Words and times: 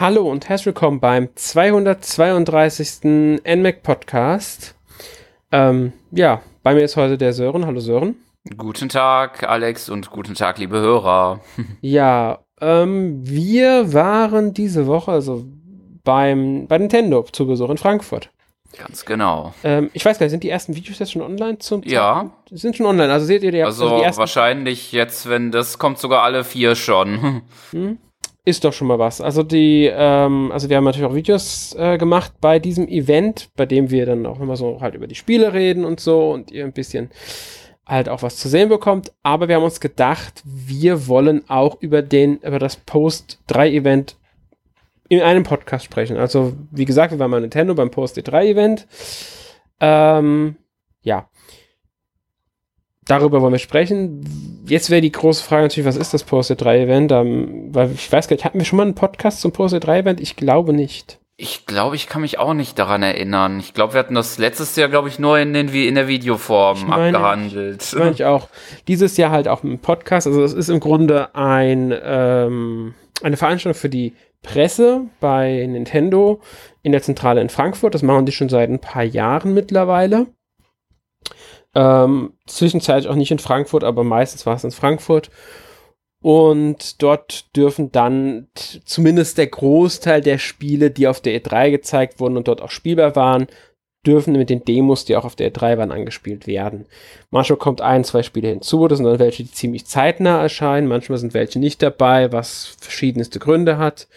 Hallo 0.00 0.30
und 0.30 0.48
herzlich 0.48 0.64
willkommen 0.64 0.98
beim 0.98 1.28
232. 1.34 3.04
NMAC 3.44 3.82
Podcast. 3.82 4.74
Ähm, 5.52 5.92
ja, 6.10 6.40
bei 6.62 6.72
mir 6.72 6.80
ist 6.80 6.96
heute 6.96 7.18
der 7.18 7.34
Sören. 7.34 7.66
Hallo 7.66 7.80
Sören. 7.80 8.16
Guten 8.56 8.88
Tag, 8.88 9.46
Alex, 9.46 9.90
und 9.90 10.08
guten 10.08 10.34
Tag, 10.34 10.56
liebe 10.56 10.78
Hörer. 10.78 11.40
ja, 11.82 12.38
ähm, 12.62 13.20
wir 13.28 13.92
waren 13.92 14.54
diese 14.54 14.86
Woche 14.86 15.12
also 15.12 15.44
beim, 16.02 16.66
bei 16.66 16.78
Nintendo 16.78 17.22
zu 17.30 17.46
Besuch 17.46 17.68
in 17.68 17.76
Frankfurt. 17.76 18.30
Ganz 18.78 19.04
genau. 19.04 19.52
Ähm, 19.64 19.90
ich 19.92 20.02
weiß 20.02 20.18
gar 20.18 20.24
nicht, 20.24 20.30
sind 20.30 20.44
die 20.44 20.48
ersten 20.48 20.74
Videos 20.74 20.98
jetzt 20.98 21.12
schon 21.12 21.20
online 21.20 21.58
zum 21.58 21.82
Ja. 21.82 22.30
Sind 22.50 22.74
schon 22.74 22.86
online, 22.86 23.12
also 23.12 23.26
seht 23.26 23.42
ihr 23.42 23.52
die, 23.52 23.62
also, 23.62 23.84
also 23.84 23.98
die 23.98 24.04
ersten 24.04 24.20
wahrscheinlich 24.20 24.92
jetzt, 24.92 25.28
wenn 25.28 25.50
das 25.50 25.78
kommt, 25.78 25.98
sogar 25.98 26.22
alle 26.22 26.42
vier 26.42 26.74
schon. 26.74 27.42
Hm? 27.72 27.98
Ist 28.50 28.64
doch 28.64 28.72
schon 28.72 28.88
mal 28.88 28.98
was. 28.98 29.20
Also 29.20 29.42
die, 29.42 29.90
ähm, 29.92 30.50
also 30.52 30.68
wir 30.68 30.76
haben 30.76 30.84
natürlich 30.84 31.08
auch 31.08 31.14
Videos 31.14 31.74
äh, 31.78 31.96
gemacht 31.98 32.32
bei 32.40 32.58
diesem 32.58 32.88
Event, 32.88 33.50
bei 33.56 33.66
dem 33.66 33.90
wir 33.90 34.06
dann 34.06 34.26
auch 34.26 34.40
immer 34.40 34.56
so 34.56 34.80
halt 34.80 34.94
über 34.94 35.06
die 35.06 35.14
Spiele 35.14 35.52
reden 35.52 35.84
und 35.84 36.00
so 36.00 36.30
und 36.30 36.50
ihr 36.50 36.64
ein 36.64 36.72
bisschen 36.72 37.10
halt 37.86 38.08
auch 38.08 38.22
was 38.22 38.36
zu 38.36 38.48
sehen 38.48 38.68
bekommt. 38.68 39.12
Aber 39.22 39.48
wir 39.48 39.56
haben 39.56 39.64
uns 39.64 39.80
gedacht, 39.80 40.42
wir 40.44 41.08
wollen 41.08 41.48
auch 41.48 41.80
über 41.80 42.02
den, 42.02 42.38
über 42.38 42.58
das 42.58 42.76
Post 42.76 43.38
3 43.46 43.70
Event 43.70 44.16
in 45.08 45.22
einem 45.22 45.42
Podcast 45.42 45.84
sprechen. 45.84 46.16
Also 46.16 46.52
wie 46.70 46.84
gesagt, 46.84 47.12
wir 47.12 47.18
waren 47.18 47.30
bei 47.30 47.40
Nintendo 47.40 47.74
beim 47.74 47.90
Post 47.90 48.20
3 48.22 48.48
Event. 48.48 48.86
Ähm, 49.80 50.56
ja 51.02 51.28
darüber 53.10 53.40
wollen 53.40 53.52
wir 53.52 53.58
sprechen. 53.58 54.62
Jetzt 54.66 54.90
wäre 54.90 55.00
die 55.00 55.12
große 55.12 55.42
Frage 55.42 55.64
natürlich, 55.64 55.86
was 55.86 55.96
ist 55.96 56.14
das 56.14 56.22
Poster 56.22 56.54
3 56.54 56.82
Event? 56.82 57.12
Ähm, 57.12 57.68
weil 57.74 57.90
ich 57.92 58.10
weiß 58.10 58.28
gar 58.28 58.34
nicht, 58.34 58.44
hatten 58.44 58.58
wir 58.58 58.64
schon 58.64 58.76
mal 58.76 58.84
einen 58.84 58.94
Podcast 58.94 59.40
zum 59.40 59.52
Poster 59.52 59.80
3 59.80 60.00
Event? 60.00 60.20
Ich 60.20 60.36
glaube 60.36 60.72
nicht. 60.72 61.18
Ich 61.36 61.64
glaube, 61.64 61.96
ich 61.96 62.06
kann 62.06 62.20
mich 62.20 62.38
auch 62.38 62.52
nicht 62.52 62.78
daran 62.78 63.02
erinnern. 63.02 63.60
Ich 63.60 63.72
glaube, 63.72 63.94
wir 63.94 64.00
hatten 64.00 64.14
das 64.14 64.36
letztes 64.36 64.76
Jahr, 64.76 64.90
glaube 64.90 65.08
ich, 65.08 65.18
nur 65.18 65.38
in, 65.38 65.54
den, 65.54 65.68
in 65.68 65.94
der 65.94 66.06
Videoform 66.06 66.86
meine, 66.86 67.16
abgehandelt. 67.16 67.82
Ich 67.82 67.98
meine 67.98 68.10
ich 68.10 68.24
auch. 68.26 68.48
Dieses 68.88 69.16
Jahr 69.16 69.30
halt 69.30 69.48
auch 69.48 69.64
im 69.64 69.78
Podcast. 69.78 70.26
Also 70.26 70.44
es 70.44 70.52
ist 70.52 70.68
im 70.68 70.80
Grunde 70.80 71.34
ein, 71.34 71.94
ähm, 72.04 72.94
eine 73.22 73.38
Veranstaltung 73.38 73.80
für 73.80 73.88
die 73.88 74.12
Presse 74.42 75.06
bei 75.18 75.66
Nintendo 75.66 76.40
in 76.82 76.92
der 76.92 77.02
Zentrale 77.02 77.40
in 77.40 77.48
Frankfurt. 77.48 77.94
Das 77.94 78.02
machen 78.02 78.26
die 78.26 78.32
schon 78.32 78.50
seit 78.50 78.68
ein 78.68 78.78
paar 78.78 79.04
Jahren 79.04 79.54
mittlerweile. 79.54 80.26
Ähm, 81.74 82.32
zwischenzeitlich 82.46 83.10
auch 83.10 83.16
nicht 83.16 83.30
in 83.30 83.38
Frankfurt, 83.38 83.84
aber 83.84 84.04
meistens 84.04 84.46
war 84.46 84.56
es 84.56 84.64
in 84.64 84.70
Frankfurt. 84.70 85.30
Und 86.22 87.02
dort 87.02 87.56
dürfen 87.56 87.92
dann 87.92 88.48
zumindest 88.84 89.38
der 89.38 89.46
Großteil 89.46 90.20
der 90.20 90.38
Spiele, 90.38 90.90
die 90.90 91.08
auf 91.08 91.20
der 91.20 91.40
E3 91.40 91.70
gezeigt 91.70 92.20
wurden 92.20 92.36
und 92.36 92.46
dort 92.46 92.60
auch 92.60 92.70
spielbar 92.70 93.16
waren, 93.16 93.46
dürfen 94.06 94.32
mit 94.32 94.50
den 94.50 94.64
Demos, 94.64 95.04
die 95.04 95.16
auch 95.16 95.24
auf 95.24 95.36
der 95.36 95.52
E3 95.52 95.78
waren, 95.78 95.92
angespielt 95.92 96.46
werden. 96.46 96.86
Manchmal 97.30 97.58
kommt 97.58 97.80
ein, 97.80 98.04
zwei 98.04 98.22
Spiele 98.22 98.48
hinzu, 98.48 98.86
das 98.88 98.98
sind 98.98 99.06
dann 99.06 99.18
welche, 99.18 99.44
die 99.44 99.50
ziemlich 99.50 99.86
zeitnah 99.86 100.40
erscheinen, 100.40 100.88
manchmal 100.88 101.18
sind 101.18 101.34
welche 101.34 101.58
nicht 101.58 101.82
dabei, 101.82 102.32
was 102.32 102.76
verschiedenste 102.80 103.38
Gründe 103.38 103.78
hat. 103.78 104.08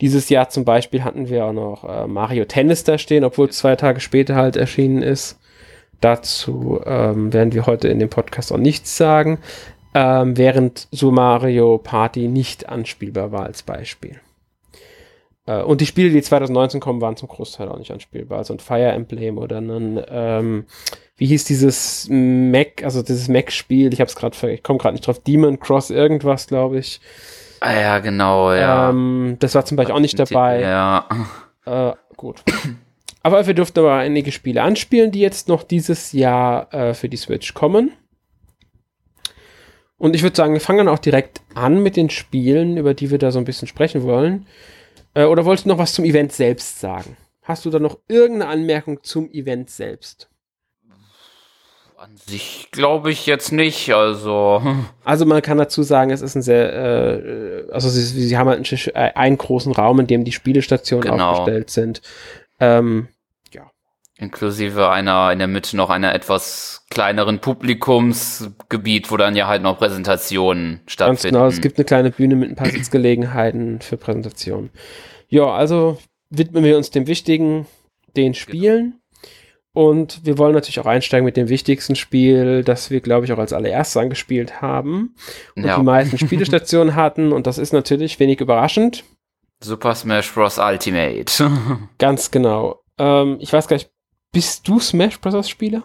Dieses 0.00 0.28
Jahr 0.28 0.48
zum 0.48 0.64
Beispiel 0.64 1.02
hatten 1.02 1.28
wir 1.28 1.44
auch 1.44 1.52
noch 1.52 1.84
äh, 1.84 2.06
Mario 2.06 2.44
Tennis 2.44 2.84
da 2.84 2.98
stehen, 2.98 3.24
obwohl 3.24 3.50
zwei 3.50 3.74
Tage 3.76 4.00
später 4.00 4.36
halt 4.36 4.56
erschienen 4.56 5.02
ist. 5.02 5.38
Dazu 6.00 6.80
ähm, 6.84 7.32
werden 7.32 7.52
wir 7.52 7.66
heute 7.66 7.88
in 7.88 7.98
dem 7.98 8.08
Podcast 8.08 8.52
auch 8.52 8.58
nichts 8.58 8.96
sagen, 8.96 9.38
ähm, 9.94 10.36
während 10.36 10.86
Super 10.92 11.12
Mario 11.12 11.78
Party 11.78 12.28
nicht 12.28 12.68
anspielbar 12.68 13.32
war 13.32 13.44
als 13.44 13.62
Beispiel. 13.62 14.20
Äh, 15.46 15.62
und 15.62 15.80
die 15.80 15.86
Spiele, 15.86 16.10
die 16.10 16.22
2019 16.22 16.80
kommen, 16.80 17.00
waren 17.00 17.16
zum 17.16 17.28
Großteil 17.28 17.68
auch 17.68 17.78
nicht 17.78 17.90
anspielbar. 17.90 18.38
Also 18.38 18.54
ein 18.54 18.60
Fire 18.60 18.92
Emblem 18.92 19.38
oder 19.38 19.60
ein, 19.60 20.00
ähm, 20.08 20.66
wie 21.16 21.26
hieß 21.26 21.44
dieses 21.44 22.06
Mac, 22.10 22.84
also 22.84 23.02
dieses 23.02 23.28
Mac-Spiel, 23.28 23.92
ich 23.92 24.00
hab's 24.00 24.14
gerade, 24.14 24.52
ich 24.52 24.62
komme 24.62 24.78
gerade 24.78 24.92
nicht 24.92 25.06
drauf, 25.06 25.20
Demon 25.20 25.58
Cross 25.58 25.90
irgendwas, 25.90 26.46
glaube 26.46 26.78
ich. 26.78 27.00
Ah 27.60 27.72
ja, 27.72 27.98
genau, 27.98 28.52
ja. 28.52 28.90
Ähm, 28.90 29.36
das 29.40 29.54
war 29.54 29.64
zum 29.64 29.76
Beispiel 29.76 29.94
auch 29.94 30.00
nicht 30.00 30.18
dabei. 30.18 30.60
Ja. 30.60 31.08
Äh, 31.64 31.92
gut. 32.16 32.42
Aber 33.28 33.46
wir 33.46 33.52
durften 33.52 33.80
aber 33.80 33.92
einige 33.92 34.32
Spiele 34.32 34.62
anspielen, 34.62 35.10
die 35.10 35.20
jetzt 35.20 35.48
noch 35.48 35.62
dieses 35.62 36.12
Jahr 36.12 36.72
äh, 36.72 36.94
für 36.94 37.10
die 37.10 37.18
Switch 37.18 37.52
kommen. 37.52 37.92
Und 39.98 40.16
ich 40.16 40.22
würde 40.22 40.34
sagen, 40.34 40.54
wir 40.54 40.62
fangen 40.62 40.78
dann 40.78 40.88
auch 40.88 40.98
direkt 40.98 41.42
an 41.54 41.82
mit 41.82 41.96
den 41.96 42.08
Spielen, 42.08 42.78
über 42.78 42.94
die 42.94 43.10
wir 43.10 43.18
da 43.18 43.30
so 43.30 43.38
ein 43.38 43.44
bisschen 43.44 43.68
sprechen 43.68 44.02
wollen. 44.02 44.46
Äh, 45.12 45.24
oder 45.24 45.44
wolltest 45.44 45.66
du 45.66 45.68
noch 45.68 45.76
was 45.76 45.92
zum 45.92 46.06
Event 46.06 46.32
selbst 46.32 46.80
sagen? 46.80 47.18
Hast 47.42 47.66
du 47.66 47.70
da 47.70 47.78
noch 47.78 47.98
irgendeine 48.08 48.50
Anmerkung 48.50 49.02
zum 49.02 49.30
Event 49.30 49.68
selbst? 49.68 50.30
An 51.98 52.16
sich 52.16 52.68
glaube 52.70 53.10
ich 53.10 53.26
jetzt 53.26 53.52
nicht, 53.52 53.92
also. 53.92 54.62
Also 55.04 55.26
man 55.26 55.42
kann 55.42 55.58
dazu 55.58 55.82
sagen, 55.82 56.12
es 56.12 56.22
ist 56.22 56.34
ein 56.34 56.42
sehr, 56.42 56.72
äh, 56.72 57.70
also 57.72 57.90
sie, 57.90 58.00
sie 58.00 58.38
haben 58.38 58.48
halt 58.48 58.72
einen, 58.72 58.94
äh, 58.94 59.12
einen, 59.14 59.36
großen 59.36 59.72
Raum, 59.72 60.00
in 60.00 60.06
dem 60.06 60.24
die 60.24 60.32
Spielestationen 60.32 61.10
genau. 61.10 61.32
aufgestellt 61.32 61.68
sind. 61.68 62.00
Ähm. 62.58 63.08
Inklusive 64.18 64.90
einer 64.90 65.30
in 65.32 65.38
der 65.38 65.46
Mitte 65.46 65.76
noch 65.76 65.90
einer 65.90 66.12
etwas 66.12 66.84
kleineren 66.90 67.38
Publikumsgebiet, 67.38 69.12
wo 69.12 69.16
dann 69.16 69.36
ja 69.36 69.46
halt 69.46 69.62
noch 69.62 69.78
Präsentationen 69.78 70.80
stattfinden. 70.86 71.22
Ganz 71.22 71.22
genau, 71.22 71.46
es 71.46 71.60
gibt 71.60 71.78
eine 71.78 71.84
kleine 71.84 72.10
Bühne 72.10 72.34
mit 72.34 72.50
ein 72.50 72.56
paar 72.56 72.68
Sitzgelegenheiten 72.68 73.80
für 73.80 73.96
Präsentationen. 73.96 74.70
Ja, 75.28 75.44
also 75.44 75.98
widmen 76.30 76.64
wir 76.64 76.76
uns 76.76 76.90
dem 76.90 77.06
Wichtigen, 77.06 77.66
den 78.16 78.34
Spielen. 78.34 78.84
Genau. 78.84 78.98
Und 79.72 80.26
wir 80.26 80.38
wollen 80.38 80.54
natürlich 80.54 80.80
auch 80.80 80.86
einsteigen 80.86 81.24
mit 81.24 81.36
dem 81.36 81.48
wichtigsten 81.48 81.94
Spiel, 81.94 82.64
das 82.64 82.90
wir, 82.90 83.00
glaube 83.00 83.26
ich, 83.26 83.32
auch 83.32 83.38
als 83.38 83.52
allererstes 83.52 83.96
angespielt 83.96 84.60
haben 84.60 85.14
und 85.54 85.64
ja. 85.64 85.76
die 85.76 85.84
meisten 85.84 86.18
Spielestationen 86.18 86.96
hatten. 86.96 87.30
Und 87.30 87.46
das 87.46 87.58
ist 87.58 87.72
natürlich 87.72 88.18
wenig 88.18 88.40
überraschend. 88.40 89.04
Super 89.62 89.94
Smash 89.94 90.32
Bros. 90.32 90.58
Ultimate. 90.58 91.26
Ganz 91.98 92.32
genau. 92.32 92.82
Ähm, 92.98 93.36
ich 93.38 93.52
weiß 93.52 93.68
gar 93.68 93.76
nicht, 93.76 93.90
bist 94.32 94.68
du 94.68 94.80
Smash 94.80 95.20
Bros. 95.20 95.48
Spieler? 95.48 95.82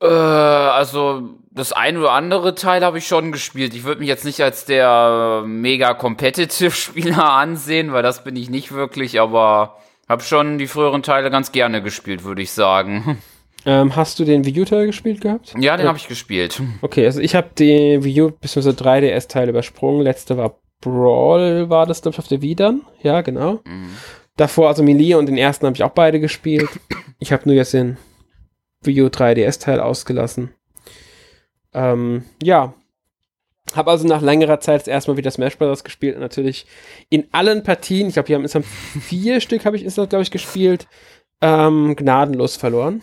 Äh, 0.00 0.06
also 0.06 1.22
das 1.50 1.72
ein 1.72 1.96
oder 1.96 2.12
andere 2.12 2.54
Teil 2.54 2.84
habe 2.84 2.98
ich 2.98 3.06
schon 3.06 3.32
gespielt. 3.32 3.74
Ich 3.74 3.84
würde 3.84 4.00
mich 4.00 4.08
jetzt 4.08 4.24
nicht 4.24 4.40
als 4.42 4.64
der 4.64 5.42
mega 5.46 5.94
competitive 5.94 6.70
Spieler 6.70 7.32
ansehen, 7.32 7.92
weil 7.92 8.02
das 8.02 8.24
bin 8.24 8.36
ich 8.36 8.50
nicht 8.50 8.72
wirklich, 8.72 9.20
aber 9.20 9.76
habe 10.08 10.22
schon 10.22 10.58
die 10.58 10.66
früheren 10.66 11.02
Teile 11.02 11.30
ganz 11.30 11.52
gerne 11.52 11.82
gespielt, 11.82 12.24
würde 12.24 12.42
ich 12.42 12.52
sagen. 12.52 13.18
Ähm, 13.68 13.96
hast 13.96 14.20
du 14.20 14.24
den 14.24 14.44
Wii 14.44 14.60
U-Teil 14.60 14.86
gespielt 14.86 15.20
gehabt? 15.20 15.52
Ja, 15.58 15.76
den 15.76 15.88
habe 15.88 15.98
ich 15.98 16.06
gespielt. 16.06 16.62
Okay, 16.82 17.04
also 17.04 17.20
ich 17.20 17.34
habe 17.34 17.48
den 17.58 18.04
Wii 18.04 18.22
U 18.22 18.30
bzw. 18.30 18.70
3DS-Teil 18.70 19.48
übersprungen. 19.48 20.02
Letzte 20.02 20.36
war 20.36 20.60
Brawl 20.80 21.68
war 21.68 21.84
das, 21.84 22.00
glaube 22.00 22.14
ich, 22.14 22.18
auf 22.20 22.28
der 22.28 22.42
Wii 22.42 22.54
dann. 22.54 22.82
Ja, 23.02 23.22
genau. 23.22 23.60
Mhm. 23.64 23.96
Davor, 24.36 24.68
also 24.68 24.82
Melee 24.82 25.14
und 25.14 25.26
den 25.26 25.38
ersten 25.38 25.66
habe 25.66 25.74
ich 25.74 25.82
auch 25.82 25.90
beide 25.90 26.20
gespielt. 26.20 26.68
Ich 27.18 27.32
habe 27.32 27.44
nur 27.46 27.54
jetzt 27.54 27.72
den 27.72 27.96
U 28.86 29.06
3DS-Teil 29.06 29.80
ausgelassen. 29.80 30.54
Ähm, 31.72 32.24
ja. 32.42 32.74
Habe 33.74 33.90
also 33.90 34.06
nach 34.06 34.22
längerer 34.22 34.60
Zeit 34.60 34.86
erstmal 34.86 35.16
wieder 35.16 35.30
Smash 35.30 35.58
Bros. 35.58 35.82
gespielt 35.82 36.14
und 36.14 36.20
natürlich 36.20 36.66
in 37.08 37.26
allen 37.32 37.64
Partien, 37.64 38.06
ich 38.08 38.14
glaube, 38.14 38.28
hier 38.28 38.36
haben 38.36 38.42
insgesamt 38.42 38.66
vier 39.02 39.40
Stück, 39.40 39.64
habe 39.64 39.76
ich 39.76 39.82
insgesamt, 39.82 40.10
glaube 40.10 40.22
ich, 40.22 40.30
gespielt, 40.30 40.86
ähm, 41.40 41.96
gnadenlos 41.96 42.56
verloren. 42.56 43.02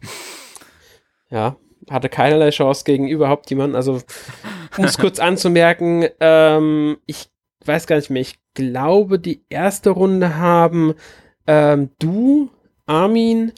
ja, 1.30 1.56
hatte 1.90 2.08
keinerlei 2.08 2.50
Chance 2.50 2.84
gegen 2.84 3.08
überhaupt 3.08 3.50
jemanden. 3.50 3.76
Also, 3.76 4.00
um 4.78 4.84
es 4.84 4.98
kurz 4.98 5.18
anzumerken, 5.18 6.08
ähm, 6.20 6.96
ich 7.06 7.28
weiß 7.66 7.86
gar 7.86 7.96
nicht 7.96 8.10
mehr, 8.10 8.22
ich 8.22 8.38
glaube, 8.54 9.18
die 9.18 9.42
erste 9.48 9.90
Runde 9.90 10.36
haben 10.36 10.94
ähm, 11.46 11.90
du, 11.98 12.50
Armin, 12.86 13.52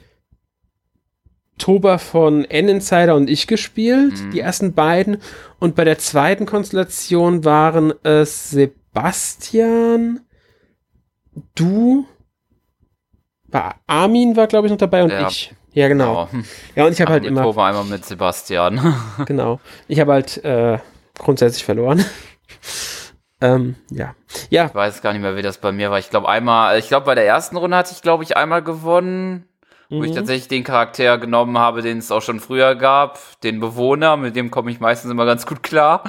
Toba 1.58 1.98
von 1.98 2.44
N-Insider 2.44 3.14
und 3.14 3.28
ich 3.28 3.46
gespielt, 3.46 4.22
mhm. 4.22 4.30
die 4.30 4.40
ersten 4.40 4.74
beiden. 4.74 5.18
Und 5.58 5.74
bei 5.74 5.84
der 5.84 5.98
zweiten 5.98 6.46
Konstellation 6.46 7.44
waren 7.44 7.92
es 8.04 8.50
Sebastian, 8.50 10.20
du, 11.54 12.06
Armin 13.86 14.36
war, 14.36 14.46
glaube 14.46 14.66
ich, 14.66 14.70
noch 14.70 14.78
dabei 14.78 15.02
und 15.02 15.10
ja. 15.10 15.26
ich. 15.28 15.54
Ja, 15.72 15.88
genau. 15.88 16.28
genau. 16.30 16.44
Ja, 16.74 16.86
und 16.86 16.92
ich 16.92 17.00
habe 17.00 17.12
halt 17.12 17.24
immer. 17.24 17.42
Toba 17.42 17.68
einmal 17.68 17.84
mit 17.84 18.04
Sebastian. 18.04 18.94
genau. 19.26 19.60
Ich 19.86 20.00
habe 20.00 20.12
halt 20.12 20.42
äh, 20.44 20.78
grundsätzlich 21.18 21.64
verloren. 21.64 22.04
Ähm, 23.40 23.76
ja. 23.90 24.14
ja. 24.50 24.66
Ich 24.66 24.74
weiß 24.74 25.02
gar 25.02 25.12
nicht 25.12 25.22
mehr, 25.22 25.36
wie 25.36 25.42
das 25.42 25.58
bei 25.58 25.72
mir 25.72 25.90
war. 25.90 25.98
Ich 25.98 26.10
glaube 26.10 26.28
einmal, 26.28 26.78
ich 26.78 26.88
glaube 26.88 27.06
bei 27.06 27.14
der 27.14 27.26
ersten 27.26 27.56
Runde 27.56 27.76
hatte 27.76 27.92
ich, 27.92 28.02
glaube 28.02 28.24
ich, 28.24 28.36
einmal 28.36 28.62
gewonnen, 28.62 29.48
mhm. 29.88 29.98
wo 29.98 30.02
ich 30.02 30.10
mhm. 30.10 30.16
tatsächlich 30.16 30.48
den 30.48 30.64
Charakter 30.64 31.18
genommen 31.18 31.58
habe, 31.58 31.82
den 31.82 31.98
es 31.98 32.10
auch 32.10 32.22
schon 32.22 32.40
früher 32.40 32.74
gab, 32.74 33.18
den 33.42 33.60
Bewohner, 33.60 34.16
mit 34.16 34.36
dem 34.36 34.50
komme 34.50 34.70
ich 34.70 34.80
meistens 34.80 35.10
immer 35.10 35.26
ganz 35.26 35.46
gut 35.46 35.62
klar. 35.62 36.02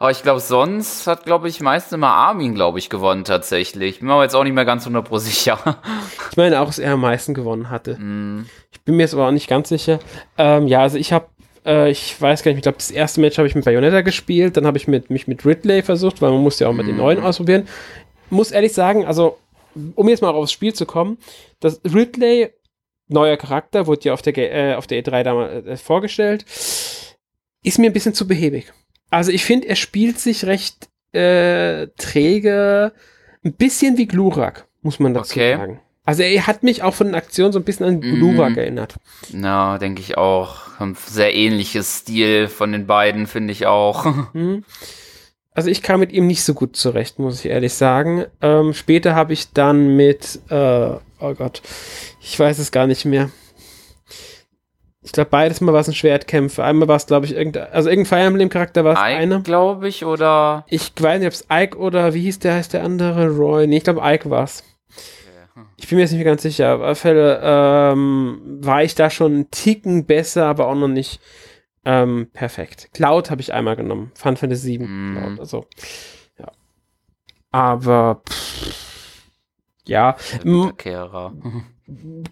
Aber 0.00 0.12
ich 0.12 0.22
glaube, 0.22 0.38
sonst 0.38 1.08
hat, 1.08 1.24
glaube 1.24 1.48
ich, 1.48 1.60
meistens 1.60 1.92
immer 1.92 2.08
Armin, 2.10 2.54
glaube 2.54 2.78
ich, 2.78 2.88
gewonnen 2.88 3.24
tatsächlich. 3.24 3.98
Bin 3.98 4.06
mir 4.06 4.14
aber 4.14 4.22
jetzt 4.22 4.36
auch 4.36 4.44
nicht 4.44 4.52
mehr 4.52 4.64
ganz 4.64 4.86
100% 4.86 5.18
sicher. 5.18 5.58
Ich 6.30 6.36
meine 6.36 6.60
auch, 6.60 6.66
dass 6.66 6.78
er 6.78 6.92
am 6.92 7.00
meisten 7.00 7.34
gewonnen 7.34 7.68
hatte. 7.68 7.98
Mm. 7.98 8.46
Ich 8.70 8.80
bin 8.82 8.96
mir 8.96 9.02
jetzt 9.02 9.14
aber 9.14 9.26
auch 9.26 9.32
nicht 9.32 9.48
ganz 9.48 9.68
sicher. 9.68 9.98
Ähm, 10.36 10.68
ja, 10.68 10.82
also 10.82 10.98
ich 10.98 11.12
habe 11.12 11.26
äh, 11.64 11.90
ich 11.90 12.20
weiß 12.20 12.42
gar 12.42 12.50
nicht, 12.50 12.58
ich 12.58 12.62
glaube, 12.62 12.78
das 12.78 12.90
erste 12.90 13.20
Match 13.20 13.38
habe 13.38 13.48
ich 13.48 13.54
mit 13.54 13.64
Bayonetta 13.64 14.00
gespielt, 14.02 14.56
dann 14.56 14.66
habe 14.66 14.78
ich 14.78 14.88
mit, 14.88 15.10
mich 15.10 15.26
mit 15.26 15.44
Ridley 15.44 15.82
versucht, 15.82 16.22
weil 16.22 16.30
man 16.30 16.42
muss 16.42 16.58
ja 16.58 16.68
auch 16.68 16.72
mit 16.72 16.86
mm. 16.86 16.88
den 16.88 16.96
neuen 16.96 17.22
ausprobieren. 17.22 17.68
Muss 18.30 18.50
ehrlich 18.50 18.72
sagen, 18.72 19.04
also, 19.04 19.38
um 19.94 20.08
jetzt 20.08 20.22
mal 20.22 20.30
aufs 20.30 20.52
Spiel 20.52 20.74
zu 20.74 20.86
kommen, 20.86 21.18
das 21.60 21.80
Ridley, 21.84 22.50
neuer 23.08 23.36
Charakter, 23.36 23.86
wurde 23.86 24.04
ja 24.04 24.12
auf 24.12 24.22
der, 24.22 24.36
äh, 24.36 24.74
auf 24.74 24.86
der 24.86 25.02
E3 25.02 25.22
damals 25.22 25.66
äh, 25.66 25.76
vorgestellt, 25.76 26.44
ist 27.62 27.78
mir 27.78 27.86
ein 27.90 27.92
bisschen 27.92 28.14
zu 28.14 28.26
behäbig. 28.26 28.72
Also 29.10 29.32
ich 29.32 29.44
finde, 29.44 29.68
er 29.68 29.76
spielt 29.76 30.18
sich 30.18 30.44
recht 30.44 30.88
äh, 31.12 31.88
träge, 31.96 32.92
ein 33.44 33.54
bisschen 33.54 33.96
wie 33.96 34.06
Glurak, 34.06 34.68
muss 34.82 34.98
man 34.98 35.14
dazu 35.14 35.32
okay. 35.32 35.56
sagen. 35.56 35.80
Also 36.08 36.22
er 36.22 36.46
hat 36.46 36.62
mich 36.62 36.82
auch 36.82 36.94
von 36.94 37.08
den 37.08 37.14
Aktionen 37.14 37.52
so 37.52 37.58
ein 37.58 37.66
bisschen 37.66 37.84
an 37.84 38.00
Glurak 38.00 38.56
mm. 38.56 38.58
erinnert. 38.58 38.94
Na, 39.30 39.74
no, 39.74 39.78
denke 39.78 40.00
ich 40.00 40.16
auch. 40.16 40.80
Ein 40.80 40.96
sehr 41.06 41.34
ähnliches 41.34 41.98
Stil 41.98 42.48
von 42.48 42.72
den 42.72 42.86
beiden, 42.86 43.26
finde 43.26 43.52
ich 43.52 43.66
auch. 43.66 44.06
Mhm. 44.32 44.64
Also 45.52 45.70
ich 45.70 45.82
kam 45.82 46.00
mit 46.00 46.12
ihm 46.12 46.26
nicht 46.26 46.44
so 46.44 46.54
gut 46.54 46.76
zurecht, 46.76 47.18
muss 47.18 47.40
ich 47.40 47.50
ehrlich 47.50 47.74
sagen. 47.74 48.24
Ähm, 48.40 48.72
später 48.72 49.14
habe 49.14 49.32
ich 49.32 49.52
dann 49.52 49.96
mit, 49.96 50.38
äh, 50.48 50.90
oh 51.20 51.34
Gott, 51.36 51.60
ich 52.20 52.38
weiß 52.38 52.58
es 52.58 52.70
gar 52.70 52.86
nicht 52.86 53.04
mehr. 53.04 53.30
Ich 55.02 55.12
glaube, 55.12 55.30
beides 55.30 55.60
Mal 55.60 55.72
war 55.72 55.80
es 55.80 55.88
ein 55.88 55.94
Schwertkämpfer. 55.94 56.64
Einmal 56.64 56.88
war 56.88 56.96
es, 56.96 57.06
glaube 57.06 57.26
ich, 57.26 57.34
irgendein, 57.34 57.72
also 57.72 57.90
irgendein 57.90 58.08
Fire 58.08 58.26
Emblem-Charakter 58.28 58.84
war 58.84 58.92
es 58.94 58.98
einer. 59.00 59.40
glaube 59.40 59.88
ich, 59.88 60.04
oder? 60.04 60.64
Ich 60.68 60.92
weiß 60.98 61.18
nicht, 61.18 61.26
ob 61.26 61.34
es 61.34 61.46
Ike 61.52 61.76
oder 61.76 62.14
wie 62.14 62.22
hieß 62.22 62.38
der, 62.38 62.54
heißt 62.54 62.72
der 62.72 62.84
andere? 62.84 63.28
Roy? 63.28 63.66
Nee, 63.66 63.78
ich 63.78 63.84
glaube, 63.84 64.00
Ike 64.02 64.30
war 64.30 64.44
es. 64.44 64.62
Ich 65.76 65.88
bin 65.88 65.96
mir 65.96 66.02
jetzt 66.02 66.12
nicht 66.12 66.18
mehr 66.18 66.32
ganz 66.32 66.42
sicher. 66.42 66.74
Auf 66.74 66.82
alle 66.82 66.94
Fälle 66.94 67.40
ähm, 67.42 68.58
war 68.60 68.82
ich 68.82 68.94
da 68.94 69.10
schon 69.10 69.32
einen 69.32 69.50
Ticken 69.50 70.06
besser, 70.06 70.46
aber 70.46 70.66
auch 70.68 70.74
noch 70.74 70.88
nicht 70.88 71.20
ähm, 71.84 72.28
perfekt. 72.32 72.90
Cloud 72.92 73.30
habe 73.30 73.40
ich 73.40 73.52
einmal 73.52 73.76
genommen. 73.76 74.12
Final 74.14 74.36
Fantasy 74.36 74.78
7. 74.78 74.84
Mm. 74.84 75.16
Cloud, 75.16 75.40
also, 75.40 75.66
ja. 76.38 76.52
Aber, 77.50 78.22
pff, 78.28 79.22
ja. 79.86 80.16
Kehrer. 80.76 81.32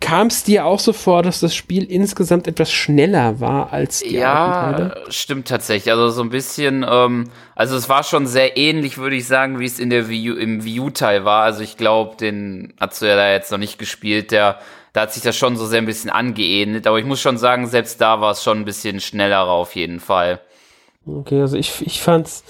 Kam 0.01 0.27
es 0.27 0.45
dir 0.45 0.67
auch 0.67 0.79
so 0.79 0.93
vor, 0.93 1.23
dass 1.23 1.41
das 1.41 1.55
Spiel 1.55 1.85
insgesamt 1.85 2.47
etwas 2.47 2.71
schneller 2.71 3.41
war 3.41 3.73
als 3.73 4.01
die 4.01 4.17
Ja, 4.17 4.95
stimmt 5.09 5.49
tatsächlich. 5.49 5.91
Also 5.91 6.11
so 6.11 6.23
ein 6.23 6.29
bisschen, 6.29 6.85
ähm, 6.87 7.31
also 7.55 7.75
es 7.75 7.89
war 7.89 8.03
schon 8.03 8.27
sehr 8.27 8.59
ähnlich, 8.59 8.99
würde 8.99 9.17
ich 9.17 9.27
sagen, 9.27 9.59
wie 9.59 9.65
es 9.65 9.79
in 9.79 9.89
der 9.89 10.11
Wii 10.11 10.31
U, 10.31 10.35
im 10.35 10.65
Wii 10.65 10.81
U-Teil 10.81 11.25
war. 11.25 11.45
Also 11.45 11.63
ich 11.63 11.79
glaube, 11.79 12.17
den 12.17 12.75
hast 12.79 13.01
du 13.01 13.07
ja 13.07 13.17
da 13.17 13.33
jetzt 13.33 13.51
noch 13.51 13.57
nicht 13.57 13.79
gespielt. 13.79 14.31
Der, 14.31 14.59
da 14.93 15.03
hat 15.03 15.15
sich 15.15 15.23
das 15.23 15.37
schon 15.37 15.57
so 15.57 15.65
sehr 15.65 15.81
ein 15.81 15.87
bisschen 15.87 16.11
angeähnelt. 16.11 16.87
Aber 16.87 16.99
ich 16.99 17.07
muss 17.07 17.21
schon 17.21 17.39
sagen, 17.39 17.67
selbst 17.67 17.99
da 17.99 18.21
war 18.21 18.33
es 18.33 18.43
schon 18.43 18.59
ein 18.59 18.65
bisschen 18.67 19.01
schneller 19.01 19.49
auf 19.49 19.75
jeden 19.75 20.01
Fall. 20.01 20.41
Okay, 21.07 21.41
also 21.41 21.57
ich, 21.57 21.73
ich 21.87 22.03
fand 22.03 22.27
es 22.27 22.45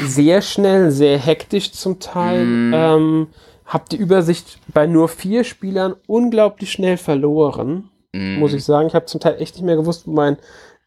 sehr 0.00 0.40
schnell, 0.40 0.92
sehr 0.92 1.18
hektisch 1.18 1.72
zum 1.72 1.98
Teil. 1.98 2.44
Mm. 2.44 2.74
Ähm, 2.74 3.26
habe 3.74 3.84
die 3.90 3.96
Übersicht 3.96 4.58
bei 4.68 4.86
nur 4.86 5.08
vier 5.08 5.42
Spielern 5.42 5.96
unglaublich 6.06 6.70
schnell 6.70 6.96
verloren, 6.96 7.90
mm. 8.12 8.38
muss 8.38 8.54
ich 8.54 8.64
sagen. 8.64 8.86
Ich 8.86 8.94
habe 8.94 9.06
zum 9.06 9.20
Teil 9.20 9.42
echt 9.42 9.56
nicht 9.56 9.64
mehr 9.64 9.74
gewusst, 9.74 10.06
wo 10.06 10.12
mein 10.12 10.38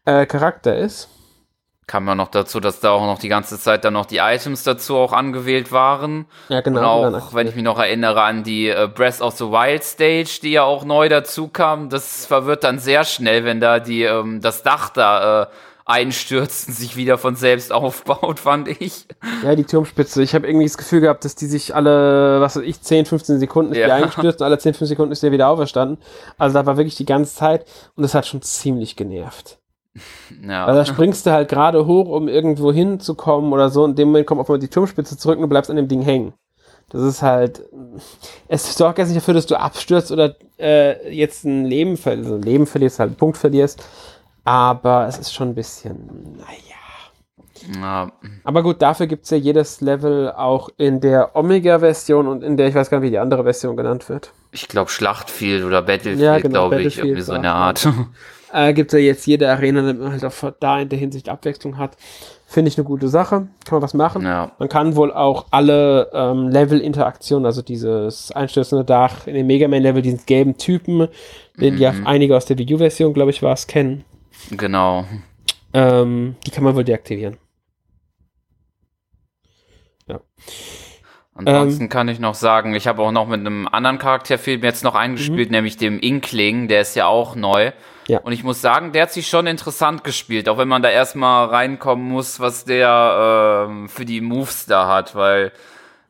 äh, 0.06 0.24
Charakter 0.24 0.74
ist. 0.76 1.10
Kam 1.86 2.06
ja 2.06 2.14
noch 2.14 2.28
dazu, 2.28 2.60
dass 2.60 2.80
da 2.80 2.90
auch 2.90 3.04
noch 3.04 3.18
die 3.18 3.28
ganze 3.28 3.58
Zeit 3.58 3.84
dann 3.84 3.92
noch 3.92 4.06
die 4.06 4.18
Items 4.18 4.62
dazu 4.62 4.96
auch 4.96 5.12
angewählt 5.12 5.70
waren. 5.70 6.26
Ja, 6.48 6.62
genau. 6.62 7.06
Und 7.06 7.14
auch, 7.14 7.34
wenn 7.34 7.46
ich 7.46 7.54
mich 7.54 7.64
noch 7.64 7.78
erinnere 7.78 8.22
an 8.22 8.42
die 8.42 8.68
äh, 8.68 8.88
Breath 8.92 9.20
of 9.20 9.36
the 9.36 9.44
Wild 9.44 9.84
Stage, 9.84 10.40
die 10.42 10.52
ja 10.52 10.64
auch 10.64 10.84
neu 10.84 11.10
dazu 11.10 11.48
kam, 11.48 11.90
das 11.90 12.24
verwirrt 12.24 12.64
dann 12.64 12.78
sehr 12.78 13.04
schnell, 13.04 13.44
wenn 13.44 13.60
da 13.60 13.80
die 13.80 14.02
ähm, 14.02 14.40
das 14.40 14.62
Dach 14.62 14.88
da 14.88 15.42
äh, 15.42 15.46
einstürzt 15.88 16.68
und 16.68 16.74
sich 16.74 16.96
wieder 16.96 17.16
von 17.16 17.34
selbst 17.34 17.72
aufbaut, 17.72 18.38
fand 18.40 18.68
ich. 18.68 19.06
Ja, 19.42 19.56
die 19.56 19.64
Turmspitze. 19.64 20.22
Ich 20.22 20.34
habe 20.34 20.46
irgendwie 20.46 20.66
das 20.66 20.76
Gefühl 20.76 21.00
gehabt, 21.00 21.24
dass 21.24 21.34
die 21.34 21.46
sich 21.46 21.74
alle, 21.74 22.40
was 22.40 22.56
weiß 22.56 22.62
ich, 22.62 22.82
10, 22.82 23.06
15 23.06 23.38
Sekunden 23.38 23.72
ist 23.72 23.78
ja. 23.78 23.86
die 23.86 23.92
eingestürzt 23.92 24.40
und 24.40 24.44
alle 24.44 24.58
10, 24.58 24.74
15 24.74 24.86
Sekunden 24.86 25.12
ist 25.12 25.22
der 25.22 25.32
wieder 25.32 25.48
auferstanden. 25.48 25.98
Also 26.36 26.54
da 26.54 26.66
war 26.66 26.76
wirklich 26.76 26.96
die 26.96 27.06
ganze 27.06 27.34
Zeit 27.34 27.64
und 27.96 28.02
das 28.02 28.14
hat 28.14 28.26
schon 28.26 28.42
ziemlich 28.42 28.96
genervt. 28.96 29.58
Ja. 30.46 30.66
Weil 30.66 30.74
da 30.74 30.84
springst 30.84 31.26
du 31.26 31.32
halt 31.32 31.48
gerade 31.48 31.84
hoch, 31.86 32.08
um 32.08 32.28
irgendwo 32.28 32.72
hinzukommen 32.72 33.52
oder 33.52 33.68
so. 33.68 33.82
Und 33.82 33.90
in 33.90 33.96
dem 33.96 34.08
Moment 34.08 34.26
kommt 34.28 34.40
auf 34.40 34.48
einmal 34.48 34.60
die 34.60 34.68
Turmspitze 34.68 35.16
zurück 35.16 35.38
und 35.38 35.42
du 35.42 35.48
bleibst 35.48 35.70
an 35.70 35.76
dem 35.76 35.88
Ding 35.88 36.02
hängen. 36.02 36.34
Das 36.90 37.02
ist 37.02 37.20
halt, 37.20 37.64
es 38.46 38.76
sorgt 38.76 38.98
jetzt 38.98 39.08
nicht 39.08 39.18
dafür, 39.18 39.34
dass 39.34 39.46
du 39.46 39.58
abstürzt 39.58 40.12
oder 40.12 40.36
äh, 40.58 41.12
jetzt 41.12 41.44
ein 41.44 41.64
Leben 41.64 41.96
verlierst, 41.96 42.26
also 42.26 42.36
ein 42.36 42.42
Leben 42.42 42.66
verlierst, 42.66 42.98
halt 43.00 43.08
einen 43.08 43.16
Punkt 43.16 43.36
verlierst, 43.36 43.82
aber 44.48 45.06
es 45.06 45.18
ist 45.18 45.34
schon 45.34 45.50
ein 45.50 45.54
bisschen, 45.54 46.38
naja. 46.38 47.78
Ja. 47.78 48.10
Aber 48.44 48.62
gut, 48.62 48.80
dafür 48.80 49.06
gibt 49.06 49.24
es 49.24 49.30
ja 49.30 49.36
jedes 49.36 49.82
Level 49.82 50.32
auch 50.32 50.70
in 50.78 51.02
der 51.02 51.36
Omega-Version 51.36 52.26
und 52.26 52.42
in 52.42 52.56
der, 52.56 52.68
ich 52.68 52.74
weiß 52.74 52.88
gar 52.88 53.00
nicht, 53.00 53.08
wie 53.08 53.10
die 53.10 53.18
andere 53.18 53.44
Version 53.44 53.76
genannt 53.76 54.08
wird. 54.08 54.32
Ich 54.52 54.66
glaube 54.68 54.90
Schlachtfield 54.90 55.64
oder 55.64 55.82
Battlefield, 55.82 56.20
ja, 56.20 56.38
genau, 56.38 56.70
glaube 56.70 56.82
ich, 56.84 56.96
irgendwie 56.96 57.20
so 57.20 57.32
eine 57.32 57.52
Art. 57.52 57.86
Äh, 58.50 58.72
gibt 58.72 58.94
es 58.94 58.98
ja 58.98 59.04
jetzt 59.04 59.26
jede 59.26 59.50
Arena, 59.50 59.82
damit 59.82 60.00
man 60.00 60.10
halt 60.10 60.24
auch 60.24 60.52
da 60.58 60.80
in 60.80 60.88
der 60.88 60.98
Hinsicht 60.98 61.28
Abwechslung 61.28 61.76
hat. 61.76 61.98
Finde 62.46 62.70
ich 62.70 62.78
eine 62.78 62.86
gute 62.86 63.08
Sache. 63.08 63.48
Kann 63.66 63.72
man 63.72 63.82
was 63.82 63.92
machen. 63.92 64.22
Ja. 64.24 64.52
Man 64.58 64.70
kann 64.70 64.96
wohl 64.96 65.12
auch 65.12 65.48
alle 65.50 66.10
ähm, 66.14 66.48
Level-Interaktionen, 66.48 67.44
also 67.44 67.60
dieses 67.60 68.32
einstürzende 68.32 68.86
Dach 68.86 69.26
in 69.26 69.34
den 69.34 69.46
Mega 69.46 69.68
Man-Level, 69.68 70.00
diesen 70.00 70.24
gelben 70.24 70.56
Typen, 70.56 71.08
den 71.60 71.74
mhm. 71.74 71.80
ja 71.80 71.92
einige 72.06 72.34
aus 72.34 72.46
der 72.46 72.56
Wii 72.56 72.76
U-Version, 72.76 73.12
glaube 73.12 73.32
ich, 73.32 73.42
war 73.42 73.52
es, 73.52 73.66
kennen. 73.66 74.06
Genau. 74.50 75.06
Ähm, 75.72 76.36
die 76.46 76.50
kann 76.50 76.64
man 76.64 76.74
wohl 76.74 76.84
deaktivieren. 76.84 77.36
Ja. 80.06 80.20
Ansonsten 81.34 81.84
ähm, 81.84 81.88
kann 81.88 82.08
ich 82.08 82.18
noch 82.18 82.34
sagen, 82.34 82.74
ich 82.74 82.88
habe 82.88 83.02
auch 83.02 83.12
noch 83.12 83.28
mit 83.28 83.40
einem 83.40 83.68
anderen 83.68 83.98
Charakterfilm 83.98 84.62
jetzt 84.64 84.82
noch 84.82 84.94
eingespielt, 84.94 85.50
mhm. 85.50 85.56
nämlich 85.56 85.76
dem 85.76 86.00
Inkling, 86.00 86.66
der 86.66 86.80
ist 86.80 86.96
ja 86.96 87.06
auch 87.06 87.36
neu. 87.36 87.70
Ja. 88.08 88.20
Und 88.20 88.32
ich 88.32 88.42
muss 88.42 88.60
sagen, 88.60 88.92
der 88.92 89.02
hat 89.02 89.12
sich 89.12 89.28
schon 89.28 89.46
interessant 89.46 90.02
gespielt, 90.02 90.48
auch 90.48 90.58
wenn 90.58 90.66
man 90.66 90.82
da 90.82 90.88
erstmal 90.88 91.46
reinkommen 91.46 92.08
muss, 92.08 92.40
was 92.40 92.64
der 92.64 93.68
äh, 93.68 93.88
für 93.88 94.04
die 94.04 94.20
Moves 94.20 94.66
da 94.66 94.88
hat, 94.88 95.14
weil 95.14 95.52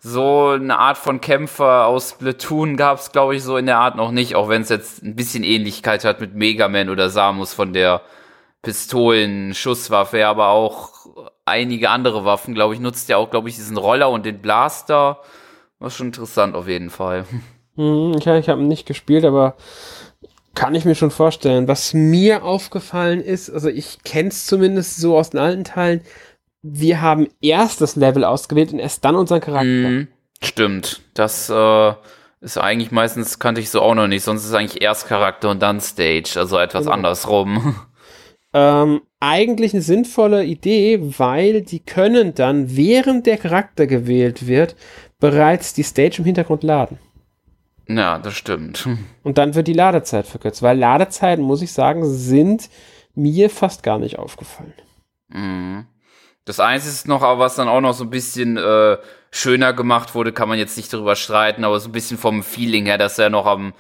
so 0.01 0.51
eine 0.51 0.79
Art 0.79 0.97
von 0.97 1.21
Kämpfer 1.21 1.87
aus 1.87 2.11
Splatoon 2.11 2.77
gab 2.77 2.99
es, 2.99 3.11
glaube 3.11 3.35
ich, 3.35 3.43
so 3.43 3.57
in 3.57 3.67
der 3.67 3.79
Art 3.79 3.97
noch 3.97 4.13
nicht, 4.13 4.37
auch 4.37 4.49
wenn 4.49 4.63
es 4.63 4.69
jetzt 4.69 5.03
ein 5.03 5.17
bisschen 5.17 5.43
Ähnlichkeit 5.43 6.05
hat 6.05 6.21
mit 6.21 6.35
Mega 6.35 6.69
Man 6.69 6.89
oder 6.89 7.11
Samus 7.11 7.53
von 7.53 7.73
der 7.73 8.01
Pistolen, 8.69 9.55
Schusswaffe, 9.55 10.27
aber 10.27 10.49
auch 10.49 10.91
einige 11.47 11.89
andere 11.89 12.27
Waffen, 12.27 12.53
glaube 12.53 12.75
ich, 12.75 12.81
nutzt 12.81 13.09
er 13.09 13.17
auch, 13.17 13.31
glaube 13.31 13.49
ich, 13.49 13.55
diesen 13.55 13.79
Roller 13.79 14.11
und 14.11 14.27
den 14.27 14.43
Blaster. 14.43 15.23
War 15.79 15.89
schon 15.89 16.09
interessant 16.09 16.55
auf 16.55 16.69
jeden 16.69 16.91
Fall. 16.91 17.25
Hm, 17.77 18.17
ich, 18.19 18.27
ich 18.27 18.49
habe 18.49 18.61
nicht 18.61 18.87
gespielt, 18.87 19.25
aber 19.25 19.55
kann 20.57 20.75
ich 20.75 20.85
mir 20.85 20.97
schon 20.97 21.13
vorstellen. 21.13 21.69
Was 21.69 21.95
mir 21.95 22.43
aufgefallen 22.43 23.21
ist, 23.21 23.51
also 23.51 23.69
ich 23.69 24.03
kenne 24.03 24.31
es 24.31 24.47
zumindest 24.47 24.97
so 24.97 25.17
aus 25.17 25.31
den 25.31 25.39
alten 25.39 25.63
Teilen, 25.63 26.01
wir 26.61 27.01
haben 27.01 27.29
erst 27.41 27.81
das 27.81 27.95
Level 27.95 28.25
ausgewählt 28.25 28.73
und 28.73 28.81
erst 28.81 29.05
dann 29.05 29.15
unseren 29.15 29.41
Charakter. 29.41 29.67
Mm, 29.67 30.09
stimmt. 30.43 31.03
Das 31.15 31.49
äh, 31.51 31.93
ist 32.41 32.59
eigentlich 32.59 32.91
meistens, 32.91 33.39
kannte 33.39 33.61
ich 33.61 33.71
so 33.71 33.81
auch 33.81 33.95
noch 33.95 34.09
nicht. 34.09 34.25
Sonst 34.25 34.43
ist 34.43 34.49
es 34.49 34.55
eigentlich 34.55 34.83
erst 34.83 35.07
Charakter 35.07 35.49
und 35.49 35.63
dann 35.63 35.81
Stage. 35.81 36.35
Also 36.37 36.59
etwas 36.59 36.87
genau. 36.87 36.95
andersrum. 36.95 37.77
Ähm, 38.53 39.03
eigentlich 39.21 39.75
eine 39.75 39.83
sinnvolle 39.83 40.45
Idee, 40.45 41.01
weil 41.19 41.63
die 41.63 41.81
können 41.81 42.35
dann, 42.35 42.77
während 42.77 43.27
der 43.27 43.37
Charakter 43.37 43.87
gewählt 43.87 44.47
wird, 44.47 44.77
bereits 45.19 45.75
die 45.75 45.83
Stage 45.83 46.17
im 46.19 46.25
Hintergrund 46.25 46.63
laden. 46.63 46.99
Ja, 47.89 48.19
das 48.19 48.35
stimmt. 48.35 48.89
Und 49.23 49.39
dann 49.39 49.55
wird 49.55 49.67
die 49.67 49.73
Ladezeit 49.73 50.27
verkürzt, 50.27 50.63
weil 50.63 50.79
Ladezeiten, 50.79 51.45
muss 51.45 51.63
ich 51.63 51.73
sagen, 51.73 52.05
sind 52.05 52.69
mir 53.15 53.51
fast 53.51 53.83
gar 53.83 53.99
nicht 53.99 54.19
aufgefallen. 54.19 54.75
Mhm. 55.29 55.87
Das 56.45 56.61
Einzige 56.61 56.93
ist 56.93 57.09
noch, 57.09 57.23
aber 57.23 57.41
was 57.41 57.57
dann 57.57 57.69
auch 57.69 57.81
noch 57.83 57.93
so 57.93 58.05
ein 58.05 58.11
bisschen 58.11 58.57
äh, 58.57 58.97
schöner 59.31 59.75
gemacht 59.75 60.15
wurde, 60.15 60.33
kann 60.33 60.49
man 60.49 60.59
jetzt 60.59 60.79
nicht 60.79 60.91
darüber 60.93 61.15
streiten, 61.15 61.65
aber 61.65 61.79
so 61.79 61.91
ein 61.91 61.93
bisschen 61.93 62.17
vom 62.17 62.43
Feeling 62.43 62.87
her, 62.87 62.97
dass 62.97 63.19
er 63.19 63.29
noch 63.29 63.45
am 63.45 63.75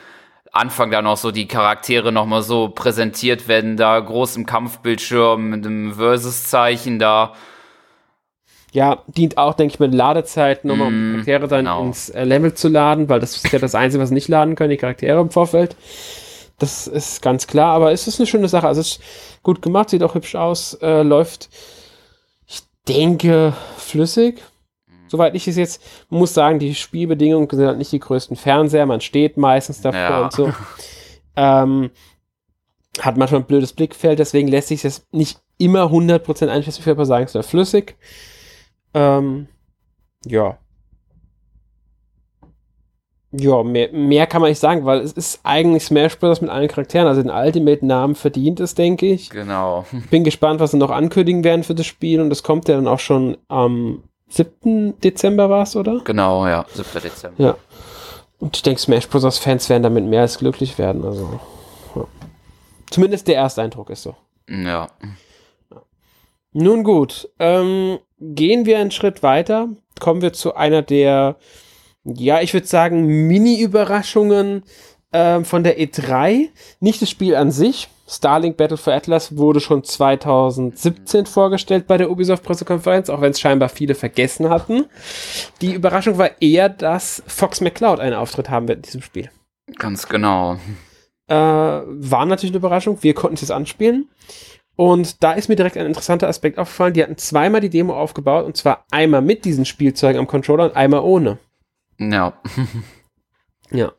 Anfang 0.52 0.90
dann 0.90 1.06
auch 1.06 1.16
so 1.16 1.30
die 1.30 1.46
Charaktere 1.46 2.12
nochmal 2.12 2.42
so 2.42 2.68
präsentiert 2.68 3.48
werden, 3.48 3.76
da 3.76 3.98
groß 3.98 4.36
im 4.36 4.46
Kampfbildschirm 4.46 5.50
mit 5.50 5.64
dem 5.64 5.94
Versus-Zeichen 5.94 6.98
da. 6.98 7.34
Ja, 8.72 9.02
dient 9.06 9.38
auch, 9.38 9.54
denke 9.54 9.74
ich, 9.74 9.80
mit 9.80 9.94
Ladezeiten, 9.94 10.70
um, 10.70 10.78
mm, 10.78 11.12
Charaktere 11.12 11.48
dann 11.48 11.64
genau. 11.64 11.82
ins 11.84 12.10
äh, 12.10 12.24
Level 12.24 12.52
zu 12.54 12.68
laden, 12.68 13.08
weil 13.08 13.20
das 13.20 13.36
ist 13.36 13.50
ja 13.50 13.58
das 13.58 13.74
Einzige, 13.74 14.02
was 14.02 14.10
nicht 14.10 14.28
laden 14.28 14.56
können, 14.56 14.70
die 14.70 14.76
Charaktere 14.76 15.20
im 15.20 15.30
Vorfeld. 15.30 15.74
Das 16.58 16.86
ist 16.86 17.22
ganz 17.22 17.46
klar, 17.46 17.72
aber 17.72 17.92
es 17.92 18.06
ist 18.06 18.18
eine 18.18 18.26
schöne 18.26 18.48
Sache. 18.48 18.66
Also 18.66 18.80
es 18.80 18.92
ist 18.92 19.02
gut 19.42 19.62
gemacht, 19.62 19.90
sieht 19.90 20.02
auch 20.02 20.14
hübsch 20.14 20.34
aus, 20.34 20.74
äh, 20.82 21.02
läuft 21.02 21.48
denke, 22.88 23.54
flüssig. 23.76 24.42
Soweit 25.08 25.34
ich 25.34 25.48
es 25.48 25.56
jetzt 25.56 25.82
muss 26.08 26.34
sagen, 26.34 26.58
die 26.58 26.74
Spielbedingungen 26.74 27.48
sind 27.50 27.66
halt 27.66 27.78
nicht 27.78 27.92
die 27.92 27.98
größten 28.00 28.36
Fernseher. 28.36 28.86
Man 28.86 29.00
steht 29.00 29.36
meistens 29.36 29.80
davor 29.80 30.00
Ja. 30.00 30.22
und 30.24 30.32
so. 30.32 30.52
Ähm, 31.36 31.90
hat 33.00 33.16
manchmal 33.16 33.42
ein 33.42 33.46
blödes 33.46 33.72
Blickfeld, 33.72 34.18
deswegen 34.18 34.48
lässt 34.48 34.68
sich 34.68 34.82
das 34.82 35.06
nicht 35.12 35.40
immer 35.56 35.84
100% 35.90 36.48
einschätzen. 36.48 36.84
Würde 36.84 36.96
aber 36.98 37.06
sagen, 37.06 37.24
es 37.26 37.34
wäre 37.34 37.44
flüssig. 37.44 37.96
Ähm, 38.94 39.46
ja. 40.26 40.58
Ja, 43.30 43.62
mehr, 43.62 43.92
mehr 43.92 44.26
kann 44.26 44.40
man 44.40 44.48
nicht 44.50 44.58
sagen, 44.58 44.86
weil 44.86 45.00
es 45.00 45.12
ist 45.12 45.40
eigentlich 45.42 45.84
Smash 45.84 46.18
Bros. 46.18 46.40
mit 46.40 46.48
allen 46.50 46.66
Charakteren. 46.68 47.06
Also 47.06 47.22
den 47.22 47.30
Ultimate-Namen 47.30 48.14
verdient 48.14 48.58
es, 48.58 48.74
denke 48.74 49.06
ich. 49.06 49.28
Genau. 49.28 49.84
Bin 50.10 50.24
gespannt, 50.24 50.60
was 50.60 50.70
sie 50.70 50.78
noch 50.78 50.90
ankündigen 50.90 51.44
werden 51.44 51.62
für 51.62 51.74
das 51.74 51.84
Spiel 51.86 52.20
und 52.22 52.30
das 52.30 52.42
kommt 52.42 52.68
ja 52.68 52.76
dann 52.76 52.88
auch 52.88 53.00
schon 53.00 53.36
am 53.48 54.02
7. 54.28 55.00
Dezember 55.00 55.50
war 55.50 55.62
es, 55.62 55.76
oder? 55.76 56.00
Genau, 56.04 56.46
ja. 56.46 56.66
7. 56.74 57.02
Dezember. 57.02 57.42
Ja. 57.42 57.56
Und 58.38 58.56
ich 58.56 58.62
denke, 58.62 58.80
Smash 58.80 59.08
Bros. 59.08 59.38
Fans 59.38 59.68
werden 59.68 59.82
damit 59.82 60.04
mehr 60.04 60.22
als 60.22 60.38
glücklich 60.38 60.78
werden. 60.78 61.04
Also, 61.04 61.40
ja. 61.94 62.04
Zumindest 62.90 63.28
der 63.28 63.34
erste 63.34 63.62
Eindruck 63.62 63.90
ist 63.90 64.02
so. 64.02 64.14
Ja. 64.48 64.88
Nun 66.52 66.82
gut, 66.82 67.28
ähm, 67.38 67.98
gehen 68.18 68.64
wir 68.64 68.78
einen 68.78 68.90
Schritt 68.90 69.22
weiter. 69.22 69.68
Kommen 70.00 70.22
wir 70.22 70.32
zu 70.32 70.54
einer 70.54 70.82
der, 70.82 71.36
ja, 72.04 72.40
ich 72.40 72.54
würde 72.54 72.66
sagen, 72.66 73.06
Mini-Überraschungen 73.06 74.62
ähm, 75.12 75.44
von 75.44 75.62
der 75.62 75.78
E3. 75.78 76.48
Nicht 76.80 77.02
das 77.02 77.10
Spiel 77.10 77.34
an 77.34 77.50
sich. 77.50 77.88
Starlink 78.08 78.56
Battle 78.56 78.78
for 78.78 78.94
Atlas 78.94 79.36
wurde 79.36 79.60
schon 79.60 79.84
2017 79.84 81.26
vorgestellt 81.26 81.86
bei 81.86 81.98
der 81.98 82.10
Ubisoft-Pressekonferenz, 82.10 83.10
auch 83.10 83.20
wenn 83.20 83.32
es 83.32 83.40
scheinbar 83.40 83.68
viele 83.68 83.94
vergessen 83.94 84.48
hatten. 84.48 84.86
Die 85.60 85.74
Überraschung 85.74 86.16
war 86.16 86.40
eher, 86.40 86.70
dass 86.70 87.22
Fox 87.26 87.60
McCloud 87.60 88.00
einen 88.00 88.14
Auftritt 88.14 88.48
haben 88.48 88.66
wird 88.66 88.78
in 88.78 88.82
diesem 88.82 89.02
Spiel. 89.02 89.30
Ganz 89.78 90.08
genau. 90.08 90.56
Äh, 91.26 91.34
war 91.34 92.24
natürlich 92.24 92.52
eine 92.52 92.58
Überraschung. 92.58 93.02
Wir 93.02 93.12
konnten 93.12 93.36
es 93.42 93.50
anspielen. 93.50 94.08
Und 94.74 95.22
da 95.22 95.32
ist 95.32 95.48
mir 95.48 95.56
direkt 95.56 95.76
ein 95.76 95.86
interessanter 95.86 96.28
Aspekt 96.28 96.58
aufgefallen. 96.58 96.94
Die 96.94 97.02
hatten 97.02 97.18
zweimal 97.18 97.60
die 97.60 97.68
Demo 97.68 97.94
aufgebaut 97.94 98.46
und 98.46 98.56
zwar 98.56 98.86
einmal 98.90 99.20
mit 99.20 99.44
diesen 99.44 99.64
Spielzeugen 99.64 100.18
am 100.18 100.26
Controller 100.26 100.64
und 100.64 100.76
einmal 100.76 101.00
ohne. 101.00 101.38
Ja. 101.98 102.40
Ja. 103.70 103.92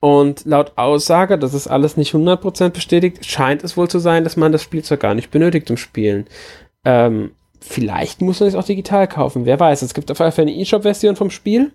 Und 0.00 0.46
laut 0.46 0.72
Aussage, 0.76 1.38
das 1.38 1.52
ist 1.52 1.66
alles 1.66 1.96
nicht 1.98 2.14
100% 2.14 2.70
bestätigt, 2.70 3.26
scheint 3.26 3.62
es 3.62 3.76
wohl 3.76 3.88
zu 3.88 3.98
sein, 3.98 4.24
dass 4.24 4.36
man 4.36 4.50
das 4.50 4.62
Spielzeug 4.62 5.00
gar 5.00 5.14
nicht 5.14 5.30
benötigt 5.30 5.68
zum 5.68 5.76
Spielen. 5.76 6.26
Ähm, 6.86 7.32
vielleicht 7.60 8.22
muss 8.22 8.40
man 8.40 8.48
es 8.48 8.54
auch 8.54 8.64
digital 8.64 9.06
kaufen, 9.06 9.44
wer 9.44 9.60
weiß. 9.60 9.82
Es 9.82 9.92
gibt 9.92 10.10
auf 10.10 10.18
jeden 10.18 10.32
Fall 10.32 10.42
eine 10.42 10.58
eShop-Version 10.58 11.16
vom 11.16 11.30
Spiel. 11.30 11.72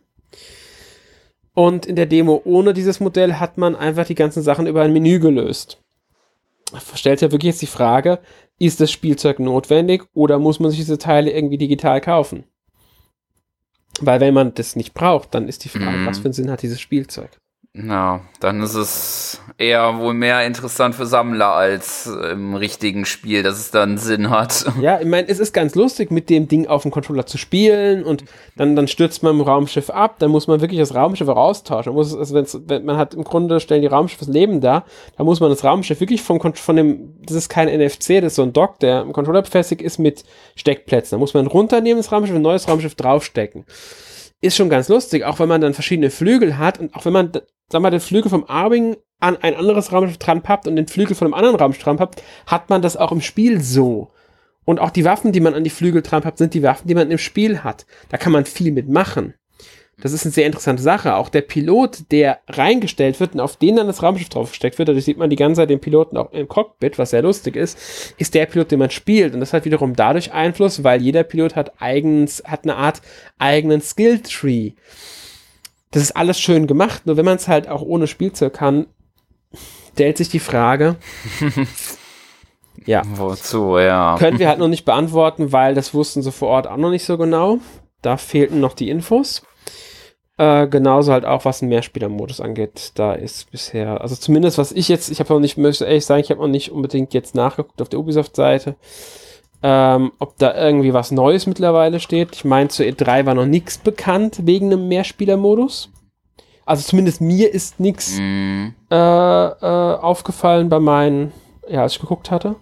Und 1.53 1.85
in 1.85 1.95
der 1.95 2.07
Demo 2.07 2.41
ohne 2.45 2.73
dieses 2.73 2.99
Modell 2.99 3.35
hat 3.35 3.57
man 3.59 3.75
einfach 3.75 4.05
die 4.07 4.15
ganzen 4.15 4.41
Sachen 4.41 4.65
über 4.65 4.81
ein 4.81 4.91
Menü 4.91 5.19
gelöst. 5.19 5.79
Stellt 6.95 7.21
ja 7.21 7.31
wirklich 7.31 7.51
jetzt 7.53 7.61
die 7.61 7.67
Frage, 7.67 8.19
ist 8.57 8.81
das 8.81 8.91
Spielzeug 8.91 9.39
notwendig 9.39 10.03
oder 10.13 10.39
muss 10.39 10.59
man 10.59 10.71
sich 10.71 10.79
diese 10.79 10.97
Teile 10.97 11.31
irgendwie 11.31 11.59
digital 11.59 12.01
kaufen? 12.01 12.43
Weil 14.01 14.19
wenn 14.19 14.33
man 14.33 14.53
das 14.55 14.75
nicht 14.75 14.93
braucht, 14.95 15.33
dann 15.35 15.47
ist 15.47 15.63
die 15.63 15.69
Frage, 15.69 15.97
Mhm. 15.97 16.05
was 16.07 16.17
für 16.17 16.25
einen 16.25 16.33
Sinn 16.33 16.51
hat 16.51 16.63
dieses 16.63 16.81
Spielzeug? 16.81 17.29
Ja, 17.77 18.21
dann 18.39 18.61
ist 18.61 18.75
es 18.75 19.41
eher 19.57 19.97
wohl 19.99 20.13
mehr 20.13 20.45
interessant 20.45 20.95
für 20.95 21.05
Sammler 21.05 21.53
als 21.53 22.05
im 22.05 22.55
richtigen 22.55 23.05
Spiel, 23.05 23.43
dass 23.43 23.59
es 23.59 23.71
dann 23.71 23.97
Sinn 23.97 24.29
hat. 24.29 24.65
Ja, 24.81 24.99
ich 24.99 25.07
meine, 25.07 25.27
es 25.27 25.39
ist 25.39 25.53
ganz 25.53 25.73
lustig, 25.73 26.11
mit 26.11 26.29
dem 26.29 26.47
Ding 26.47 26.67
auf 26.67 26.83
dem 26.83 26.91
Controller 26.91 27.25
zu 27.25 27.37
spielen 27.37 28.03
und 28.03 28.23
dann, 28.55 28.75
dann 28.75 28.87
stürzt 28.87 29.23
man 29.23 29.33
im 29.33 29.41
Raumschiff 29.41 29.89
ab, 29.89 30.17
dann 30.19 30.31
muss 30.31 30.47
man 30.47 30.61
wirklich 30.61 30.79
das 30.79 30.93
Raumschiff 30.93 31.27
austauschen. 31.27 31.91
Man, 31.91 31.97
muss, 31.97 32.15
also 32.15 32.35
wenn's, 32.35 32.59
wenn, 32.65 32.85
man 32.85 32.97
hat 32.97 33.13
im 33.13 33.23
Grunde 33.23 33.59
stellen 33.59 33.81
die 33.81 33.87
Raumschiffe 33.87 34.25
das 34.25 34.33
Leben 34.33 34.61
da, 34.61 34.85
da 35.17 35.23
muss 35.23 35.39
man 35.39 35.49
das 35.49 35.63
Raumschiff 35.63 35.99
wirklich 35.99 36.21
vom, 36.21 36.39
von 36.39 36.75
dem, 36.75 37.15
das 37.25 37.35
ist 37.35 37.49
kein 37.49 37.67
NFC, 37.67 38.21
das 38.21 38.33
ist 38.33 38.35
so 38.35 38.43
ein 38.43 38.53
Dock, 38.53 38.79
der 38.79 39.01
im 39.01 39.13
Controller 39.13 39.41
befestigt 39.41 39.81
ist 39.81 39.97
mit 39.97 40.23
Steckplätzen. 40.55 41.15
Da 41.15 41.19
muss 41.19 41.33
man 41.33 41.47
runternehmen, 41.47 41.97
das 41.97 42.11
Raumschiff, 42.11 42.35
ein 42.35 42.41
neues 42.41 42.67
Raumschiff 42.67 42.95
draufstecken. 42.95 43.65
Ist 44.45 44.57
schon 44.57 44.69
ganz 44.69 44.89
lustig, 44.89 45.23
auch 45.23 45.39
wenn 45.39 45.49
man 45.49 45.59
dann 45.59 45.73
verschiedene 45.73 46.11
Flügel 46.11 46.59
hat 46.59 46.79
und 46.79 46.95
auch 46.95 47.03
wenn 47.05 47.13
man, 47.13 47.31
sag 47.67 47.81
mal, 47.81 47.89
den 47.89 47.99
Flügel 47.99 48.29
vom 48.29 48.45
Arwing 48.47 48.95
an 49.19 49.37
ein 49.37 49.55
anderes 49.55 49.91
Raumschiff 49.91 50.19
dran 50.19 50.43
pappt 50.43 50.67
und 50.67 50.75
den 50.75 50.85
Flügel 50.85 51.15
von 51.15 51.25
einem 51.25 51.33
anderen 51.33 51.55
Raumschiff 51.55 51.83
dran 51.83 51.97
pappt, 51.97 52.21
hat 52.45 52.69
man 52.69 52.83
das 52.83 52.95
auch 52.95 53.11
im 53.11 53.21
Spiel 53.21 53.59
so. 53.59 54.11
Und 54.63 54.79
auch 54.79 54.91
die 54.91 55.03
Waffen, 55.03 55.31
die 55.31 55.39
man 55.39 55.55
an 55.55 55.63
die 55.63 55.71
Flügel 55.71 56.03
dran 56.03 56.21
pappt, 56.21 56.37
sind 56.37 56.53
die 56.53 56.61
Waffen, 56.61 56.87
die 56.87 56.93
man 56.93 57.09
im 57.09 57.17
Spiel 57.17 57.63
hat. 57.63 57.87
Da 58.09 58.17
kann 58.17 58.31
man 58.31 58.45
viel 58.45 58.71
mitmachen. 58.71 59.33
Das 60.01 60.11
ist 60.11 60.25
eine 60.25 60.33
sehr 60.33 60.45
interessante 60.45 60.83
Sache. 60.83 61.15
Auch 61.15 61.29
der 61.29 61.41
Pilot, 61.41 62.11
der 62.11 62.39
reingestellt 62.49 63.19
wird 63.19 63.33
und 63.33 63.39
auf 63.39 63.55
den 63.55 63.77
dann 63.77 63.87
das 63.87 64.03
Raumschiff 64.03 64.27
draufgesteckt 64.27 64.77
wird, 64.77 64.89
dadurch 64.89 65.05
sieht 65.05 65.17
man 65.17 65.29
die 65.29 65.37
ganze 65.37 65.61
Zeit 65.61 65.69
den 65.69 65.79
Piloten 65.79 66.17
auch 66.17 66.31
im 66.33 66.49
Cockpit, 66.49 66.99
was 66.99 67.11
sehr 67.11 67.21
lustig 67.21 67.55
ist, 67.55 68.13
ist 68.17 68.33
der 68.33 68.45
Pilot, 68.45 68.71
den 68.71 68.79
man 68.79 68.89
spielt. 68.89 69.33
Und 69.33 69.39
das 69.39 69.53
hat 69.53 69.63
wiederum 69.63 69.95
dadurch 69.95 70.33
Einfluss, 70.33 70.83
weil 70.83 71.01
jeder 71.01 71.23
Pilot 71.23 71.55
hat 71.55 71.81
eigens, 71.81 72.43
hat 72.45 72.63
eine 72.63 72.75
Art 72.75 73.01
eigenen 73.39 73.81
Skill-Tree. 73.81 74.73
Das 75.91 76.03
ist 76.03 76.17
alles 76.17 76.39
schön 76.39 76.67
gemacht, 76.67 77.05
nur 77.05 77.15
wenn 77.15 77.25
man 77.25 77.37
es 77.37 77.47
halt 77.47 77.69
auch 77.69 77.81
ohne 77.81 78.07
Spielzeug 78.07 78.53
kann, 78.53 78.87
stellt 79.93 80.17
sich 80.17 80.27
die 80.27 80.39
Frage, 80.39 80.97
ja, 82.85 83.01
Wozu, 83.05 83.77
ja. 83.77 84.17
können 84.19 84.39
wir 84.39 84.49
halt 84.49 84.59
noch 84.59 84.67
nicht 84.67 84.83
beantworten, 84.83 85.53
weil 85.53 85.73
das 85.73 85.93
wussten 85.93 86.21
sie 86.21 86.33
vor 86.33 86.49
Ort 86.49 86.67
auch 86.67 86.75
noch 86.75 86.89
nicht 86.89 87.05
so 87.05 87.17
genau. 87.17 87.59
Da 88.01 88.17
fehlten 88.17 88.59
noch 88.59 88.73
die 88.73 88.89
Infos. 88.89 89.43
Äh, 90.37 90.67
genauso 90.67 91.13
halt 91.13 91.25
auch, 91.25 91.45
was 91.45 91.59
den 91.59 91.69
Mehrspielermodus 91.69 92.41
angeht. 92.41 92.91
Da 92.95 93.13
ist 93.13 93.51
bisher, 93.51 94.01
also 94.01 94.15
zumindest 94.15 94.57
was 94.57 94.73
ich 94.73 94.89
jetzt, 94.89 95.09
ich 95.09 95.19
habe 95.19 95.33
noch 95.33 95.39
nicht, 95.39 95.57
möchte 95.57 95.85
ehrlich 95.85 96.05
sagen, 96.05 96.21
ich 96.21 96.29
habe 96.29 96.41
noch 96.41 96.49
nicht 96.49 96.71
unbedingt 96.71 97.13
jetzt 97.13 97.35
nachgeguckt 97.35 97.81
auf 97.81 97.87
der 97.87 97.99
Ubisoft-Seite, 97.99 98.75
ähm, 99.63 100.11
ob 100.19 100.37
da 100.37 100.53
irgendwie 100.53 100.93
was 100.93 101.11
Neues 101.11 101.47
mittlerweile 101.47 102.01
steht. 102.01 102.35
Ich 102.35 102.43
meine, 102.43 102.67
zur 102.67 102.85
E3 102.85 103.25
war 103.25 103.33
noch 103.33 103.45
nichts 103.45 103.77
bekannt 103.77 104.39
wegen 104.45 104.73
einem 104.73 104.89
Mehrspielermodus. 104.89 105.89
Also 106.65 106.83
zumindest 106.83 107.21
mir 107.21 107.53
ist 107.53 107.79
nichts 107.79 108.17
Mm, 108.19 108.69
äh, 108.91 108.95
äh, 108.95 109.95
aufgefallen 109.95 110.67
bei 110.67 110.79
meinen, 110.79 111.31
ja, 111.69 111.83
als 111.83 111.93
ich 111.93 112.01
geguckt 112.01 112.31
hatte. 112.31 112.55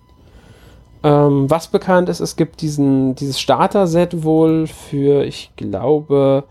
Ähm, 1.03 1.49
was 1.49 1.67
bekannt 1.67 2.07
ist, 2.07 2.19
es 2.19 2.35
gibt 2.35 2.61
diesen, 2.61 3.15
dieses 3.15 3.39
Starter-Set 3.39 4.23
wohl 4.23 4.67
für, 4.67 5.23
ich 5.23 5.51
glaube, 5.55 6.43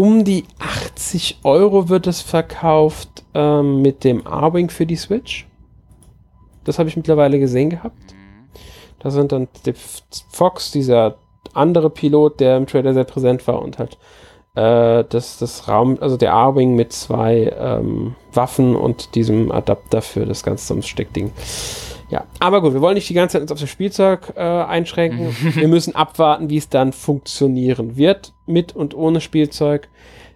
um 0.00 0.24
die 0.24 0.44
80 0.58 1.40
Euro 1.44 1.90
wird 1.90 2.06
es 2.06 2.22
verkauft 2.22 3.22
ähm, 3.34 3.82
mit 3.82 4.02
dem 4.02 4.26
Arwing 4.26 4.70
für 4.70 4.86
die 4.86 4.96
Switch. 4.96 5.46
Das 6.64 6.78
habe 6.78 6.88
ich 6.88 6.96
mittlerweile 6.96 7.38
gesehen 7.38 7.68
gehabt. 7.68 8.14
Da 9.00 9.10
sind 9.10 9.30
dann 9.30 9.48
der 9.66 9.74
F- 9.74 10.00
Fox, 10.30 10.70
dieser 10.70 11.16
andere 11.52 11.90
Pilot, 11.90 12.40
der 12.40 12.56
im 12.56 12.66
Trailer 12.66 12.94
sehr 12.94 13.04
präsent 13.04 13.46
war 13.46 13.60
und 13.60 13.78
halt 13.78 13.98
äh, 14.54 15.04
das, 15.06 15.36
das 15.36 15.68
Raum, 15.68 15.98
also 16.00 16.16
der 16.16 16.32
A-Wing 16.32 16.74
mit 16.76 16.94
zwei 16.94 17.54
ähm, 17.58 18.14
Waffen 18.32 18.76
und 18.76 19.14
diesem 19.14 19.52
Adapter 19.52 20.00
für 20.00 20.24
das 20.24 20.42
ganze 20.42 20.62
Zusammensteckding. 20.64 21.30
Ja, 22.10 22.26
aber 22.40 22.60
gut, 22.60 22.72
wir 22.74 22.80
wollen 22.80 22.94
nicht 22.94 23.08
die 23.08 23.14
ganze 23.14 23.34
Zeit 23.34 23.42
uns 23.42 23.52
auf 23.52 23.60
das 23.60 23.70
Spielzeug 23.70 24.32
äh, 24.36 24.40
einschränken. 24.40 25.34
wir 25.54 25.68
müssen 25.68 25.94
abwarten, 25.94 26.50
wie 26.50 26.56
es 26.56 26.68
dann 26.68 26.92
funktionieren 26.92 27.96
wird, 27.96 28.32
mit 28.46 28.74
und 28.74 28.94
ohne 28.94 29.20
Spielzeug. 29.20 29.88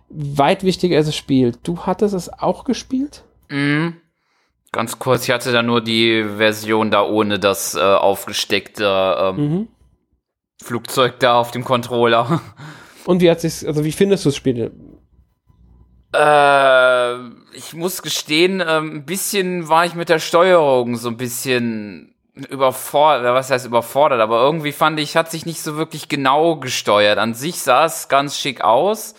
Weit 0.09 0.63
wichtiger 0.63 0.99
ist 0.99 1.07
das 1.09 1.17
Spiel. 1.17 1.53
Du 1.65 1.81
hattest 1.81 2.15
es 2.15 2.33
auch 2.33 2.65
gespielt? 2.65 3.25
mm. 3.49 3.89
Ganz 4.71 4.99
kurz, 4.99 5.25
ich 5.29 5.31
hatte 5.33 5.53
da 5.53 5.63
nur 5.63 5.81
die 5.81 6.25
Version 6.37 6.91
da 6.91 7.05
ohne 7.05 7.39
das 7.39 7.77
äh, 7.77 7.81
aufgesteckte 7.81 9.17
ähm, 9.21 9.37
Mhm. 9.37 9.69
Flugzeug 10.61 11.21
da 11.21 11.39
auf 11.39 11.53
dem 11.53 11.63
Controller. 11.65 12.41
Und 13.05 13.21
wie 13.21 13.31
hat 13.31 13.41
sich, 13.41 13.67
also 13.67 13.85
wie 13.85 13.93
findest 13.93 14.25
du 14.25 14.31
das 14.31 14.37
Spiel? 14.37 14.73
Äh, 16.13 17.15
ich 17.55 17.75
muss 17.75 18.03
gestehen, 18.03 18.63
ähm, 18.67 18.97
ein 18.97 19.05
bisschen 19.05 19.69
war 19.69 19.85
ich 19.85 19.95
mit 19.95 20.09
der 20.09 20.19
Steuerung 20.19 20.97
so 20.97 21.09
ein 21.09 21.17
bisschen 21.17 22.15
überfordert, 22.35 23.33
was 23.35 23.51
heißt 23.51 23.67
überfordert, 23.67 24.21
aber 24.21 24.41
irgendwie 24.43 24.73
fand 24.73 24.99
ich, 24.99 25.17
hat 25.17 25.31
sich 25.31 25.47
nicht 25.47 25.63
so 25.63 25.77
wirklich 25.77 26.09
genau 26.09 26.57
gesteuert. 26.57 27.19
An 27.19 27.35
sich 27.35 27.61
sah 27.61 27.85
es 27.85 28.09
ganz 28.09 28.39
schick 28.39 28.63
aus. 28.63 29.15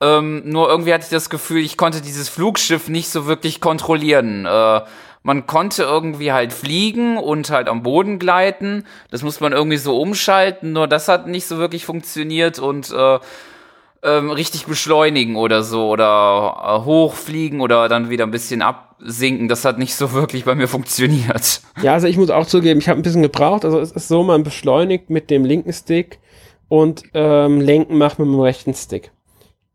Ähm, 0.00 0.42
nur 0.44 0.68
irgendwie 0.68 0.92
hatte 0.92 1.04
ich 1.04 1.10
das 1.10 1.30
Gefühl, 1.30 1.62
ich 1.62 1.76
konnte 1.76 2.00
dieses 2.00 2.28
Flugschiff 2.28 2.88
nicht 2.88 3.08
so 3.08 3.26
wirklich 3.26 3.60
kontrollieren. 3.60 4.46
Äh, 4.46 4.82
man 5.22 5.46
konnte 5.46 5.84
irgendwie 5.84 6.32
halt 6.32 6.52
fliegen 6.52 7.16
und 7.16 7.50
halt 7.50 7.68
am 7.68 7.82
Boden 7.82 8.18
gleiten. 8.18 8.84
Das 9.10 9.22
muss 9.22 9.40
man 9.40 9.52
irgendwie 9.52 9.78
so 9.78 9.98
umschalten, 9.98 10.72
nur 10.72 10.86
das 10.86 11.08
hat 11.08 11.26
nicht 11.26 11.46
so 11.46 11.58
wirklich 11.58 11.86
funktioniert 11.86 12.58
und 12.58 12.90
äh, 12.92 13.18
ähm, 14.04 14.30
richtig 14.30 14.66
beschleunigen 14.66 15.36
oder 15.36 15.62
so 15.62 15.88
oder 15.88 16.56
äh, 16.62 16.84
hochfliegen 16.84 17.60
oder 17.60 17.88
dann 17.88 18.10
wieder 18.10 18.24
ein 18.24 18.30
bisschen 18.30 18.62
ab 18.62 18.96
sinken. 19.00 19.48
Das 19.48 19.64
hat 19.64 19.78
nicht 19.78 19.94
so 19.96 20.12
wirklich 20.12 20.44
bei 20.44 20.54
mir 20.54 20.68
funktioniert. 20.68 21.62
Ja, 21.82 21.94
also 21.94 22.06
ich 22.06 22.16
muss 22.16 22.30
auch 22.30 22.46
zugeben, 22.46 22.80
ich 22.80 22.88
habe 22.88 23.00
ein 23.00 23.02
bisschen 23.02 23.22
gebraucht. 23.22 23.64
Also 23.64 23.80
es 23.80 23.92
ist 23.92 24.08
so, 24.08 24.22
man 24.22 24.42
beschleunigt 24.42 25.10
mit 25.10 25.30
dem 25.30 25.44
linken 25.44 25.72
Stick 25.72 26.20
und 26.68 27.02
ähm, 27.14 27.60
lenken 27.60 27.98
macht 27.98 28.18
mit 28.18 28.28
dem 28.28 28.38
rechten 28.38 28.74
Stick. 28.74 29.10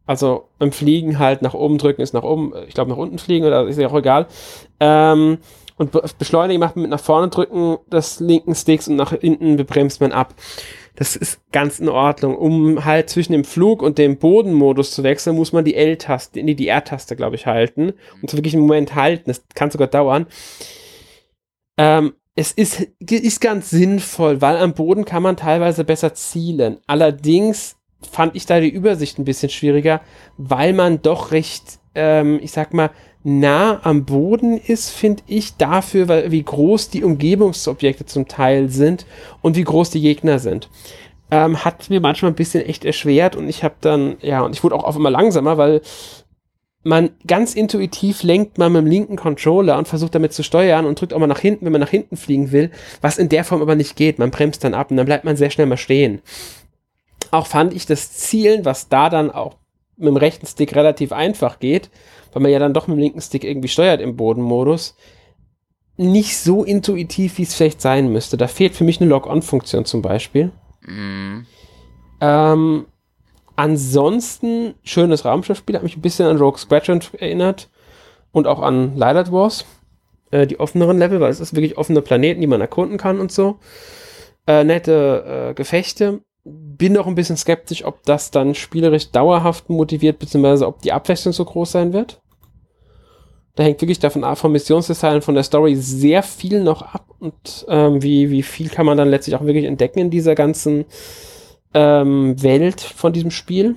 Also 0.05 0.49
im 0.59 0.71
Fliegen 0.71 1.19
halt 1.19 1.41
nach 1.41 1.53
oben 1.53 1.77
drücken 1.77 2.01
ist 2.01 2.13
nach 2.13 2.23
oben, 2.23 2.53
ich 2.67 2.73
glaube 2.73 2.89
nach 2.89 2.97
unten 2.97 3.19
fliegen 3.19 3.45
oder 3.45 3.67
ist 3.67 3.77
ja 3.77 3.87
auch 3.87 3.97
egal. 3.97 4.27
Ähm, 4.79 5.39
und 5.77 5.91
beschleunigen 6.17 6.59
macht 6.59 6.75
man 6.75 6.83
mit 6.83 6.91
nach 6.91 6.99
vorne 6.99 7.29
drücken 7.29 7.77
des 7.91 8.19
linken 8.19 8.53
Sticks 8.53 8.87
und 8.87 8.95
nach 8.95 9.11
hinten 9.11 9.55
bebremst 9.55 10.01
man 10.01 10.11
ab. 10.11 10.33
Das 10.95 11.15
ist 11.15 11.39
ganz 11.51 11.79
in 11.79 11.89
Ordnung. 11.89 12.37
Um 12.37 12.85
halt 12.85 13.09
zwischen 13.09 13.33
dem 13.33 13.43
Flug 13.43 13.81
und 13.81 13.97
dem 13.97 14.17
Bodenmodus 14.17 14.91
zu 14.91 15.03
wechseln, 15.03 15.35
muss 15.35 15.53
man 15.53 15.65
die 15.65 15.75
L-Taste, 15.75 16.41
nee, 16.43 16.55
die 16.55 16.67
R-Taste, 16.67 17.15
glaube 17.15 17.35
ich, 17.35 17.45
halten. 17.45 17.93
Und 18.21 18.29
so 18.29 18.37
wirklich 18.37 18.53
einen 18.53 18.63
Moment 18.63 18.95
halten. 18.95 19.25
Das 19.27 19.43
kann 19.55 19.71
sogar 19.71 19.87
dauern. 19.87 20.27
Ähm, 21.77 22.13
es 22.35 22.51
ist, 22.51 22.87
ist 22.99 23.41
ganz 23.41 23.69
sinnvoll, 23.69 24.41
weil 24.41 24.57
am 24.57 24.73
Boden 24.73 25.05
kann 25.05 25.23
man 25.23 25.35
teilweise 25.35 25.83
besser 25.83 26.13
zielen. 26.13 26.77
Allerdings 26.87 27.78
fand 28.09 28.35
ich 28.35 28.45
da 28.45 28.59
die 28.59 28.69
Übersicht 28.69 29.19
ein 29.19 29.25
bisschen 29.25 29.49
schwieriger, 29.49 30.01
weil 30.37 30.73
man 30.73 31.01
doch 31.01 31.31
recht, 31.31 31.79
ähm, 31.95 32.39
ich 32.41 32.51
sag 32.51 32.73
mal, 32.73 32.91
nah 33.23 33.81
am 33.83 34.05
Boden 34.05 34.57
ist, 34.57 34.89
finde 34.89 35.23
ich, 35.27 35.57
dafür, 35.57 36.07
weil, 36.07 36.31
wie 36.31 36.43
groß 36.43 36.89
die 36.89 37.03
Umgebungsobjekte 37.03 38.05
zum 38.05 38.27
Teil 38.27 38.69
sind 38.69 39.05
und 39.41 39.55
wie 39.55 39.63
groß 39.63 39.89
die 39.89 40.01
Gegner 40.01 40.39
sind. 40.39 40.69
Ähm, 41.31 41.63
hat 41.63 41.89
mir 41.89 41.99
manchmal 41.99 42.31
ein 42.31 42.35
bisschen 42.35 42.65
echt 42.65 42.85
erschwert 42.85 43.35
und 43.35 43.49
ich 43.49 43.63
habe 43.63 43.75
dann, 43.81 44.17
ja, 44.21 44.41
und 44.41 44.55
ich 44.55 44.63
wurde 44.63 44.75
auch 44.75 44.83
auf 44.83 44.95
immer 44.95 45.11
langsamer, 45.11 45.57
weil 45.57 45.81
man 46.83 47.09
ganz 47.27 47.55
intuitiv 47.55 48.23
lenkt 48.23 48.57
man 48.57 48.71
mit 48.71 48.81
dem 48.81 48.87
linken 48.87 49.15
Controller 49.17 49.77
und 49.77 49.87
versucht 49.87 50.15
damit 50.15 50.33
zu 50.33 50.43
steuern 50.43 50.85
und 50.85 50.99
drückt 50.99 51.13
auch 51.13 51.19
mal 51.19 51.27
nach 51.27 51.39
hinten, 51.39 51.65
wenn 51.65 51.73
man 51.73 51.81
nach 51.81 51.89
hinten 51.89 52.15
fliegen 52.15 52.51
will, 52.51 52.71
was 53.01 53.17
in 53.17 53.29
der 53.29 53.43
Form 53.43 53.61
aber 53.61 53.75
nicht 53.75 53.95
geht. 53.97 54.17
Man 54.17 54.31
bremst 54.31 54.63
dann 54.63 54.73
ab 54.73 54.89
und 54.89 54.97
dann 54.97 55.05
bleibt 55.05 55.25
man 55.25 55.35
sehr 55.35 55.49
schnell 55.49 55.67
mal 55.67 55.77
stehen. 55.77 56.21
Auch 57.31 57.47
fand 57.47 57.73
ich 57.73 57.85
das 57.85 58.11
Zielen, 58.11 58.65
was 58.65 58.89
da 58.89 59.09
dann 59.09 59.31
auch 59.31 59.55
mit 59.97 60.07
dem 60.07 60.17
rechten 60.17 60.45
Stick 60.45 60.75
relativ 60.75 61.11
einfach 61.11 61.59
geht, 61.59 61.89
weil 62.31 62.41
man 62.41 62.51
ja 62.51 62.59
dann 62.59 62.73
doch 62.73 62.87
mit 62.87 62.97
dem 62.97 63.01
linken 63.01 63.21
Stick 63.21 63.43
irgendwie 63.43 63.67
steuert 63.67 64.01
im 64.01 64.15
Bodenmodus, 64.15 64.95
nicht 65.97 66.37
so 66.37 66.63
intuitiv, 66.63 67.37
wie 67.37 67.43
es 67.43 67.53
vielleicht 67.53 67.81
sein 67.81 68.11
müsste. 68.11 68.37
Da 68.37 68.47
fehlt 68.47 68.73
für 68.73 68.85
mich 68.85 69.01
eine 69.01 69.09
Log-On-Funktion 69.09 69.83
zum 69.83 70.01
Beispiel. 70.01 70.51
Mm. 70.81 71.39
Ähm, 72.21 72.85
ansonsten, 73.57 74.75
schönes 74.83 75.25
Raumschiffspiel, 75.25 75.75
hat 75.75 75.83
mich 75.83 75.97
ein 75.97 76.01
bisschen 76.01 76.27
an 76.27 76.37
Rogue 76.37 76.57
Squadron 76.57 77.01
erinnert 77.17 77.69
und 78.31 78.47
auch 78.47 78.61
an 78.61 78.95
Light 78.95 79.31
Wars. 79.31 79.65
Äh, 80.31 80.47
die 80.47 80.59
offeneren 80.59 80.99
Level, 80.99 81.19
weil 81.19 81.31
es 81.31 81.41
ist 81.41 81.53
wirklich 81.53 81.77
offene 81.77 82.01
Planeten, 82.01 82.39
die 82.39 82.47
man 82.47 82.61
erkunden 82.61 82.97
kann 82.97 83.19
und 83.19 83.31
so. 83.33 83.59
Äh, 84.47 84.63
nette 84.63 85.49
äh, 85.49 85.53
Gefechte 85.53 86.21
bin 86.43 86.93
noch 86.93 87.07
ein 87.07 87.15
bisschen 87.15 87.37
skeptisch, 87.37 87.83
ob 87.83 88.03
das 88.03 88.31
dann 88.31 88.55
spielerisch 88.55 89.11
dauerhaft 89.11 89.69
motiviert, 89.69 90.19
beziehungsweise 90.19 90.67
ob 90.67 90.81
die 90.81 90.93
Abwechslung 90.93 91.33
so 91.33 91.45
groß 91.45 91.71
sein 91.71 91.93
wird. 91.93 92.21
Da 93.55 93.63
hängt 93.63 93.81
wirklich 93.81 93.99
davon 93.99 94.23
ab, 94.23 94.37
vom 94.37 94.53
Missionsdesign, 94.53 95.21
von 95.21 95.35
der 95.35 95.43
Story 95.43 95.75
sehr 95.75 96.23
viel 96.23 96.63
noch 96.63 96.81
ab 96.81 97.05
und 97.19 97.65
ähm, 97.67 98.01
wie, 98.01 98.29
wie 98.29 98.43
viel 98.43 98.69
kann 98.69 98.85
man 98.85 98.97
dann 98.97 99.09
letztlich 99.09 99.35
auch 99.35 99.43
wirklich 99.43 99.65
entdecken 99.65 99.99
in 99.99 100.09
dieser 100.09 100.33
ganzen 100.33 100.85
ähm, 101.73 102.41
Welt 102.41 102.79
von 102.79 103.11
diesem 103.11 103.31
Spiel. 103.31 103.75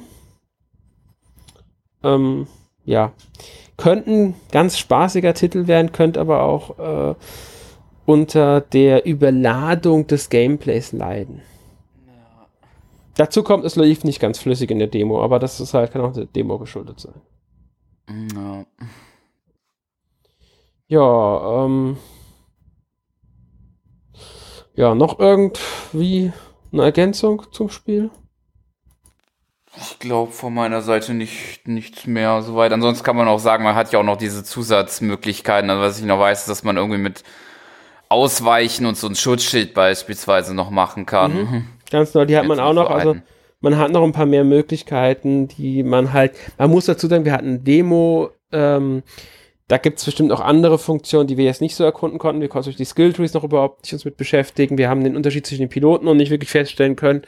Ähm, 2.05 2.47
ja, 2.85 3.13
könnten 3.77 4.35
ganz 4.53 4.79
spaßiger 4.79 5.35
Titel 5.35 5.67
werden, 5.67 5.93
könnte 5.93 6.21
aber 6.21 6.43
auch 6.43 6.79
äh, 6.79 7.15
unter 8.07 8.61
der 8.61 9.07
Überladung 9.07 10.07
des 10.07 10.29
Gameplays 10.29 10.93
leiden. 10.93 11.43
Dazu 13.17 13.43
kommt, 13.43 13.65
es 13.65 13.77
lief 13.77 14.05
nicht 14.05 14.21
ganz 14.21 14.39
flüssig 14.39 14.71
in 14.71 14.79
der 14.79 14.89
Demo, 14.89 15.23
aber 15.23 15.39
das 15.39 15.61
ist 15.61 15.75
halt, 15.75 15.93
kann 15.93 16.03
auch 16.03 16.13
der 16.13 16.27
Demo 16.27 16.59
geschuldet 16.59 17.01
sein. 17.01 17.21
Ja. 18.35 18.65
Ja, 20.89 21.65
ähm. 21.65 21.97
Ja, 24.75 24.95
noch 24.95 25.19
irgendwie 25.19 26.33
eine 26.73 26.83
Ergänzung 26.83 27.45
zum 27.53 27.69
Spiel? 27.69 28.11
Ich 29.77 29.99
glaube 29.99 30.33
von 30.33 30.53
meiner 30.53 30.83
Seite 30.83 31.15
nicht 31.15 31.67
nichts 31.67 32.07
mehr 32.07 32.43
soweit. 32.43 32.73
Ansonsten 32.73 33.05
kann 33.05 33.17
man 33.17 33.29
auch 33.29 33.39
sagen, 33.39 33.65
man 33.65 33.75
hat 33.75 33.93
ja 33.93 33.99
auch 33.99 34.05
noch 34.05 34.17
diese 34.17 34.45
Zusatzmöglichkeiten. 34.45 35.71
Also 35.71 35.83
was 35.83 35.99
ich 35.99 36.05
noch 36.05 36.19
weiß, 36.19 36.41
ist, 36.41 36.49
dass 36.49 36.63
man 36.63 36.77
irgendwie 36.77 37.01
mit 37.01 37.23
Ausweichen 38.11 38.85
und 38.85 38.99
so 38.99 39.07
ein 39.07 39.15
Schutzschild 39.15 39.73
beispielsweise 39.73 40.55
noch 40.55 40.71
machen 40.71 41.07
kann. 41.07 41.35
Mhm. 41.35 41.69
Ganz 41.93 42.13
genau, 42.13 42.25
die 42.25 42.37
hat 42.37 42.47
man 42.47 42.59
auch 42.59 42.73
noch. 42.73 42.91
Also 42.91 43.17
man 43.61 43.79
hat 43.79 43.93
noch 43.93 44.03
ein 44.03 44.13
paar 44.13 44.27
mehr 44.27 44.45
Möglichkeiten, 44.45 45.47
die 45.47 45.83
man 45.83 46.13
halt, 46.13 46.33
man 46.59 46.71
muss 46.71 46.87
dazu 46.87 47.07
sagen, 47.07 47.25
wir 47.25 47.33
hatten 47.33 47.63
Demo, 47.63 48.31
ähm, 48.51 49.03
da 49.69 49.79
gibt 49.79 50.01
es 50.01 50.05
bestimmt 50.05 50.33
auch 50.33 50.41
andere 50.41 50.79
Funktionen, 50.79 51.29
die 51.29 51.37
wir 51.37 51.45
jetzt 51.45 51.61
nicht 51.61 51.77
so 51.77 51.85
erkunden 51.85 52.19
konnten. 52.19 52.41
Wir 52.41 52.49
konnten 52.49 52.67
durch 52.67 52.77
die 52.77 52.85
Skill 52.85 53.13
Trees 53.13 53.35
noch 53.35 53.45
überhaupt 53.45 53.83
nicht 53.83 53.93
uns 53.93 54.05
mit 54.05 54.17
beschäftigen. 54.17 54.79
Wir 54.79 54.89
haben 54.89 55.05
den 55.05 55.17
Unterschied 55.17 55.47
zwischen 55.47 55.63
den 55.63 55.69
Piloten 55.69 56.05
noch 56.07 56.15
nicht 56.15 56.31
wirklich 56.31 56.51
feststellen 56.51 56.97
können. 56.97 57.23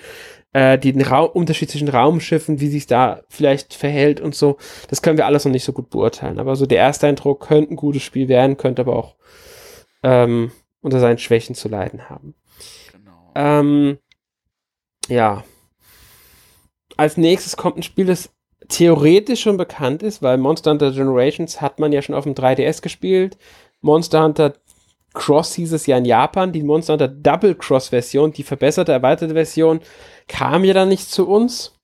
Äh, 0.52 0.78
den 0.78 1.00
Ra 1.00 1.20
Unterschied 1.20 1.70
zwischen 1.70 1.88
Raumschiffen, 1.88 2.60
wie 2.60 2.68
sich 2.68 2.86
da 2.86 3.22
vielleicht 3.28 3.74
verhält 3.74 4.20
und 4.20 4.34
so. 4.34 4.56
Das 4.88 5.02
können 5.02 5.16
wir 5.16 5.26
alles 5.26 5.44
noch 5.44 5.52
nicht 5.52 5.64
so 5.64 5.72
gut 5.72 5.90
beurteilen. 5.90 6.38
Aber 6.38 6.56
so 6.56 6.66
der 6.66 6.78
erste 6.78 7.06
Eindruck 7.06 7.46
könnte 7.46 7.72
ein 7.72 7.76
gutes 7.76 8.02
Spiel 8.02 8.28
werden, 8.28 8.56
könnte 8.56 8.82
aber 8.82 8.96
auch 8.96 9.14
ähm, 10.02 10.52
unter 10.80 11.00
seinen 11.00 11.18
Schwächen 11.18 11.54
zu 11.54 11.68
leiden 11.68 12.10
haben. 12.10 12.34
Genau. 12.92 13.32
Ähm, 13.34 13.98
ja. 15.08 15.44
Als 16.96 17.16
nächstes 17.16 17.56
kommt 17.56 17.76
ein 17.76 17.82
Spiel, 17.82 18.06
das 18.06 18.30
theoretisch 18.68 19.42
schon 19.42 19.56
bekannt 19.56 20.02
ist, 20.02 20.22
weil 20.22 20.38
Monster 20.38 20.70
Hunter 20.70 20.92
Generations 20.92 21.60
hat 21.60 21.78
man 21.78 21.92
ja 21.92 22.02
schon 22.02 22.14
auf 22.14 22.24
dem 22.24 22.34
3DS 22.34 22.82
gespielt. 22.82 23.36
Monster 23.80 24.22
Hunter 24.22 24.54
Cross 25.12 25.54
hieß 25.54 25.72
es 25.72 25.86
ja 25.86 25.96
in 25.96 26.04
Japan. 26.04 26.52
Die 26.52 26.62
Monster 26.62 26.94
Hunter 26.94 27.08
Double 27.08 27.54
Cross 27.54 27.88
Version, 27.88 28.32
die 28.32 28.42
verbesserte, 28.42 28.92
erweiterte 28.92 29.34
Version, 29.34 29.80
kam 30.28 30.64
ja 30.64 30.74
dann 30.74 30.88
nicht 30.88 31.10
zu 31.10 31.28
uns. 31.28 31.78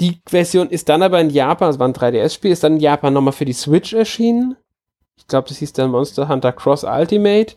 Die 0.00 0.20
Version 0.28 0.68
ist 0.68 0.88
dann 0.88 1.02
aber 1.02 1.20
in 1.20 1.30
Japan, 1.30 1.70
es 1.70 1.78
war 1.78 1.88
ein 1.88 1.94
3DS-Spiel, 1.94 2.50
ist 2.50 2.62
dann 2.62 2.74
in 2.74 2.80
Japan 2.80 3.14
nochmal 3.14 3.32
für 3.32 3.46
die 3.46 3.54
Switch 3.54 3.94
erschienen. 3.94 4.56
Ich 5.16 5.26
glaube, 5.26 5.48
das 5.48 5.58
hieß 5.58 5.72
dann 5.72 5.90
Monster 5.90 6.28
Hunter 6.28 6.52
Cross 6.52 6.84
Ultimate. 6.84 7.54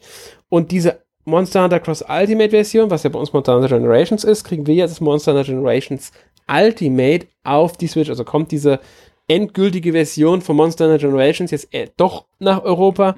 Und 0.48 0.72
diese 0.72 1.04
Monster 1.30 1.64
Hunter 1.64 1.80
Cross 1.80 2.04
Ultimate 2.08 2.50
Version, 2.50 2.90
was 2.90 3.04
ja 3.04 3.10
bei 3.10 3.20
uns 3.20 3.34
Monster 3.34 3.56
Hunter 3.56 3.70
Generations 3.70 4.24
ist, 4.24 4.44
kriegen 4.44 4.68
wir 4.68 4.76
jetzt 4.76 4.92
das 4.92 5.02
Monster 5.02 5.34
Hunter 5.34 5.46
Generations 5.46 6.12
Ultimate 6.48 7.28
auf 7.44 7.78
die 7.78 7.88
Switch. 7.88 8.10
Also 8.10 8.24
kommt 8.24 8.52
diese 8.52 8.80
endgültige 9.28 9.92
Version 9.92 10.42
von 10.42 10.56
Monster 10.56 10.86
Hunter 10.86 10.98
Generations 10.98 11.52
jetzt 11.52 11.74
äh, 11.74 11.88
doch 11.96 12.26
nach 12.40 12.64
Europa, 12.64 13.16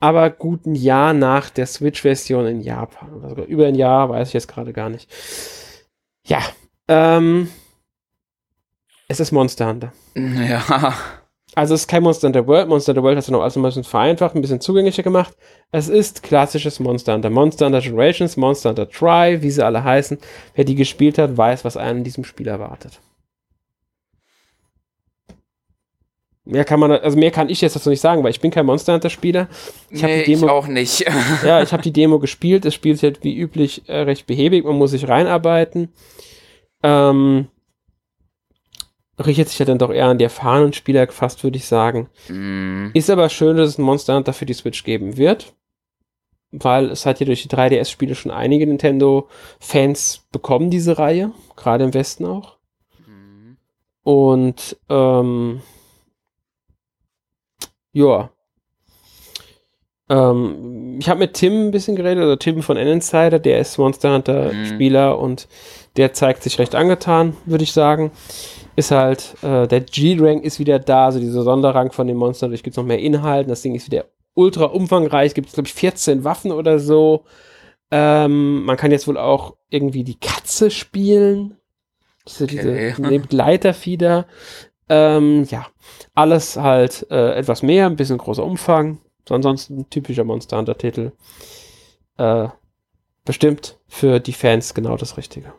aber 0.00 0.30
gut 0.30 0.66
ein 0.66 0.74
Jahr 0.74 1.12
nach 1.12 1.50
der 1.50 1.66
Switch-Version 1.66 2.46
in 2.46 2.60
Japan. 2.62 3.22
Also 3.22 3.42
über 3.44 3.66
ein 3.66 3.74
Jahr, 3.74 4.08
weiß 4.08 4.28
ich 4.28 4.34
jetzt 4.34 4.48
gerade 4.48 4.72
gar 4.72 4.88
nicht. 4.88 5.08
Ja, 6.26 6.40
ähm, 6.88 7.48
es 9.08 9.20
ist 9.20 9.32
Monster 9.32 9.68
Hunter. 9.68 9.92
Ja. 10.16 10.94
Also 11.54 11.74
es 11.74 11.82
ist 11.82 11.88
kein 11.88 12.02
Monster 12.02 12.28
Hunter 12.28 12.46
World. 12.46 12.68
Monster 12.68 12.90
Hunter 12.90 13.02
World 13.02 13.16
hast 13.16 13.28
du 13.28 13.32
noch 13.32 13.42
alles 13.42 13.56
ein 13.56 13.62
bisschen 13.62 13.84
vereinfacht, 13.84 14.34
ein 14.34 14.40
bisschen 14.40 14.60
zugänglicher 14.60 15.02
gemacht. 15.02 15.36
Es 15.72 15.88
ist 15.88 16.22
klassisches 16.22 16.78
Monster 16.78 17.14
Hunter. 17.14 17.30
Monster 17.30 17.66
Hunter 17.66 17.80
Generations, 17.80 18.36
Monster 18.36 18.70
Hunter 18.70 18.88
Try, 18.88 19.42
wie 19.42 19.50
sie 19.50 19.64
alle 19.64 19.82
heißen. 19.82 20.18
Wer 20.54 20.64
die 20.64 20.76
gespielt 20.76 21.18
hat, 21.18 21.36
weiß, 21.36 21.64
was 21.64 21.76
einen 21.76 21.98
in 21.98 22.04
diesem 22.04 22.24
Spiel 22.24 22.46
erwartet. 22.46 23.00
Mehr 26.44 26.64
kann 26.64 26.80
man, 26.80 26.90
also 26.90 27.18
mehr 27.18 27.30
kann 27.30 27.48
ich 27.48 27.60
jetzt 27.60 27.76
dazu 27.76 27.90
nicht 27.90 28.00
sagen, 28.00 28.24
weil 28.24 28.30
ich 28.30 28.40
bin 28.40 28.50
kein 28.50 28.66
Monster 28.66 28.94
Hunter 28.94 29.10
Spieler. 29.10 29.48
Ich 29.90 30.02
nee, 30.02 30.24
Demo, 30.24 30.46
ich 30.46 30.50
auch 30.50 30.66
nicht. 30.66 31.00
ja, 31.44 31.62
ich 31.62 31.72
habe 31.72 31.82
die 31.82 31.92
Demo 31.92 32.18
gespielt. 32.18 32.64
Das 32.64 32.74
Spiel 32.74 32.94
ist 32.94 33.02
halt 33.02 33.22
wie 33.22 33.36
üblich 33.36 33.82
äh, 33.88 33.98
recht 33.98 34.26
behäbig. 34.26 34.64
Man 34.64 34.76
muss 34.76 34.92
sich 34.92 35.06
reinarbeiten. 35.08 35.92
Ähm, 36.82 37.48
richtet 39.26 39.48
sich 39.48 39.58
ja 39.58 39.64
dann 39.64 39.78
doch 39.78 39.90
eher 39.90 40.06
an 40.06 40.18
die 40.18 40.24
erfahrenen 40.24 40.72
Spieler 40.72 41.06
fast, 41.08 41.44
würde 41.44 41.56
ich 41.56 41.66
sagen. 41.66 42.08
Mm. 42.28 42.88
Ist 42.94 43.10
aber 43.10 43.28
schön, 43.28 43.56
dass 43.56 43.68
es 43.68 43.78
ein 43.78 43.82
Monster 43.82 44.16
Hunter 44.16 44.32
für 44.32 44.46
die 44.46 44.54
Switch 44.54 44.84
geben 44.84 45.16
wird, 45.16 45.54
weil 46.50 46.90
es 46.90 47.06
hat 47.06 47.20
ja 47.20 47.26
durch 47.26 47.42
die 47.42 47.48
3DS-Spiele 47.48 48.14
schon 48.14 48.32
einige 48.32 48.66
Nintendo-Fans 48.66 50.26
bekommen, 50.32 50.70
diese 50.70 50.98
Reihe, 50.98 51.32
gerade 51.56 51.84
im 51.84 51.94
Westen 51.94 52.24
auch. 52.24 52.56
Mm. 53.06 53.56
Und 54.02 54.76
ähm, 54.88 55.60
ja. 57.92 58.30
Ähm, 60.08 60.98
ich 60.98 61.08
habe 61.08 61.20
mit 61.20 61.34
Tim 61.34 61.68
ein 61.68 61.70
bisschen 61.70 61.94
geredet, 61.94 62.22
also 62.22 62.36
Tim 62.36 62.62
von 62.62 62.76
N-Insider, 62.76 63.38
der 63.38 63.60
ist 63.60 63.78
Monster 63.78 64.14
Hunter-Spieler 64.14 65.16
mhm. 65.16 65.22
und 65.22 65.48
der 65.96 66.12
zeigt 66.12 66.42
sich 66.42 66.58
recht 66.58 66.74
angetan, 66.74 67.36
würde 67.46 67.64
ich 67.64 67.72
sagen. 67.72 68.10
Ist 68.76 68.90
halt, 68.90 69.36
äh, 69.42 69.66
der 69.66 69.80
G-Rank 69.80 70.44
ist 70.44 70.58
wieder 70.58 70.78
da, 70.78 71.06
also 71.06 71.18
dieser 71.18 71.42
Sonderrang 71.42 71.92
von 71.92 72.06
dem 72.06 72.16
Monster, 72.16 72.46
dadurch 72.46 72.62
gibt 72.62 72.74
es 72.74 72.76
noch 72.76 72.84
mehr 72.84 73.00
Inhalt. 73.00 73.50
Das 73.50 73.62
Ding 73.62 73.74
ist 73.74 73.86
wieder 73.86 74.06
ultra 74.34 74.66
umfangreich, 74.66 75.34
gibt 75.34 75.48
es, 75.48 75.54
glaube 75.54 75.66
ich, 75.66 75.74
14 75.74 76.24
Waffen 76.24 76.52
oder 76.52 76.78
so. 76.78 77.24
Ähm, 77.90 78.64
man 78.64 78.76
kann 78.76 78.92
jetzt 78.92 79.08
wohl 79.08 79.18
auch 79.18 79.56
irgendwie 79.68 80.04
die 80.04 80.18
Katze 80.18 80.70
spielen. 80.70 81.56
Diese, 82.26 82.44
okay. 82.44 82.94
diese 82.96 83.18
Begleiterfieder. 83.18 84.26
Ähm, 84.88 85.44
ja, 85.50 85.66
alles 86.14 86.56
halt 86.56 87.06
äh, 87.10 87.34
etwas 87.34 87.62
mehr, 87.62 87.86
ein 87.86 87.96
bisschen 87.96 88.18
großer 88.18 88.44
Umfang. 88.44 88.98
Ansonsten 89.28 89.78
ein 89.78 89.90
typischer 89.90 90.24
Monster 90.24 90.58
Hunter 90.58 90.76
Titel. 90.76 91.12
Äh, 92.16 92.48
bestimmt 93.24 93.78
für 93.86 94.18
die 94.18 94.32
Fans 94.32 94.74
genau 94.74 94.96
das 94.96 95.16
Richtige. 95.16 95.52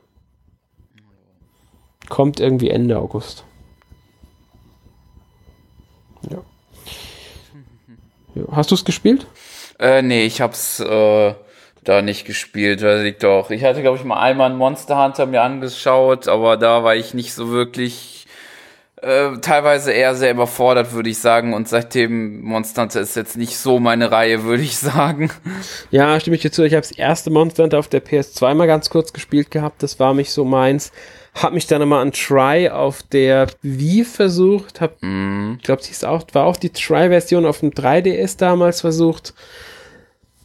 Kommt 2.11 2.41
irgendwie 2.41 2.69
Ende 2.69 2.99
August. 2.99 3.45
Ja. 6.29 6.39
ja. 8.35 8.43
Hast 8.51 8.69
du 8.69 8.75
es 8.75 8.83
gespielt? 8.83 9.25
Äh, 9.79 10.01
nee, 10.01 10.25
ich 10.25 10.41
hab's 10.41 10.81
äh, 10.81 11.33
da 11.85 12.01
nicht 12.01 12.25
gespielt. 12.25 12.81
Das 12.81 13.01
liegt 13.01 13.23
doch. 13.23 13.49
Ich 13.49 13.63
hatte, 13.63 13.81
glaube 13.81 13.97
ich, 13.97 14.03
mal 14.03 14.19
einmal 14.19 14.49
einen 14.49 14.57
Monster 14.57 15.01
Hunter 15.01 15.25
mir 15.25 15.41
angeschaut, 15.41 16.27
aber 16.27 16.57
da 16.57 16.83
war 16.83 16.97
ich 16.97 17.13
nicht 17.13 17.33
so 17.33 17.49
wirklich 17.49 18.27
äh, 19.01 19.37
teilweise 19.37 19.93
eher 19.93 20.13
sehr 20.13 20.31
überfordert, 20.31 20.91
würde 20.91 21.09
ich 21.09 21.19
sagen. 21.19 21.53
Und 21.53 21.69
seitdem 21.69 22.41
Monster 22.41 22.81
Hunter 22.81 22.99
ist 22.99 23.15
jetzt 23.15 23.37
nicht 23.37 23.55
so 23.55 23.79
meine 23.79 24.11
Reihe, 24.11 24.43
würde 24.43 24.63
ich 24.63 24.77
sagen. 24.79 25.31
Ja, 25.91 26.19
stimme 26.19 26.35
ich 26.35 26.41
dir 26.41 26.51
zu. 26.51 26.65
Ich 26.65 26.73
habe 26.73 26.81
das 26.81 26.91
erste 26.91 27.29
Monster 27.29 27.63
Hunter 27.63 27.79
auf 27.79 27.87
der 27.87 28.03
PS2 28.03 28.53
mal 28.53 28.67
ganz 28.67 28.89
kurz 28.89 29.13
gespielt 29.13 29.49
gehabt. 29.49 29.81
Das 29.81 29.97
war 29.97 30.13
mich 30.13 30.31
so 30.31 30.43
meins. 30.43 30.91
Hab 31.33 31.53
mich 31.53 31.65
dann 31.65 31.79
nochmal 31.79 32.01
an 32.01 32.11
Try 32.11 32.69
auf 32.69 33.03
der 33.03 33.47
Wii 33.61 34.03
versucht. 34.03 34.81
Hab, 34.81 35.01
mm. 35.01 35.55
Ich 35.57 35.63
glaube, 35.63 35.81
sie 35.81 36.07
auch, 36.07 36.23
war 36.33 36.45
auch 36.45 36.57
die 36.57 36.71
Try-Version 36.71 37.45
auf 37.45 37.61
dem 37.61 37.71
3DS 37.71 38.37
damals 38.37 38.81
versucht. 38.81 39.33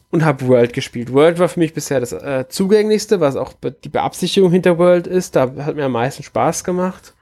Und 0.09 0.23
habe 0.23 0.47
World 0.47 0.71
gespielt. 0.71 1.11
World 1.11 1.39
war 1.39 1.49
für 1.49 1.59
mich 1.59 1.73
bisher 1.73 1.99
das 1.99 2.13
äh, 2.13 2.45
zugänglichste, 2.47 3.19
was 3.19 3.35
auch 3.35 3.51
die 3.83 3.89
Beabsichtigung 3.89 4.51
hinter 4.51 4.77
World 4.77 5.05
ist. 5.05 5.35
Da 5.35 5.53
hat 5.57 5.75
mir 5.75 5.85
am 5.85 5.91
meisten 5.91 6.23
Spaß 6.23 6.63
gemacht. 6.63 7.13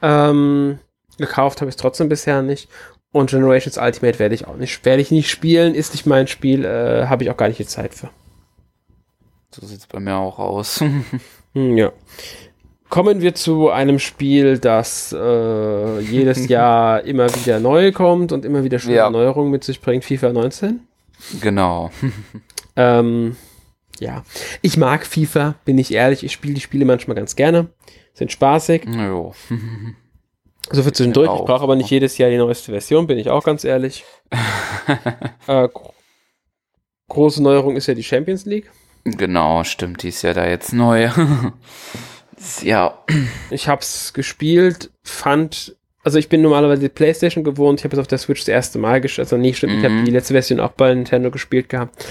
Ähm, 0.00 0.78
gekauft 1.18 1.60
habe 1.60 1.68
ich 1.68 1.74
es 1.74 1.80
trotzdem 1.80 2.08
bisher 2.08 2.42
nicht. 2.42 2.68
Und 3.12 3.30
Generations 3.30 3.76
Ultimate 3.76 4.20
werde 4.20 4.34
ich 4.36 4.46
auch 4.46 4.56
nicht, 4.56 4.84
werde 4.84 5.02
ich 5.02 5.10
nicht 5.10 5.28
spielen, 5.28 5.74
ist 5.74 5.92
nicht 5.94 6.06
mein 6.06 6.28
Spiel, 6.28 6.64
äh, 6.64 7.06
habe 7.06 7.24
ich 7.24 7.30
auch 7.30 7.36
gar 7.36 7.48
nicht 7.48 7.58
die 7.58 7.66
Zeit 7.66 7.94
für. 7.94 8.10
So 9.52 9.66
sieht 9.66 9.80
es 9.80 9.86
bei 9.86 9.98
mir 9.98 10.14
auch 10.16 10.38
aus. 10.38 10.80
hm, 11.54 11.76
ja. 11.76 11.92
Kommen 12.90 13.22
wir 13.22 13.34
zu 13.34 13.70
einem 13.70 13.98
Spiel, 13.98 14.58
das 14.58 15.12
äh, 15.18 16.00
jedes 16.00 16.48
Jahr 16.48 17.02
immer 17.04 17.34
wieder 17.34 17.60
neu 17.60 17.92
kommt 17.92 18.32
und 18.32 18.44
immer 18.44 18.64
wieder 18.64 18.78
schöne 18.78 18.96
ja. 18.96 19.10
Neuerungen 19.10 19.50
mit 19.50 19.64
sich 19.64 19.80
bringt, 19.80 20.04
FIFA 20.04 20.32
19. 20.32 20.80
Genau. 21.40 21.90
ähm, 22.76 23.36
ja, 23.98 24.24
ich 24.60 24.76
mag 24.76 25.06
FIFA, 25.06 25.54
bin 25.64 25.78
ich 25.78 25.92
ehrlich, 25.92 26.24
ich 26.24 26.32
spiele 26.32 26.54
die 26.54 26.60
Spiele 26.60 26.84
manchmal 26.84 27.16
ganz 27.16 27.36
gerne 27.36 27.68
sind 28.20 28.32
spaßig. 28.32 28.84
Jo. 28.84 29.34
So 30.70 30.82
für 30.82 30.92
zwischendurch. 30.92 31.30
Ich 31.34 31.46
brauche 31.46 31.62
aber 31.62 31.74
nicht 31.74 31.90
jedes 31.90 32.18
Jahr 32.18 32.30
die 32.30 32.36
neueste 32.36 32.70
Version, 32.70 33.06
bin 33.06 33.18
ich 33.18 33.30
auch 33.30 33.44
ganz 33.44 33.64
ehrlich. 33.64 34.04
äh, 35.46 35.68
große 37.08 37.42
Neuerung 37.42 37.76
ist 37.76 37.86
ja 37.86 37.94
die 37.94 38.04
Champions 38.04 38.44
League. 38.44 38.70
Genau, 39.04 39.64
stimmt, 39.64 40.02
die 40.02 40.08
ist 40.08 40.22
ja 40.22 40.34
da 40.34 40.46
jetzt 40.46 40.72
neu. 40.72 41.10
Ja. 42.62 42.98
Ich 43.50 43.68
hab's 43.68 44.12
gespielt, 44.12 44.90
fand, 45.02 45.76
also 46.02 46.18
ich 46.18 46.28
bin 46.28 46.42
normalerweise 46.42 46.82
die 46.82 46.88
Playstation 46.88 47.44
gewohnt, 47.44 47.80
ich 47.80 47.84
habe 47.84 47.94
es 47.94 48.00
auf 48.00 48.06
der 48.06 48.18
Switch 48.18 48.40
das 48.40 48.48
erste 48.48 48.78
Mal 48.78 49.00
gespielt, 49.00 49.26
also 49.26 49.36
nicht 49.36 49.58
stimmt, 49.58 49.74
mhm. 49.74 49.78
ich 49.78 49.84
habe 49.84 50.04
die 50.04 50.10
letzte 50.10 50.34
Version 50.34 50.60
auch 50.60 50.72
bei 50.72 50.94
Nintendo 50.94 51.30
gespielt 51.30 51.68
gehabt. 51.68 52.04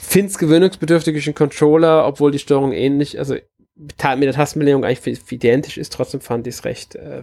Find's 0.00 0.38
gewöhnungsbedürftig 0.38 1.14
durch 1.14 1.24
den 1.24 1.34
Controller, 1.34 2.06
obwohl 2.06 2.30
die 2.30 2.38
Steuerung 2.38 2.72
ähnlich, 2.72 3.18
also 3.18 3.34
mit 3.76 4.00
der 4.00 4.32
Tastenbelegung 4.32 4.84
eigentlich 4.84 5.20
identisch 5.30 5.78
ist, 5.78 5.92
trotzdem 5.92 6.20
fand 6.20 6.46
ich 6.46 6.54
es 6.54 6.64
recht 6.64 6.94
äh, 6.94 7.22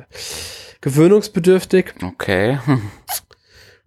gewöhnungsbedürftig. 0.82 1.93
Okay. 2.04 2.60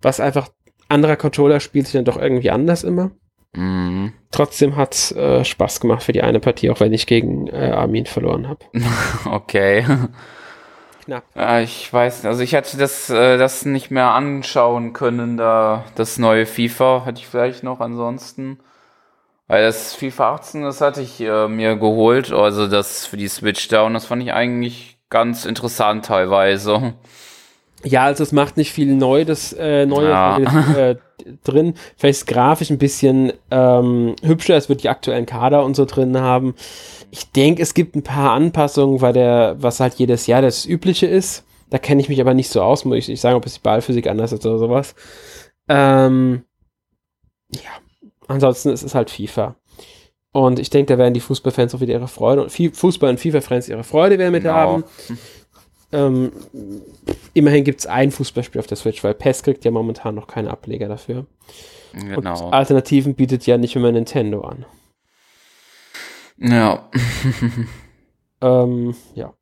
Was 0.00 0.20
einfach 0.20 0.48
anderer 0.88 1.16
Controller 1.16 1.60
spielt 1.60 1.86
sich 1.86 1.94
dann 1.94 2.04
doch 2.04 2.16
irgendwie 2.16 2.50
anders 2.50 2.84
immer. 2.84 3.10
Mhm. 3.54 4.12
Trotzdem 4.30 4.76
hat 4.76 4.94
es 4.94 5.12
äh, 5.12 5.44
Spaß 5.44 5.80
gemacht 5.80 6.02
für 6.02 6.12
die 6.12 6.22
eine 6.22 6.40
Partie, 6.40 6.70
auch 6.70 6.80
wenn 6.80 6.92
ich 6.92 7.06
gegen 7.06 7.46
äh, 7.48 7.70
Armin 7.70 8.06
verloren 8.06 8.48
habe. 8.48 8.64
okay. 9.30 9.84
Knapp. 11.04 11.24
Äh, 11.36 11.64
ich 11.64 11.92
weiß, 11.92 12.24
also 12.24 12.42
ich 12.42 12.52
hätte 12.52 12.76
das, 12.76 13.10
äh, 13.10 13.36
das 13.38 13.64
nicht 13.64 13.90
mehr 13.90 14.10
anschauen 14.10 14.92
können, 14.92 15.36
da 15.36 15.84
das 15.94 16.18
neue 16.18 16.46
FIFA 16.46 17.04
hatte 17.04 17.20
ich 17.20 17.26
vielleicht 17.26 17.62
noch 17.62 17.80
ansonsten. 17.80 18.58
Weil 19.46 19.62
das 19.62 19.94
FIFA 19.94 20.34
18, 20.36 20.62
das 20.62 20.80
hatte 20.80 21.02
ich 21.02 21.20
äh, 21.20 21.48
mir 21.48 21.76
geholt, 21.76 22.32
also 22.32 22.66
das 22.66 23.04
für 23.04 23.18
die 23.18 23.28
Switch 23.28 23.68
da 23.68 23.82
und 23.82 23.92
das 23.92 24.06
fand 24.06 24.22
ich 24.22 24.32
eigentlich 24.32 24.98
ganz 25.10 25.44
interessant 25.44 26.06
teilweise. 26.06 26.94
Ja, 27.84 28.04
also 28.04 28.22
es 28.22 28.32
macht 28.32 28.56
nicht 28.56 28.72
viel 28.72 28.94
neu, 28.94 29.24
das 29.24 29.52
äh, 29.52 29.86
Neue 29.86 30.08
ja. 30.08 30.38
äh, 30.76 30.96
drin. 31.44 31.74
Vielleicht 31.96 32.20
ist 32.20 32.26
grafisch 32.26 32.70
ein 32.70 32.78
bisschen 32.78 33.32
ähm, 33.50 34.16
hübscher, 34.22 34.56
es 34.56 34.68
wird 34.68 34.82
die 34.82 34.88
aktuellen 34.88 35.26
Kader 35.26 35.64
und 35.64 35.76
so 35.76 35.84
drin 35.84 36.18
haben. 36.18 36.54
Ich 37.10 37.30
denke, 37.30 37.62
es 37.62 37.74
gibt 37.74 37.94
ein 37.94 38.02
paar 38.02 38.32
Anpassungen, 38.32 39.00
weil 39.00 39.12
der, 39.12 39.56
was 39.58 39.80
halt 39.80 39.94
jedes 39.94 40.26
Jahr 40.26 40.42
das 40.42 40.66
Übliche 40.66 41.06
ist. 41.06 41.44
Da 41.70 41.78
kenne 41.78 42.00
ich 42.00 42.08
mich 42.08 42.20
aber 42.20 42.34
nicht 42.34 42.50
so 42.50 42.62
aus, 42.62 42.84
muss 42.84 42.98
ich 42.98 43.08
nicht 43.08 43.20
sagen, 43.20 43.36
ob 43.36 43.46
es 43.46 43.54
die 43.54 43.60
Ballphysik 43.60 44.06
anders 44.06 44.32
ist 44.32 44.44
oder 44.44 44.58
sowas. 44.58 44.94
Ähm, 45.68 46.42
ja, 47.50 47.70
Ansonsten 48.26 48.70
ist 48.70 48.82
es 48.82 48.94
halt 48.94 49.10
FIFA. 49.10 49.56
Und 50.32 50.58
ich 50.58 50.70
denke, 50.70 50.94
da 50.94 50.98
werden 50.98 51.14
die 51.14 51.20
Fußballfans 51.20 51.74
auch 51.74 51.80
wieder 51.80 51.92
ihre 51.92 52.08
Freude 52.08 52.42
und 52.42 52.50
Fußball- 52.50 53.10
und 53.10 53.20
FIFA-Fans 53.20 53.68
ihre 53.68 53.84
Freude 53.84 54.18
werden 54.18 54.32
mit 54.32 54.42
genau. 54.42 54.54
haben. 54.54 54.84
Ähm, 55.92 56.32
immerhin 57.34 57.64
gibt 57.64 57.80
es 57.80 57.86
ein 57.86 58.10
Fußballspiel 58.10 58.60
auf 58.60 58.66
der 58.66 58.76
Switch, 58.76 59.04
weil 59.04 59.14
PES 59.14 59.42
kriegt 59.42 59.64
ja 59.64 59.70
momentan 59.70 60.14
noch 60.14 60.26
keine 60.26 60.50
Ableger 60.50 60.88
dafür. 60.88 61.26
Genau. 61.92 62.46
Und 62.46 62.52
Alternativen 62.52 63.14
bietet 63.14 63.46
ja 63.46 63.58
nicht 63.58 63.76
immer 63.76 63.92
Nintendo 63.92 64.40
an. 64.40 64.64
Ja. 66.38 66.90
ähm, 68.40 68.96
ja. 69.14 69.34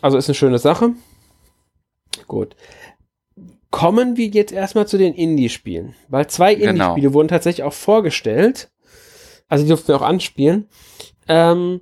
Also 0.00 0.16
ist 0.16 0.28
eine 0.28 0.34
schöne 0.34 0.58
Sache. 0.58 0.92
Gut 2.26 2.54
kommen 3.70 4.16
wir 4.16 4.28
jetzt 4.28 4.52
erstmal 4.52 4.86
zu 4.86 4.98
den 4.98 5.14
Indie-Spielen. 5.14 5.94
Weil 6.08 6.26
zwei 6.28 6.54
genau. 6.54 6.70
Indie-Spiele 6.70 7.12
wurden 7.14 7.28
tatsächlich 7.28 7.64
auch 7.64 7.72
vorgestellt. 7.72 8.70
Also 9.48 9.64
die 9.64 9.68
durften 9.68 9.88
wir 9.88 9.96
auch 9.96 10.02
anspielen. 10.02 10.68
Ähm, 11.28 11.80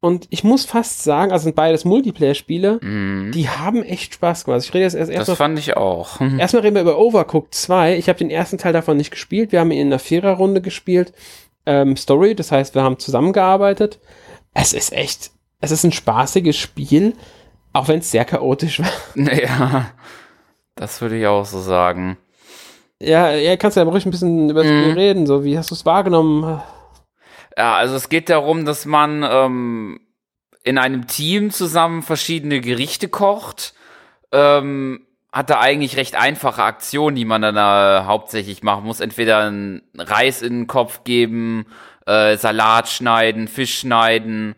und 0.00 0.28
ich 0.30 0.44
muss 0.44 0.64
fast 0.64 1.02
sagen, 1.02 1.32
also 1.32 1.44
sind 1.44 1.56
beides 1.56 1.84
Multiplayer-Spiele, 1.84 2.76
mm. 2.76 3.32
die 3.32 3.48
haben 3.48 3.82
echt 3.82 4.14
Spaß 4.14 4.44
gemacht. 4.44 4.56
Also 4.56 4.68
ich 4.68 4.74
rede 4.74 4.84
jetzt 4.84 4.94
erst 4.94 5.10
erstmal. 5.10 5.32
Das 5.32 5.38
fand 5.38 5.58
ich 5.58 5.76
auch. 5.76 6.20
erstmal 6.38 6.62
reden 6.62 6.76
wir 6.76 6.82
über 6.82 6.98
Overcooked 6.98 7.52
2. 7.52 7.96
Ich 7.96 8.08
habe 8.08 8.18
den 8.18 8.30
ersten 8.30 8.58
Teil 8.58 8.72
davon 8.72 8.96
nicht 8.96 9.10
gespielt. 9.10 9.50
Wir 9.50 9.58
haben 9.58 9.72
ihn 9.72 9.80
in 9.80 9.86
einer 9.88 9.98
Viererrunde 9.98 10.60
gespielt. 10.60 11.12
Ähm, 11.66 11.96
Story, 11.96 12.36
das 12.36 12.52
heißt, 12.52 12.76
wir 12.76 12.82
haben 12.82 12.98
zusammengearbeitet. 13.00 13.98
Es 14.54 14.72
ist 14.72 14.92
echt, 14.92 15.32
es 15.60 15.72
ist 15.72 15.84
ein 15.84 15.92
spaßiges 15.92 16.56
Spiel, 16.56 17.14
auch 17.72 17.88
wenn 17.88 17.98
es 17.98 18.10
sehr 18.10 18.24
chaotisch 18.24 18.80
war. 18.80 18.92
Ja. 19.34 19.90
Das 20.76 21.00
würde 21.00 21.18
ich 21.18 21.26
auch 21.26 21.44
so 21.44 21.60
sagen. 21.60 22.18
Ja, 23.00 23.32
ja 23.32 23.56
kannst 23.56 23.76
du 23.76 23.80
ja 23.80 23.86
ruhig 23.86 24.06
ein 24.06 24.12
bisschen 24.12 24.48
über 24.48 24.62
das 24.62 24.70
mm. 24.70 24.80
Spiel 24.80 24.92
reden. 24.92 25.26
So, 25.26 25.44
wie 25.44 25.58
hast 25.58 25.72
du 25.72 25.74
es 25.74 25.84
wahrgenommen? 25.84 26.60
Ja, 27.58 27.74
also 27.74 27.96
es 27.96 28.08
geht 28.08 28.30
darum, 28.30 28.64
dass 28.64 28.86
man 28.86 29.24
ähm, 29.28 30.00
in 30.62 30.78
einem 30.78 31.08
Team 31.08 31.50
zusammen 31.50 32.02
verschiedene 32.04 32.60
Gerichte 32.60 33.08
kocht. 33.08 33.74
Ähm, 34.30 35.04
hat 35.32 35.50
da 35.50 35.58
eigentlich 35.58 35.96
recht 35.96 36.14
einfache 36.14 36.62
Aktionen, 36.62 37.16
die 37.16 37.24
man 37.24 37.42
dann 37.42 37.56
äh, 37.56 38.06
hauptsächlich 38.06 38.62
machen 38.62 38.84
muss. 38.84 39.00
Entweder 39.00 39.40
einen 39.40 39.82
Reis 39.96 40.40
in 40.40 40.52
den 40.52 40.66
Kopf 40.68 41.02
geben, 41.02 41.66
äh, 42.06 42.36
Salat 42.36 42.88
schneiden, 42.88 43.48
Fisch 43.48 43.80
schneiden. 43.80 44.54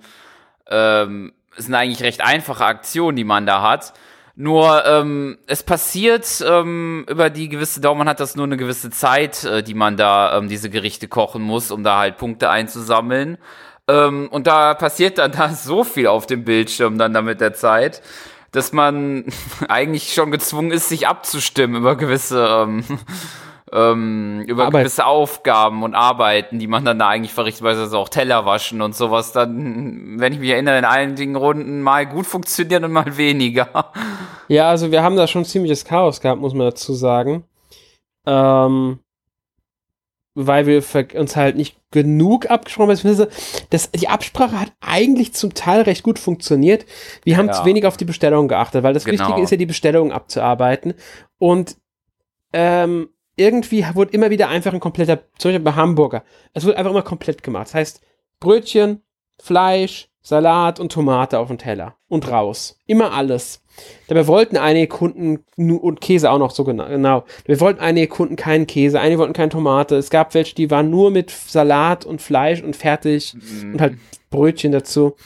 Ähm, 0.69 1.33
es 1.57 1.65
sind 1.65 1.75
eigentlich 1.75 2.03
recht 2.03 2.21
einfache 2.21 2.67
Aktionen, 2.67 3.17
die 3.17 3.25
man 3.25 3.47
da 3.47 3.63
hat. 3.63 3.95
Nur 4.43 4.87
ähm, 4.87 5.37
es 5.47 5.63
passiert 5.63 6.43
ähm, 6.49 7.05
über 7.11 7.29
die 7.29 7.51
gewisse 7.51 7.83
Dauer, 7.83 7.95
man 7.95 8.09
hat 8.09 8.21
das 8.21 8.37
nur 8.37 8.47
eine 8.47 8.57
gewisse 8.57 8.89
Zeit, 8.89 9.45
äh, 9.45 9.63
die 9.63 9.75
man 9.75 9.99
da 9.99 10.39
ähm, 10.39 10.49
diese 10.49 10.71
Gerichte 10.71 11.09
kochen 11.09 11.43
muss, 11.43 11.71
um 11.71 11.85
da 11.85 11.99
halt 11.99 12.17
Punkte 12.17 12.49
einzusammeln. 12.49 13.37
Ähm, 13.87 14.29
und 14.31 14.47
da 14.47 14.73
passiert 14.73 15.19
dann 15.19 15.33
da 15.37 15.51
so 15.51 15.85
viel 15.85 16.07
auf 16.07 16.25
dem 16.25 16.45
Bildschirm 16.45 16.97
dann 16.97 17.13
da 17.13 17.21
mit 17.21 17.43
der 17.43 17.53
Zeit, 17.53 18.01
dass 18.51 18.73
man 18.73 19.27
eigentlich 19.69 20.15
schon 20.15 20.31
gezwungen 20.31 20.71
ist, 20.71 20.89
sich 20.89 21.07
abzustimmen 21.07 21.77
über 21.77 21.97
gewisse 21.97 22.43
ähm, 22.63 22.83
ähm, 23.73 24.43
über 24.47 24.67
Arbeit. 24.67 24.83
gewisse 24.83 25.07
Aufgaben 25.07 25.83
und 25.83 25.95
Arbeiten, 25.95 26.59
die 26.59 26.67
man 26.67 26.85
dann 26.85 26.99
da 26.99 27.09
eigentlich 27.09 27.33
verrichtet, 27.33 27.63
beispielsweise 27.63 27.99
auch 27.99 28.09
Teller 28.09 28.45
waschen 28.47 28.83
und 28.83 28.95
sowas, 28.95 29.33
dann, 29.33 30.19
wenn 30.19 30.33
ich 30.33 30.41
mich 30.41 30.51
erinnere, 30.51 30.79
in 30.79 30.85
allen 30.85 31.15
Dingen 31.15 31.37
Runden 31.37 31.83
mal 31.83 32.07
gut 32.07 32.27
funktioniert 32.27 32.83
und 32.83 32.93
mal 32.93 33.17
weniger. 33.17 33.69
Ja, 34.49 34.69
also 34.69 34.91
wir 34.91 35.05
haben 35.05 35.15
da 35.15 35.29
schon 35.29 35.45
ziemliches 35.45 35.85
Chaos 35.85 36.21
gehabt, 36.21 36.41
muss 36.41 36.55
man 36.55 36.67
dazu 36.67 36.93
sagen. 36.93 37.45
Ähm, 38.27 38.99
weil 40.35 40.67
wir 40.67 40.83
uns 41.15 41.37
halt 41.37 41.55
nicht 41.57 41.77
genug 41.93 42.51
abgesprochen 42.51 42.97
haben. 42.97 43.27
Das, 43.71 43.93
die 43.93 44.09
Absprache 44.09 44.59
hat 44.59 44.73
eigentlich 44.81 45.35
zum 45.35 45.55
Teil 45.55 45.83
recht 45.83 46.03
gut 46.03 46.19
funktioniert. 46.19 46.85
Wir 47.23 47.37
haben 47.37 47.47
ja. 47.47 47.53
zu 47.53 47.65
wenig 47.65 47.87
auf 47.87 47.97
die 47.97 48.05
Bestellung 48.05 48.49
geachtet, 48.49 48.83
weil 48.83 48.93
das 48.93 49.05
genau. 49.05 49.21
Wichtige 49.21 49.43
ist 49.43 49.51
ja, 49.51 49.57
die 49.57 49.67
Bestellung 49.67 50.11
abzuarbeiten. 50.11 50.95
Und 51.39 51.77
ähm, 52.53 53.11
irgendwie 53.41 53.85
wurde 53.95 54.13
immer 54.13 54.31
wieder 54.31 54.49
einfach 54.49 54.73
ein 54.73 54.81
kompletter, 54.81 55.21
zum 55.39 55.51
Beispiel 55.51 55.65
bei 55.65 55.73
Hamburger, 55.73 56.23
es 56.53 56.65
wurde 56.65 56.77
einfach 56.77 56.91
immer 56.91 57.03
komplett 57.03 57.43
gemacht. 57.43 57.69
Das 57.69 57.75
heißt, 57.75 58.01
Brötchen, 58.39 59.03
Fleisch, 59.41 60.09
Salat 60.23 60.79
und 60.79 60.93
Tomate 60.93 61.39
auf 61.39 61.49
den 61.49 61.59
Teller 61.59 61.97
und 62.09 62.31
raus. 62.31 62.79
Immer 62.87 63.13
alles. 63.13 63.63
Dabei 64.09 64.27
wollten 64.27 64.59
einige 64.59 64.89
Kunden 64.89 65.45
und 65.57 66.01
Käse 66.03 66.31
auch 66.31 66.39
noch 66.39 66.51
so 66.51 66.65
genau. 66.65 66.87
genau. 66.87 67.25
Wir 67.47 67.59
wollten 67.61 67.81
einige 67.81 68.09
Kunden 68.09 68.37
keinen 68.37 68.67
Käse, 68.67 69.01
einige 69.01 69.19
wollten 69.19 69.33
keine 69.33 69.49
Tomate. 69.49 69.97
Es 69.97 70.11
gab 70.11 70.35
welche, 70.35 70.55
die 70.55 70.71
waren 70.71 70.91
nur 70.91 71.11
mit 71.11 71.31
Salat 71.31 72.05
und 72.05 72.21
Fleisch 72.21 72.63
und 72.63 72.77
fertig 72.77 73.35
mm. 73.35 73.73
und 73.73 73.81
halt 73.81 73.95
Brötchen 74.29 74.73
dazu. 74.73 75.17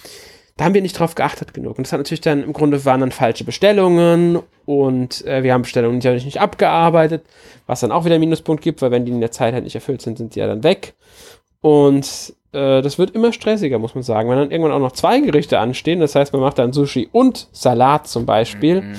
Da 0.57 0.65
haben 0.65 0.75
wir 0.75 0.83
nicht 0.83 0.99
drauf 0.99 1.17
geachtet 1.17 1.53
genug. 1.53 1.79
Und 1.79 1.87
das 1.87 1.93
hat 1.93 1.99
natürlich 1.99 2.21
dann 2.21 2.45
im 2.45 2.53
Grunde 2.53 2.85
waren 2.85 3.01
dann 3.01 3.11
falsche 3.11 3.45
Bestellungen 3.45 4.41
und 4.67 5.27
äh, 5.27 5.43
wir 5.43 5.53
haben 5.53 5.63
Bestellungen 5.63 5.99
natürlich 5.99 6.25
nicht 6.25 6.41
abgearbeitet, 6.41 7.27
was 7.67 7.81
dann 7.81 7.91
auch 7.91 8.05
wieder 8.05 8.15
einen 8.15 8.21
Minuspunkt 8.21 8.63
gibt, 8.63 8.81
weil 8.81 8.93
wenn 8.93 9.05
die 9.05 9.11
in 9.13 9.21
der 9.21 9.33
Zeit 9.33 9.53
halt 9.53 9.65
nicht 9.65 9.75
erfüllt 9.75 10.01
sind, 10.01 10.17
sind 10.17 10.35
die 10.35 10.39
ja 10.39 10.47
dann 10.47 10.63
weg. 10.63 10.95
Und 11.61 12.35
äh, 12.53 12.83
das 12.83 12.99
wird 12.99 13.11
immer 13.11 13.33
stressiger, 13.33 13.79
muss 13.79 13.95
man 13.95 14.05
sagen. 14.05 14.31
Wenn 14.31 14.39
dann 14.39 14.51
irgendwann 14.53 14.73
auch 14.73 14.79
noch 14.79 14.93
zwei 14.93 15.19
Gerichte 15.21 15.59
anstehen, 15.59 15.99
das 15.99 16.15
heißt, 16.15 16.33
man 16.33 16.43
macht 16.43 16.59
dann 16.59 16.73
Sushi 16.73 17.09
und 17.11 17.49
Salat 17.51 18.07
zum 18.07 18.25
Beispiel, 18.25 18.83
mhm. 18.83 18.97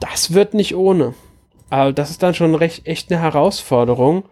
das 0.00 0.34
wird 0.34 0.52
nicht 0.52 0.76
ohne. 0.76 1.14
Aber 1.70 1.92
das 1.92 2.10
ist 2.10 2.22
dann 2.22 2.34
schon 2.34 2.54
recht 2.54 2.86
echt 2.86 3.10
eine 3.10 3.22
Herausforderung, 3.22 4.24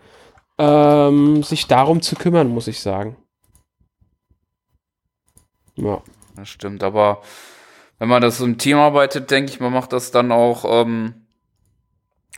ähm, 0.59 1.43
sich 1.43 1.67
darum 1.67 2.03
zu 2.03 2.15
kümmern, 2.15 2.49
muss 2.49 2.69
ich 2.69 2.81
sagen. 2.81 3.17
Ja. 5.77 6.03
Das 6.37 6.49
stimmt, 6.49 6.83
aber 6.83 7.23
wenn 7.99 8.09
man 8.09 8.23
das 8.23 8.41
im 8.41 8.59
Team 8.59 8.79
arbeitet, 8.79 9.31
denke 9.31 9.53
ich, 9.53 9.61
man 9.61 9.73
macht 9.73 9.93
das 9.93 10.11
dann 10.11 10.33
auch, 10.33 10.65
ähm, 10.67 11.15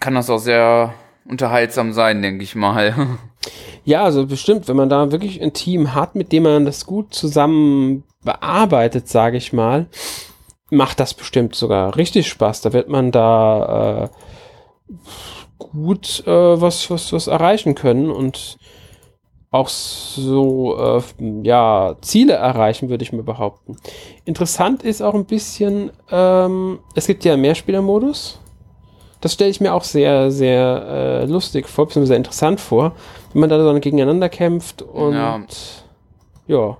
kann 0.00 0.14
das 0.14 0.28
auch 0.28 0.38
sehr 0.38 0.94
unterhaltsam 1.24 1.92
sein, 1.92 2.22
denke 2.22 2.44
ich 2.44 2.54
mal. 2.54 2.94
Ja, 3.86 4.02
also 4.02 4.26
bestimmt, 4.26 4.66
wenn 4.66 4.76
man 4.76 4.88
da 4.88 5.12
wirklich 5.12 5.42
ein 5.42 5.52
Team 5.52 5.94
hat, 5.94 6.14
mit 6.14 6.32
dem 6.32 6.44
man 6.44 6.64
das 6.64 6.86
gut 6.86 7.12
zusammen 7.12 8.02
bearbeitet, 8.22 9.08
sage 9.08 9.36
ich 9.36 9.52
mal, 9.52 9.88
macht 10.70 11.00
das 11.00 11.12
bestimmt 11.12 11.54
sogar 11.54 11.94
richtig 11.94 12.28
Spaß. 12.28 12.62
Da 12.62 12.72
wird 12.72 12.88
man 12.88 13.12
da 13.12 14.04
äh, 14.04 14.96
gut 15.58 16.26
äh, 16.26 16.60
was, 16.60 16.90
was, 16.90 17.12
was 17.12 17.26
erreichen 17.26 17.74
können 17.74 18.10
und 18.10 18.56
auch 19.54 19.68
so 19.68 20.76
äh, 20.76 21.02
ja, 21.44 21.94
Ziele 22.00 22.32
erreichen, 22.32 22.88
würde 22.88 23.04
ich 23.04 23.12
mir 23.12 23.22
behaupten. 23.22 23.76
Interessant 24.24 24.82
ist 24.82 25.00
auch 25.00 25.14
ein 25.14 25.26
bisschen, 25.26 25.92
ähm, 26.10 26.80
es 26.96 27.06
gibt 27.06 27.24
ja 27.24 27.36
Mehrspielermodus. 27.36 28.40
Das 29.20 29.32
stelle 29.32 29.50
ich 29.50 29.60
mir 29.60 29.72
auch 29.72 29.84
sehr, 29.84 30.32
sehr 30.32 31.22
äh, 31.22 31.24
lustig 31.26 31.68
vor, 31.68 31.86
beziehungsweise 31.86 32.08
sehr 32.08 32.16
interessant 32.16 32.60
vor, 32.60 32.96
wenn 33.32 33.40
man 33.42 33.48
da 33.48 33.62
so 33.62 33.72
gegeneinander 33.80 34.28
kämpft 34.28 34.82
und 34.82 35.14
ja. 35.14 35.40
ja. 36.48 36.76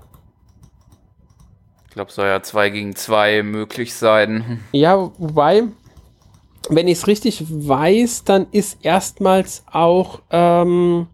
Ich 1.86 1.94
glaube, 1.94 2.10
soll 2.10 2.26
ja 2.26 2.42
zwei 2.42 2.70
gegen 2.70 2.96
zwei 2.96 3.44
möglich 3.44 3.94
sein. 3.94 4.60
Ja, 4.72 5.12
wobei, 5.16 5.62
wenn 6.70 6.88
ich 6.88 6.98
es 6.98 7.06
richtig 7.06 7.44
weiß, 7.48 8.24
dann 8.24 8.48
ist 8.50 8.84
erstmals 8.84 9.62
auch 9.70 10.22
ähm, 10.30 11.06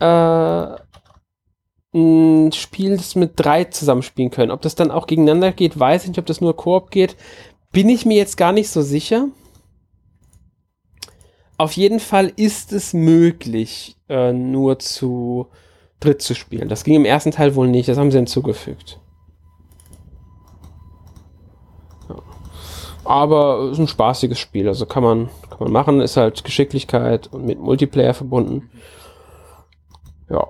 äh, 0.00 0.76
ein 1.94 2.52
Spiel, 2.52 2.96
das 2.96 3.14
mit 3.14 3.32
drei 3.36 3.64
zusammenspielen 3.64 4.30
können. 4.30 4.50
Ob 4.50 4.60
das 4.62 4.74
dann 4.74 4.90
auch 4.90 5.06
gegeneinander 5.06 5.52
geht, 5.52 5.78
weiß 5.78 6.02
ich 6.02 6.08
nicht. 6.08 6.18
Ob 6.18 6.26
das 6.26 6.40
nur 6.40 6.56
Koop 6.56 6.90
geht, 6.90 7.16
bin 7.72 7.88
ich 7.88 8.06
mir 8.06 8.16
jetzt 8.16 8.36
gar 8.36 8.52
nicht 8.52 8.68
so 8.68 8.82
sicher. 8.82 9.28
Auf 11.58 11.72
jeden 11.72 12.00
Fall 12.00 12.32
ist 12.36 12.72
es 12.72 12.92
möglich, 12.92 13.96
äh, 14.08 14.32
nur 14.32 14.78
zu 14.78 15.48
dritt 16.00 16.20
zu 16.20 16.34
spielen. 16.34 16.68
Das 16.68 16.84
ging 16.84 16.94
im 16.94 17.06
ersten 17.06 17.30
Teil 17.30 17.54
wohl 17.54 17.68
nicht, 17.68 17.88
das 17.88 17.96
haben 17.96 18.10
sie 18.10 18.18
hinzugefügt. 18.18 19.00
Ja. 22.10 22.16
Aber 23.04 23.60
es 23.60 23.72
ist 23.72 23.78
ein 23.78 23.88
spaßiges 23.88 24.38
Spiel, 24.38 24.68
also 24.68 24.84
kann 24.84 25.02
man, 25.02 25.30
kann 25.48 25.58
man 25.60 25.72
machen, 25.72 26.00
ist 26.02 26.18
halt 26.18 26.44
Geschicklichkeit 26.44 27.32
und 27.32 27.46
mit 27.46 27.58
Multiplayer 27.58 28.12
verbunden. 28.12 28.70
Ja. 30.28 30.48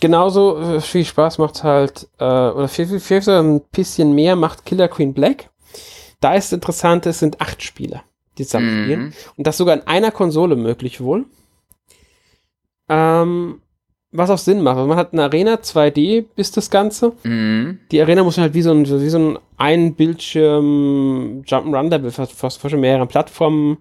Genauso 0.00 0.58
äh, 0.58 0.80
viel 0.80 1.04
Spaß 1.04 1.38
macht 1.38 1.62
halt, 1.62 2.08
äh, 2.18 2.24
oder 2.24 2.68
viel, 2.68 2.86
viel, 2.86 3.00
viel, 3.00 3.22
viel 3.22 3.34
ein 3.34 3.60
bisschen 3.72 4.14
mehr 4.14 4.34
macht 4.34 4.64
Killer 4.64 4.88
Queen 4.88 5.12
Black. 5.12 5.50
Da 6.20 6.34
ist 6.34 6.52
interessant, 6.52 7.06
es 7.06 7.18
sind 7.18 7.40
acht 7.40 7.62
Spieler, 7.62 8.02
die 8.38 8.44
zusammen 8.44 8.84
spielen. 8.84 9.00
Mhm. 9.00 9.12
Und 9.36 9.46
das 9.46 9.56
sogar 9.58 9.74
in 9.74 9.86
einer 9.86 10.10
Konsole 10.10 10.56
möglich 10.56 11.00
wohl. 11.00 11.26
Ähm, 12.88 13.60
was 14.12 14.30
auch 14.30 14.38
Sinn 14.38 14.62
macht. 14.62 14.76
Also 14.76 14.88
man 14.88 14.98
hat 14.98 15.12
eine 15.12 15.22
Arena, 15.22 15.54
2D 15.54 16.24
ist 16.34 16.56
das 16.56 16.70
Ganze. 16.70 17.12
Mhm. 17.22 17.80
Die 17.92 18.00
Arena 18.00 18.24
muss 18.24 18.36
man 18.36 18.44
halt 18.44 18.54
wie 18.54 18.62
so 18.62 18.72
ein, 18.72 18.84
wie 18.86 19.08
so 19.08 19.18
ein 19.18 19.38
Ein-Bildschirm 19.56 21.42
Jump'n'Run-Level 21.46 22.10
fast, 22.10 22.32
fast 22.32 22.60
schon 22.70 22.80
mehreren 22.80 23.08
Plattformen 23.08 23.78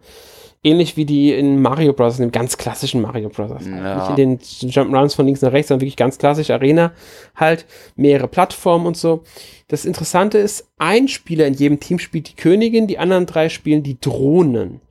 ähnlich 0.64 0.98
wie 0.98 1.06
die 1.06 1.34
in 1.34 1.62
Mario 1.62 1.94
Bros., 1.94 2.20
in 2.20 2.28
dem 2.28 2.32
ganz 2.32 2.58
klassischen 2.58 3.02
Mario 3.02 3.30
Bros. 3.30 3.66
Ja. 3.66 4.00
Nicht 4.00 4.10
in 4.10 4.16
den 4.16 4.40
Jump'n'Runs 4.40 5.16
von 5.16 5.26
links 5.26 5.42
nach 5.42 5.52
rechts, 5.52 5.70
sondern 5.70 5.82
wirklich 5.82 5.96
ganz 5.96 6.18
klassisch 6.18 6.50
Arena 6.50 6.92
halt, 7.36 7.66
mehrere 7.96 8.28
Plattformen 8.28 8.86
und 8.86 8.98
so. 8.98 9.24
Das 9.68 9.86
Interessante 9.86 10.38
ist, 10.38 10.68
ein 10.78 11.08
Spieler 11.08 11.48
in 11.48 11.54
jedem 11.54 11.80
Team 11.80 12.00
spielt 12.00 12.30
die 12.30 12.36
Königin, 12.36 12.88
die 12.88 13.00
anderen 13.00 13.26
drei 13.26 13.50
spielen 13.50 13.84
die 13.84 14.00
Drohnen. 14.00 14.82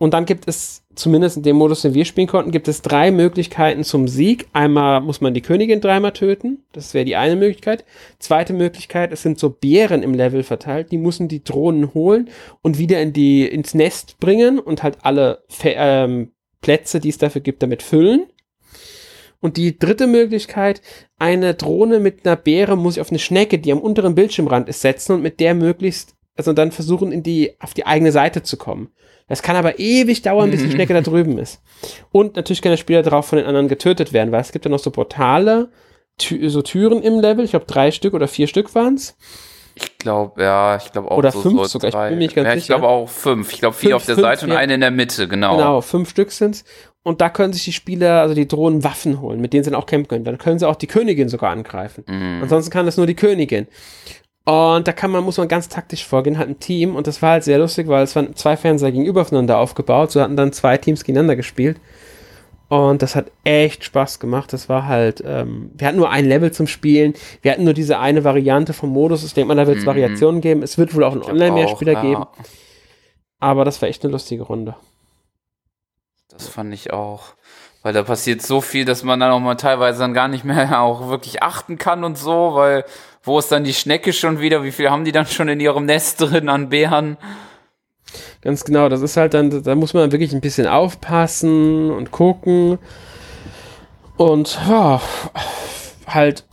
Und 0.00 0.14
dann 0.14 0.24
gibt 0.24 0.48
es, 0.48 0.82
zumindest 0.94 1.36
in 1.36 1.42
dem 1.42 1.56
Modus, 1.56 1.82
den 1.82 1.92
wir 1.92 2.06
spielen 2.06 2.26
konnten, 2.26 2.52
gibt 2.52 2.68
es 2.68 2.80
drei 2.80 3.10
Möglichkeiten 3.10 3.84
zum 3.84 4.08
Sieg. 4.08 4.48
Einmal 4.54 5.02
muss 5.02 5.20
man 5.20 5.34
die 5.34 5.42
Königin 5.42 5.82
dreimal 5.82 6.12
töten. 6.12 6.64
Das 6.72 6.94
wäre 6.94 7.04
die 7.04 7.16
eine 7.16 7.36
Möglichkeit. 7.36 7.84
Zweite 8.18 8.54
Möglichkeit, 8.54 9.12
es 9.12 9.20
sind 9.20 9.38
so 9.38 9.50
Bären 9.50 10.02
im 10.02 10.14
Level 10.14 10.42
verteilt. 10.42 10.90
Die 10.90 10.96
müssen 10.96 11.28
die 11.28 11.44
Drohnen 11.44 11.92
holen 11.92 12.30
und 12.62 12.78
wieder 12.78 12.98
in 13.02 13.12
die, 13.12 13.46
ins 13.46 13.74
Nest 13.74 14.18
bringen 14.20 14.58
und 14.58 14.82
halt 14.82 14.96
alle 15.02 15.44
Fe 15.48 15.74
ähm, 15.76 16.32
Plätze, 16.62 16.98
die 16.98 17.10
es 17.10 17.18
dafür 17.18 17.42
gibt, 17.42 17.62
damit 17.62 17.82
füllen. 17.82 18.24
Und 19.38 19.58
die 19.58 19.78
dritte 19.78 20.06
Möglichkeit, 20.06 20.80
eine 21.18 21.52
Drohne 21.52 22.00
mit 22.00 22.26
einer 22.26 22.36
Beere 22.36 22.74
muss 22.74 22.96
ich 22.96 23.02
auf 23.02 23.10
eine 23.10 23.18
Schnecke, 23.18 23.58
die 23.58 23.70
am 23.70 23.80
unteren 23.80 24.14
Bildschirmrand 24.14 24.66
ist, 24.70 24.80
setzen 24.80 25.12
und 25.12 25.20
mit 25.22 25.40
der 25.40 25.54
möglichst, 25.54 26.14
also 26.36 26.54
dann 26.54 26.72
versuchen, 26.72 27.12
in 27.12 27.22
die, 27.22 27.52
auf 27.60 27.74
die 27.74 27.84
eigene 27.84 28.12
Seite 28.12 28.42
zu 28.42 28.56
kommen. 28.56 28.88
Das 29.30 29.42
kann 29.42 29.54
aber 29.54 29.78
ewig 29.78 30.22
dauern, 30.22 30.50
bis 30.50 30.60
die 30.60 30.72
Schnecke 30.72 30.92
da 30.92 31.02
drüben 31.02 31.38
ist. 31.38 31.62
Und 32.10 32.34
natürlich 32.34 32.62
kann 32.62 32.72
der 32.72 32.76
Spieler 32.76 33.02
darauf 33.02 33.28
von 33.28 33.38
den 33.38 33.46
anderen 33.46 33.68
getötet 33.68 34.12
werden, 34.12 34.32
weil 34.32 34.40
es 34.40 34.50
gibt 34.50 34.64
ja 34.64 34.70
noch 34.72 34.80
so 34.80 34.90
Portale, 34.90 35.68
Tü 36.18 36.50
so 36.50 36.62
Türen 36.62 37.00
im 37.00 37.20
Level. 37.20 37.44
Ich 37.44 37.52
glaube, 37.52 37.64
drei 37.64 37.92
Stück 37.92 38.12
oder 38.14 38.26
vier 38.26 38.48
Stück 38.48 38.74
waren 38.74 38.94
es. 38.94 39.16
Ich 39.76 39.98
glaube, 39.98 40.42
ja, 40.42 40.76
ich 40.76 40.90
glaube 40.90 41.12
auch 41.12 41.16
Oder 41.16 41.30
so, 41.30 41.42
fünf 41.42 41.58
so 41.58 41.64
sogar, 41.64 41.92
drei. 41.92 42.06
ich 42.06 42.10
bin 42.10 42.18
mir 42.18 42.24
nicht 42.24 42.34
ganz 42.34 42.46
ja, 42.46 42.54
sicher. 42.54 42.62
Ich 42.62 42.66
glaube 42.66 42.88
auch 42.88 43.08
fünf. 43.08 43.52
Ich 43.52 43.60
glaube 43.60 43.76
vier 43.76 43.90
fünf, 43.90 43.96
auf 44.02 44.06
der 44.06 44.14
fünf, 44.16 44.26
Seite 44.26 44.46
und 44.46 44.52
eine 44.52 44.74
in 44.74 44.80
der 44.80 44.90
Mitte, 44.90 45.28
genau. 45.28 45.56
Genau, 45.56 45.80
fünf 45.80 46.10
Stück 46.10 46.32
sind's. 46.32 46.64
Und 47.04 47.20
da 47.20 47.30
können 47.30 47.52
sich 47.52 47.64
die 47.64 47.72
Spieler, 47.72 48.20
also 48.20 48.34
die 48.34 48.48
Drohnen, 48.48 48.82
Waffen 48.82 49.20
holen, 49.20 49.40
mit 49.40 49.52
denen 49.52 49.62
sie 49.62 49.70
dann 49.70 49.80
auch 49.80 49.86
kämpfen 49.86 50.08
können. 50.08 50.24
Dann 50.24 50.38
können 50.38 50.58
sie 50.58 50.68
auch 50.68 50.74
die 50.74 50.88
Königin 50.88 51.28
sogar 51.28 51.50
angreifen. 51.50 52.04
Mhm. 52.08 52.40
Ansonsten 52.42 52.72
kann 52.72 52.84
das 52.84 52.96
nur 52.96 53.06
die 53.06 53.14
Königin. 53.14 53.68
Und 54.50 54.88
da 54.88 54.92
kann 54.92 55.12
man, 55.12 55.22
muss 55.22 55.38
man 55.38 55.46
ganz 55.46 55.68
taktisch 55.68 56.04
vorgehen, 56.04 56.36
hat 56.36 56.48
ein 56.48 56.58
Team 56.58 56.96
und 56.96 57.06
das 57.06 57.22
war 57.22 57.30
halt 57.30 57.44
sehr 57.44 57.58
lustig, 57.58 57.86
weil 57.86 58.02
es 58.02 58.16
waren 58.16 58.34
zwei 58.34 58.56
Fernseher 58.56 58.90
gegenüber 58.90 59.24
voneinander 59.24 59.58
aufgebaut, 59.58 60.10
so 60.10 60.20
hatten 60.20 60.36
dann 60.36 60.52
zwei 60.52 60.76
Teams 60.76 61.04
gegeneinander 61.04 61.36
gespielt. 61.36 61.80
Und 62.66 63.00
das 63.00 63.14
hat 63.14 63.30
echt 63.44 63.84
Spaß 63.84 64.18
gemacht. 64.18 64.52
Das 64.52 64.68
war 64.68 64.86
halt, 64.86 65.22
ähm, 65.24 65.70
wir 65.74 65.86
hatten 65.86 65.98
nur 65.98 66.10
ein 66.10 66.26
Level 66.26 66.50
zum 66.50 66.66
Spielen, 66.66 67.14
wir 67.42 67.52
hatten 67.52 67.62
nur 67.62 67.74
diese 67.74 68.00
eine 68.00 68.24
Variante 68.24 68.72
vom 68.72 68.90
Modus. 68.90 69.22
Ich 69.22 69.34
denke 69.34 69.54
mal, 69.54 69.54
da 69.54 69.68
wird 69.68 69.78
es 69.78 69.84
mhm. 69.84 69.88
Variationen 69.88 70.40
geben. 70.40 70.64
Es 70.64 70.78
wird 70.78 70.96
wohl 70.96 71.04
auch 71.04 71.12
einen 71.12 71.22
Online-Mehrspieler 71.22 71.92
ja. 71.92 72.02
geben. 72.02 72.24
Aber 73.38 73.64
das 73.64 73.80
war 73.80 73.88
echt 73.88 74.02
eine 74.02 74.10
lustige 74.10 74.42
Runde. 74.42 74.74
Das 76.28 76.48
fand 76.48 76.74
ich 76.74 76.92
auch. 76.92 77.34
Weil 77.82 77.92
da 77.92 78.02
passiert 78.02 78.42
so 78.42 78.60
viel, 78.60 78.84
dass 78.84 79.04
man 79.04 79.20
dann 79.20 79.30
auch 79.30 79.40
mal 79.40 79.54
teilweise 79.54 80.00
dann 80.00 80.12
gar 80.12 80.26
nicht 80.26 80.44
mehr 80.44 80.82
auch 80.82 81.08
wirklich 81.08 81.42
achten 81.42 81.78
kann 81.78 82.02
und 82.02 82.18
so, 82.18 82.54
weil 82.54 82.84
wo 83.22 83.38
ist 83.38 83.52
dann 83.52 83.64
die 83.64 83.74
Schnecke 83.74 84.12
schon 84.12 84.40
wieder? 84.40 84.62
Wie 84.62 84.72
viel 84.72 84.90
haben 84.90 85.04
die 85.04 85.12
dann 85.12 85.26
schon 85.26 85.48
in 85.48 85.60
ihrem 85.60 85.84
Nest 85.84 86.20
drin 86.20 86.48
an 86.48 86.68
Bären? 86.70 87.16
Ganz 88.42 88.64
genau, 88.64 88.88
das 88.88 89.02
ist 89.02 89.16
halt 89.16 89.34
dann, 89.34 89.62
da 89.62 89.74
muss 89.74 89.94
man 89.94 90.10
wirklich 90.12 90.32
ein 90.32 90.40
bisschen 90.40 90.66
aufpassen 90.66 91.90
und 91.90 92.10
gucken. 92.10 92.78
Und 94.16 94.58
ja, 94.68 95.00
halt, 96.06 96.44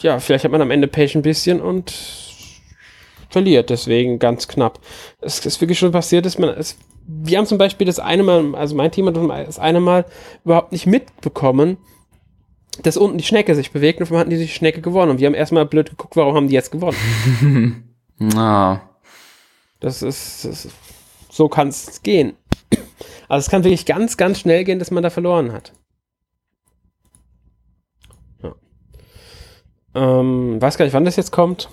ja, 0.00 0.18
vielleicht 0.20 0.44
hat 0.44 0.52
man 0.52 0.62
am 0.62 0.70
Ende 0.70 0.86
Pech 0.86 1.14
ein 1.14 1.22
bisschen 1.22 1.60
und 1.60 1.92
verliert 3.30 3.70
deswegen 3.70 4.18
ganz 4.18 4.48
knapp. 4.48 4.80
Es 5.20 5.44
ist 5.44 5.60
wirklich 5.60 5.78
schon 5.78 5.92
passiert, 5.92 6.26
dass 6.26 6.38
man 6.38 6.50
es. 6.50 6.78
Wir 7.06 7.38
haben 7.38 7.46
zum 7.46 7.58
Beispiel 7.58 7.86
das 7.86 7.98
eine 7.98 8.22
Mal, 8.22 8.54
also 8.54 8.74
mein 8.74 8.90
Team 8.90 9.06
hat 9.06 9.16
das 9.16 9.58
eine 9.58 9.80
Mal 9.80 10.04
überhaupt 10.44 10.72
nicht 10.72 10.86
mitbekommen, 10.86 11.78
dass 12.82 12.96
unten 12.96 13.18
die 13.18 13.24
Schnecke 13.24 13.54
sich 13.54 13.72
bewegt 13.72 14.00
und 14.00 14.06
einmal 14.06 14.20
hatten 14.20 14.30
die 14.30 14.38
die 14.38 14.48
Schnecke 14.48 14.80
gewonnen. 14.80 15.10
Und 15.10 15.20
wir 15.20 15.26
haben 15.26 15.34
erstmal 15.34 15.66
blöd 15.66 15.90
geguckt, 15.90 16.16
warum 16.16 16.34
haben 16.34 16.48
die 16.48 16.54
jetzt 16.54 16.72
gewonnen. 16.72 17.94
Na. 18.18 18.82
Das 19.80 20.02
ist, 20.02 20.44
das 20.44 20.64
ist 20.64 20.74
so 21.38 21.48
kann 21.48 21.68
es 21.68 22.02
gehen. 22.02 22.36
Also 23.28 23.46
es 23.46 23.50
kann 23.50 23.62
wirklich 23.62 23.86
ganz, 23.86 24.16
ganz 24.16 24.40
schnell 24.40 24.64
gehen, 24.64 24.80
dass 24.80 24.90
man 24.90 25.04
da 25.04 25.10
verloren 25.10 25.52
hat. 25.52 25.72
Ja. 28.42 28.54
Ähm, 29.94 30.60
weiß 30.60 30.78
gar 30.78 30.84
nicht, 30.84 30.94
wann 30.94 31.04
das 31.04 31.14
jetzt 31.14 31.30
kommt. 31.30 31.68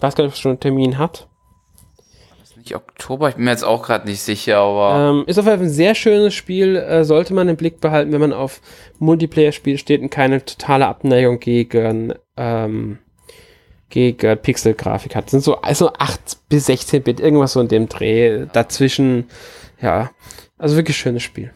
Weiß 0.00 0.14
gar 0.14 0.24
nicht, 0.24 0.30
ob 0.30 0.34
es 0.36 0.40
schon 0.40 0.52
einen 0.52 0.60
Termin 0.60 0.96
hat. 0.96 1.28
Nicht 2.64 2.76
Oktober, 2.76 3.28
ich 3.28 3.34
bin 3.34 3.44
mir 3.44 3.50
jetzt 3.50 3.62
auch 3.62 3.82
gerade 3.82 4.08
nicht 4.08 4.22
sicher, 4.22 4.56
aber. 4.56 5.10
Ähm, 5.10 5.24
ist 5.26 5.38
auf 5.38 5.44
jeden 5.44 5.58
Fall 5.58 5.66
ein 5.66 5.70
sehr 5.70 5.94
schönes 5.94 6.32
Spiel, 6.32 6.76
äh, 6.76 7.04
sollte 7.04 7.34
man 7.34 7.46
im 7.50 7.56
Blick 7.56 7.78
behalten, 7.78 8.10
wenn 8.12 8.22
man 8.22 8.32
auf 8.32 8.62
Multiplayer-Spiele 9.00 9.76
steht 9.76 10.00
und 10.00 10.08
keine 10.08 10.42
totale 10.42 10.86
Abneigung 10.86 11.40
gegen 11.40 12.14
ähm, 12.38 13.00
gegen 13.90 14.38
Pixel-Grafik 14.38 15.14
hat. 15.14 15.26
Das 15.26 15.32
sind 15.32 15.44
so 15.44 15.60
also 15.60 15.92
8 15.92 16.48
bis 16.48 16.64
16 16.64 17.02
Bit, 17.02 17.20
irgendwas 17.20 17.52
so 17.52 17.60
in 17.60 17.68
dem 17.68 17.86
Dreh. 17.86 18.46
Dazwischen, 18.50 19.26
ja, 19.82 20.10
also 20.56 20.76
wirklich 20.76 20.96
schönes 20.96 21.22
Spiel. 21.22 21.52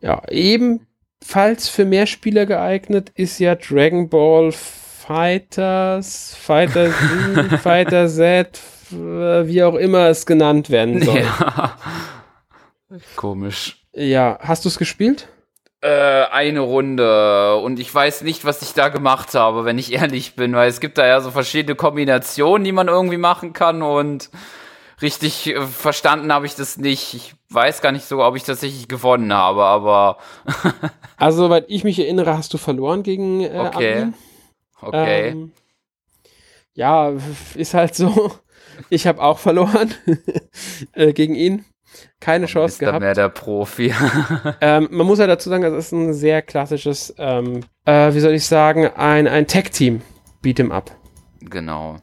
Ja, 0.00 0.22
ebenfalls 0.30 1.68
für 1.68 1.84
mehr 1.84 2.06
Spieler 2.06 2.46
geeignet 2.46 3.12
ist 3.16 3.38
ja 3.38 3.54
Dragon 3.54 4.08
Ball 4.08 4.50
Fighters, 5.08 6.36
Fighter 6.38 6.90
Z, 6.90 7.60
Fighter 7.60 8.08
Z, 8.08 8.60
wie 8.90 9.62
auch 9.62 9.74
immer 9.74 10.08
es 10.08 10.26
genannt 10.26 10.68
werden 10.68 11.02
soll. 11.02 11.22
Ja. 11.22 11.78
Komisch. 13.16 13.86
Ja, 13.94 14.38
hast 14.42 14.66
du 14.66 14.68
es 14.68 14.76
gespielt? 14.76 15.28
Äh, 15.80 16.24
eine 16.30 16.60
Runde 16.60 17.56
und 17.56 17.80
ich 17.80 17.94
weiß 17.94 18.20
nicht, 18.22 18.44
was 18.44 18.60
ich 18.60 18.74
da 18.74 18.88
gemacht 18.88 19.34
habe, 19.34 19.64
wenn 19.64 19.78
ich 19.78 19.92
ehrlich 19.94 20.34
bin, 20.36 20.54
weil 20.54 20.68
es 20.68 20.78
gibt 20.78 20.98
da 20.98 21.06
ja 21.06 21.22
so 21.22 21.30
verschiedene 21.30 21.74
Kombinationen, 21.74 22.64
die 22.64 22.72
man 22.72 22.88
irgendwie 22.88 23.16
machen 23.16 23.54
kann 23.54 23.80
und 23.80 24.28
richtig 25.00 25.46
äh, 25.46 25.62
verstanden 25.62 26.30
habe 26.32 26.44
ich 26.44 26.54
das 26.54 26.76
nicht. 26.76 27.14
Ich 27.14 27.34
weiß 27.48 27.80
gar 27.80 27.92
nicht 27.92 28.04
so, 28.04 28.22
ob 28.22 28.36
ich 28.36 28.42
tatsächlich 28.42 28.88
gewonnen 28.88 29.32
habe, 29.32 29.64
aber 29.64 30.18
Also, 31.16 31.44
soweit 31.44 31.64
ich 31.68 31.82
mich 31.82 31.98
erinnere, 31.98 32.36
hast 32.36 32.52
du 32.52 32.58
verloren 32.58 33.02
gegen 33.02 33.40
äh, 33.40 33.58
okay. 33.58 33.92
Admin. 33.94 34.14
Okay. 34.80 35.28
Ähm, 35.28 35.52
ja, 36.74 37.12
ist 37.54 37.74
halt 37.74 37.94
so. 37.94 38.32
Ich 38.90 39.08
habe 39.08 39.20
auch 39.20 39.40
verloren 39.40 39.92
äh, 40.92 41.12
gegen 41.12 41.34
ihn. 41.34 41.64
Keine 42.20 42.46
Chance 42.46 42.74
ist 42.74 42.78
gehabt. 42.78 43.00
mehr 43.00 43.12
der 43.14 43.28
Profi. 43.28 43.92
Ähm, 44.60 44.86
man 44.92 45.04
muss 45.04 45.18
ja 45.18 45.26
dazu 45.26 45.50
sagen, 45.50 45.64
es 45.64 45.86
ist 45.86 45.92
ein 45.92 46.14
sehr 46.14 46.42
klassisches, 46.42 47.12
ähm, 47.18 47.64
äh, 47.86 48.14
wie 48.14 48.20
soll 48.20 48.34
ich 48.34 48.46
sagen, 48.46 48.86
ein, 48.86 49.26
ein 49.26 49.48
Tag-Team 49.48 50.00
Beat'em 50.44 50.70
Up. 50.70 50.92
genau. 51.40 51.96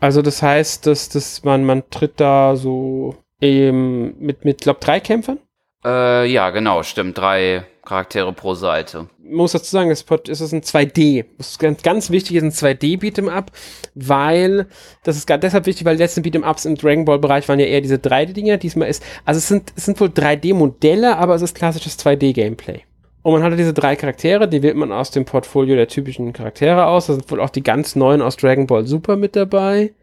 Also 0.00 0.22
das 0.22 0.42
heißt, 0.42 0.86
dass, 0.86 1.10
dass 1.10 1.44
man, 1.44 1.64
man 1.64 1.82
tritt 1.90 2.18
da 2.18 2.56
so 2.56 3.16
eben 3.40 4.18
mit, 4.18 4.46
mit 4.46 4.62
glaube 4.62 4.80
drei 4.80 5.00
Kämpfern. 5.00 5.38
Äh, 5.84 6.24
ja, 6.30 6.48
genau, 6.50 6.82
stimmt. 6.82 7.18
Drei 7.18 7.64
Charaktere 7.88 8.32
pro 8.34 8.54
Seite. 8.54 9.08
Muss 9.18 9.52
dazu 9.52 9.70
sagen, 9.70 9.90
es 9.90 10.02
ist 10.02 10.52
ein 10.52 10.62
2D. 10.62 11.24
Das 11.38 11.52
ist 11.52 11.58
ganz, 11.58 11.82
ganz 11.82 12.10
wichtig, 12.10 12.36
ist 12.36 12.42
ein 12.42 12.50
2D 12.50 13.00
Beat'em 13.00 13.28
Up, 13.28 13.50
weil 13.94 14.66
das 15.04 15.16
ist 15.16 15.26
gerade 15.26 15.40
deshalb 15.40 15.64
wichtig, 15.64 15.86
weil 15.86 15.96
die 15.96 16.02
letzten 16.02 16.22
Beat'em 16.22 16.48
Ups 16.48 16.66
im 16.66 16.74
Dragon 16.74 17.06
Ball 17.06 17.18
Bereich 17.18 17.48
waren 17.48 17.58
ja 17.58 17.66
eher 17.66 17.80
diese 17.80 17.96
3D-Dinger. 17.96 18.58
Diesmal 18.58 18.88
ist, 18.88 19.02
also 19.24 19.38
es 19.38 19.48
sind, 19.48 19.72
es 19.74 19.86
sind 19.86 19.98
wohl 20.00 20.08
3D-Modelle, 20.08 21.16
aber 21.16 21.34
es 21.34 21.42
ist 21.42 21.54
klassisches 21.54 21.98
2D-Gameplay. 21.98 22.82
Und 23.22 23.32
man 23.32 23.42
hatte 23.42 23.56
diese 23.56 23.72
drei 23.72 23.96
Charaktere, 23.96 24.48
die 24.48 24.62
wählt 24.62 24.76
man 24.76 24.92
aus 24.92 25.10
dem 25.10 25.24
Portfolio 25.24 25.74
der 25.74 25.88
typischen 25.88 26.32
Charaktere 26.34 26.86
aus. 26.86 27.06
Da 27.06 27.14
sind 27.14 27.30
wohl 27.30 27.40
auch 27.40 27.50
die 27.50 27.62
ganz 27.62 27.96
neuen 27.96 28.20
aus 28.20 28.36
Dragon 28.36 28.66
Ball 28.66 28.86
Super 28.86 29.16
mit 29.16 29.34
dabei. 29.34 29.94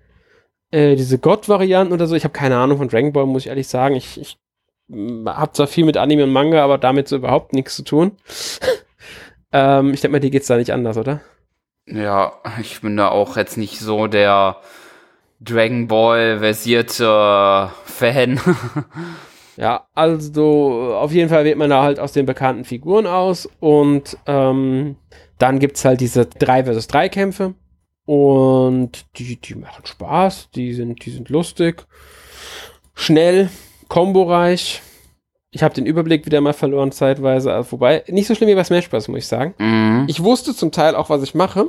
Äh, 0.71 0.95
diese 0.95 1.19
God-Varianten 1.19 1.93
oder 1.93 2.07
so. 2.07 2.15
Ich 2.15 2.23
habe 2.23 2.33
keine 2.33 2.57
Ahnung 2.57 2.79
von 2.79 2.87
Dragon 2.87 3.13
Ball, 3.13 3.27
muss 3.27 3.43
ich 3.43 3.49
ehrlich 3.49 3.67
sagen. 3.67 3.95
Ich, 3.95 4.19
ich 4.19 4.37
habe 4.91 5.51
zwar 5.53 5.67
viel 5.67 5.85
mit 5.85 5.97
Anime 5.97 6.23
und 6.23 6.33
Manga, 6.33 6.63
aber 6.63 6.77
damit 6.77 7.07
so 7.07 7.15
überhaupt 7.15 7.53
nichts 7.53 7.75
zu 7.75 7.83
tun. 7.83 8.11
ähm, 9.51 9.93
ich 9.93 10.01
denke 10.01 10.13
mal, 10.13 10.19
dir 10.19 10.31
geht's 10.31 10.47
da 10.47 10.57
nicht 10.57 10.71
anders, 10.71 10.97
oder? 10.97 11.21
Ja, 11.87 12.33
ich 12.59 12.81
bin 12.81 12.97
da 12.97 13.09
auch 13.09 13.37
jetzt 13.37 13.57
nicht 13.57 13.79
so 13.79 14.07
der 14.07 14.57
Dragon 15.39 15.87
Ball 15.87 16.39
versierte 16.39 17.71
Fan. 17.85 18.39
Ja, 19.57 19.87
also 19.93 20.95
auf 20.95 21.13
jeden 21.13 21.29
Fall 21.29 21.45
wählt 21.45 21.57
man 21.57 21.69
da 21.69 21.81
halt 21.81 21.99
aus 21.99 22.11
den 22.11 22.25
bekannten 22.25 22.65
Figuren 22.65 23.07
aus 23.07 23.49
und 23.61 24.17
ähm, 24.25 24.97
dann 25.37 25.59
gibt's 25.59 25.85
halt 25.85 26.01
diese 26.01 26.25
3 26.25 26.65
versus 26.65 26.87
3 26.87 27.07
Kämpfe 27.07 27.53
und 28.05 29.05
die, 29.17 29.39
die 29.39 29.55
machen 29.55 29.85
Spaß, 29.85 30.49
die 30.51 30.73
sind, 30.73 31.05
die 31.05 31.11
sind 31.11 31.29
lustig, 31.29 31.85
schnell, 32.95 33.49
komboreich. 33.87 34.81
Ich 35.51 35.63
habe 35.63 35.73
den 35.73 35.85
Überblick 35.85 36.25
wieder 36.25 36.41
mal 36.41 36.51
verloren 36.51 36.91
zeitweise, 36.91 37.53
also 37.53 37.73
wobei 37.73 38.03
nicht 38.07 38.27
so 38.27 38.35
schlimm 38.35 38.49
wie 38.49 38.55
bei 38.55 38.63
Smash 38.65 38.89
Bros, 38.89 39.07
muss 39.07 39.19
ich 39.19 39.27
sagen. 39.27 39.53
Mhm. 39.57 40.03
Ich 40.07 40.21
wusste 40.21 40.53
zum 40.53 40.71
Teil 40.73 40.95
auch, 40.95 41.09
was 41.09 41.23
ich 41.23 41.33
mache, 41.33 41.67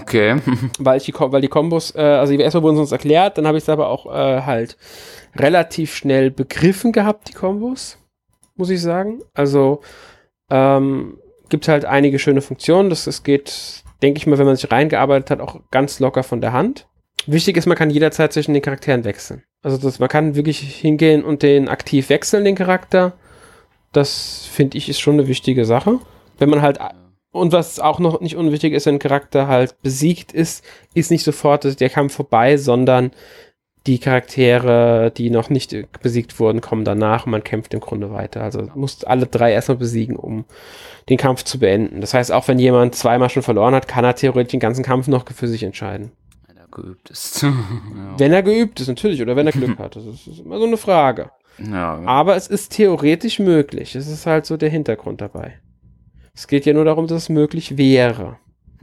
Okay. 0.00 0.40
weil 0.80 0.96
ich 0.96 1.04
die, 1.04 1.14
weil 1.16 1.40
die 1.40 1.48
Kombos, 1.48 1.94
äh, 1.94 2.00
also 2.00 2.32
erstmal 2.34 2.64
wurden 2.64 2.76
sie 2.76 2.82
uns 2.82 2.92
erklärt, 2.92 3.38
dann 3.38 3.46
habe 3.46 3.56
ich 3.56 3.62
es 3.64 3.68
aber 3.68 3.88
auch 3.90 4.06
äh, 4.06 4.42
halt 4.42 4.76
relativ 5.36 5.94
schnell 5.94 6.32
begriffen 6.32 6.90
gehabt, 6.90 7.28
die 7.28 7.32
Kombos, 7.32 7.98
muss 8.56 8.70
ich 8.70 8.82
sagen. 8.82 9.20
Also 9.34 9.82
ähm, 10.50 11.18
gibt 11.48 11.68
halt 11.68 11.84
einige 11.84 12.18
schöne 12.18 12.40
Funktionen. 12.40 12.90
Das, 12.90 13.04
das 13.04 13.22
geht, 13.22 13.84
denke 14.02 14.18
ich 14.18 14.26
mal, 14.26 14.38
wenn 14.38 14.46
man 14.46 14.56
sich 14.56 14.70
reingearbeitet 14.70 15.30
hat, 15.30 15.40
auch 15.40 15.60
ganz 15.70 16.00
locker 16.00 16.24
von 16.24 16.40
der 16.40 16.52
Hand. 16.52 16.88
Wichtig 17.26 17.56
ist, 17.56 17.66
man 17.66 17.76
kann 17.76 17.90
jederzeit 17.90 18.32
zwischen 18.32 18.54
den 18.54 18.62
Charakteren 18.62 19.04
wechseln. 19.04 19.44
Also 19.62 19.76
das, 19.76 19.98
man 19.98 20.08
kann 20.08 20.34
wirklich 20.34 20.58
hingehen 20.58 21.24
und 21.24 21.42
den 21.42 21.68
aktiv 21.68 22.08
wechseln, 22.08 22.44
den 22.44 22.54
Charakter. 22.54 23.12
Das 23.92 24.48
finde 24.50 24.78
ich 24.78 24.88
ist 24.88 25.00
schon 25.00 25.14
eine 25.14 25.28
wichtige 25.28 25.64
Sache. 25.64 25.98
Wenn 26.38 26.50
man 26.50 26.62
halt 26.62 26.78
und 27.30 27.52
was 27.52 27.78
auch 27.78 27.98
noch 27.98 28.20
nicht 28.20 28.36
unwichtig 28.36 28.72
ist, 28.72 28.86
wenn 28.86 28.96
ein 28.96 29.00
Charakter 29.00 29.48
halt 29.48 29.80
besiegt 29.82 30.32
ist, 30.32 30.64
ist 30.94 31.10
nicht 31.10 31.24
sofort 31.24 31.80
der 31.80 31.90
Kampf 31.90 32.14
vorbei, 32.14 32.56
sondern 32.56 33.10
die 33.86 33.98
Charaktere, 33.98 35.12
die 35.16 35.30
noch 35.30 35.50
nicht 35.50 35.74
besiegt 36.02 36.38
wurden, 36.38 36.60
kommen 36.60 36.84
danach 36.84 37.26
und 37.26 37.32
man 37.32 37.44
kämpft 37.44 37.72
im 37.74 37.80
Grunde 37.80 38.12
weiter. 38.12 38.42
Also 38.42 38.60
man 38.60 38.78
muss 38.78 39.04
alle 39.04 39.26
drei 39.26 39.52
erstmal 39.52 39.78
besiegen, 39.78 40.16
um 40.16 40.44
den 41.08 41.16
Kampf 41.16 41.44
zu 41.44 41.58
beenden. 41.58 42.00
Das 42.00 42.12
heißt, 42.12 42.32
auch 42.32 42.48
wenn 42.48 42.58
jemand 42.58 42.94
zweimal 42.94 43.30
schon 43.30 43.42
verloren 43.42 43.74
hat, 43.74 43.88
kann 43.88 44.04
er 44.04 44.14
theoretisch 44.14 44.50
den 44.50 44.60
ganzen 44.60 44.84
Kampf 44.84 45.08
noch 45.08 45.24
für 45.32 45.48
sich 45.48 45.62
entscheiden. 45.62 46.12
Geübt 46.82 47.10
ist. 47.10 47.42
ja. 47.42 47.52
Wenn 48.16 48.32
er 48.32 48.42
geübt 48.42 48.80
ist, 48.80 48.88
natürlich, 48.88 49.20
oder 49.22 49.36
wenn 49.36 49.46
er 49.46 49.52
Glück 49.52 49.78
hat. 49.78 49.96
Das 49.96 50.04
ist, 50.04 50.26
das 50.26 50.34
ist 50.34 50.44
immer 50.44 50.58
so 50.58 50.66
eine 50.66 50.76
Frage. 50.76 51.30
ja. 51.58 52.00
Aber 52.04 52.36
es 52.36 52.48
ist 52.48 52.72
theoretisch 52.72 53.38
möglich. 53.38 53.94
Es 53.94 54.08
ist 54.08 54.26
halt 54.26 54.46
so 54.46 54.56
der 54.56 54.70
Hintergrund 54.70 55.20
dabei. 55.20 55.60
Es 56.34 56.46
geht 56.46 56.66
ja 56.66 56.72
nur 56.72 56.84
darum, 56.84 57.06
dass 57.06 57.22
es 57.24 57.28
möglich 57.28 57.76
wäre. 57.76 58.38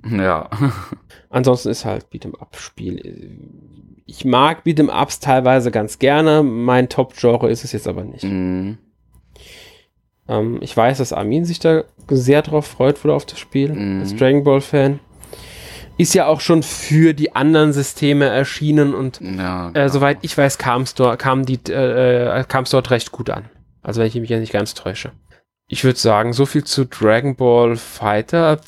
Ja. 0.10 0.50
Ansonsten 1.30 1.70
ist 1.70 1.86
halt 1.86 2.08
Beat'em-up-Spiel. 2.12 3.40
Ich 4.06 4.26
mag 4.26 4.64
Beat'em-ups 4.66 5.22
teilweise 5.22 5.72
ganz 5.72 5.98
gerne. 6.00 6.44
Mein 6.44 6.90
Top-Genre 6.90 7.50
ist 7.50 7.64
es 7.64 7.72
jetzt 7.72 7.88
aber 7.88 8.04
nicht. 8.04 8.24
Mhm. 8.24 8.78
Ähm, 10.28 10.58
ich 10.62 10.76
weiß, 10.76 10.98
dass 10.98 11.14
Armin 11.14 11.46
sich 11.46 11.60
da 11.60 11.84
sehr 12.10 12.42
drauf 12.42 12.68
freut, 12.68 13.04
wohl 13.04 13.12
auf 13.12 13.26
das 13.26 13.40
Spiel. 13.40 13.74
Mhm. 13.74 14.02
Als 14.02 14.16
Dragon 14.16 14.44
Ball-Fan. 14.44 15.00
Ist 15.98 16.14
ja 16.14 16.26
auch 16.28 16.42
schon 16.42 16.62
für 16.62 17.14
die 17.14 17.36
anderen 17.36 17.72
Systeme 17.72 18.26
erschienen 18.28 18.94
und 18.94 19.20
Ja. 19.22 19.72
äh, 19.74 19.90
soweit 19.90 20.18
ich 20.22 20.38
weiß, 20.38 20.58
kam 20.58 20.82
es 20.82 20.94
dort, 20.94 21.20
kam 21.20 21.46
die, 21.46 21.60
äh, 21.70 22.40
äh, 22.40 22.44
kam's 22.44 22.72
dort 22.72 22.92
recht 22.92 23.12
gut 23.12 23.30
an. 23.30 23.46
Also 23.82 24.02
wenn 24.02 24.08
ich 24.08 24.16
mich 24.16 24.30
ja 24.30 24.40
nicht 24.40 24.52
ganz 24.52 24.74
täusche. 24.74 25.12
Ich 25.68 25.84
würde 25.84 25.98
sagen, 25.98 26.34
so 26.34 26.46
viel 26.46 26.64
zu 26.64 26.86
Dragon 26.86 27.36
Ball 27.36 27.76
Fighter. 27.76 28.60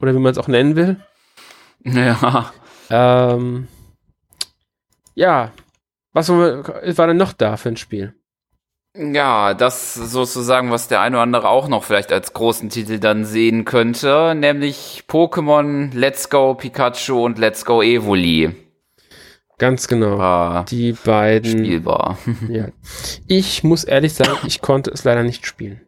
Oder 0.00 0.14
wie 0.14 0.18
man 0.18 0.32
es 0.32 0.38
auch 0.38 0.48
nennen 0.48 0.76
will. 0.76 0.96
Ja. 1.84 2.52
Ähm, 2.90 3.68
ja, 5.14 5.52
was 6.12 6.28
war 6.28 7.06
denn 7.06 7.16
noch 7.16 7.32
da 7.32 7.56
für 7.56 7.68
ein 7.70 7.76
Spiel? 7.76 8.14
Ja, 8.94 9.54
das 9.54 9.94
sozusagen, 9.94 10.70
was 10.70 10.86
der 10.88 11.00
eine 11.00 11.16
oder 11.16 11.22
andere 11.22 11.48
auch 11.48 11.66
noch 11.68 11.82
vielleicht 11.84 12.12
als 12.12 12.34
großen 12.34 12.68
Titel 12.68 12.98
dann 12.98 13.24
sehen 13.24 13.64
könnte, 13.64 14.34
nämlich 14.36 15.04
Pokémon 15.08 15.94
Let's 15.94 16.28
Go 16.28 16.54
Pikachu 16.54 17.24
und 17.24 17.38
Let's 17.38 17.64
Go 17.64 17.80
Evoli. 17.82 18.54
Ganz 19.56 19.88
genau. 19.88 20.18
War 20.18 20.64
Die 20.66 20.92
beiden. 20.92 21.50
spielbar. 21.64 22.18
Ja. 22.50 22.66
Ich 23.28 23.64
muss 23.64 23.84
ehrlich 23.84 24.12
sagen, 24.12 24.36
ich 24.46 24.60
konnte 24.60 24.90
es 24.90 25.04
leider 25.04 25.22
nicht 25.22 25.46
spielen. 25.46 25.80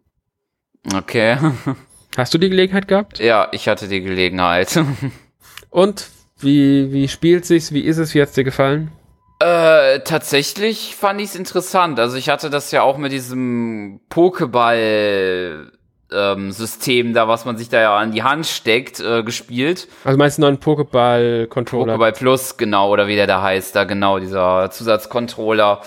Okay. 0.94 1.36
Hast 2.16 2.32
du 2.32 2.38
die 2.38 2.48
Gelegenheit 2.48 2.88
gehabt? 2.88 3.18
Ja, 3.18 3.48
ich 3.52 3.68
hatte 3.68 3.88
die 3.88 4.00
Gelegenheit. 4.00 4.80
Und 5.70 6.06
wie, 6.38 6.92
wie 6.92 7.08
spielt 7.08 7.44
sich's? 7.44 7.72
Wie 7.72 7.80
ist 7.80 7.98
es? 7.98 8.14
Wie 8.14 8.22
hat's 8.22 8.32
dir 8.34 8.44
gefallen? 8.44 8.92
Äh, 9.40 10.00
tatsächlich 10.00 10.94
fand 10.96 11.20
ich 11.20 11.30
es 11.30 11.34
interessant. 11.34 11.98
Also 11.98 12.16
ich 12.16 12.28
hatte 12.28 12.50
das 12.50 12.70
ja 12.70 12.82
auch 12.82 12.96
mit 12.96 13.12
diesem 13.12 14.00
Pokéball 14.08 15.70
ähm, 16.12 16.52
System 16.52 17.12
da, 17.12 17.26
was 17.28 17.44
man 17.44 17.56
sich 17.56 17.68
da 17.68 17.80
ja 17.80 17.96
an 17.96 18.12
die 18.12 18.22
Hand 18.22 18.46
steckt, 18.46 19.00
äh, 19.00 19.22
gespielt. 19.22 19.88
Also 20.04 20.16
meinst 20.16 20.38
du 20.38 20.42
noch 20.42 20.48
einen 20.48 20.58
Pokéball-Controller? 20.58 21.94
Pokéball 21.94 22.12
Plus, 22.12 22.56
genau, 22.56 22.90
oder 22.90 23.08
wie 23.08 23.16
der 23.16 23.26
da 23.26 23.42
heißt, 23.42 23.74
da 23.74 23.84
genau, 23.84 24.18
dieser 24.18 24.70
Zusatzcontroller. 24.70 25.80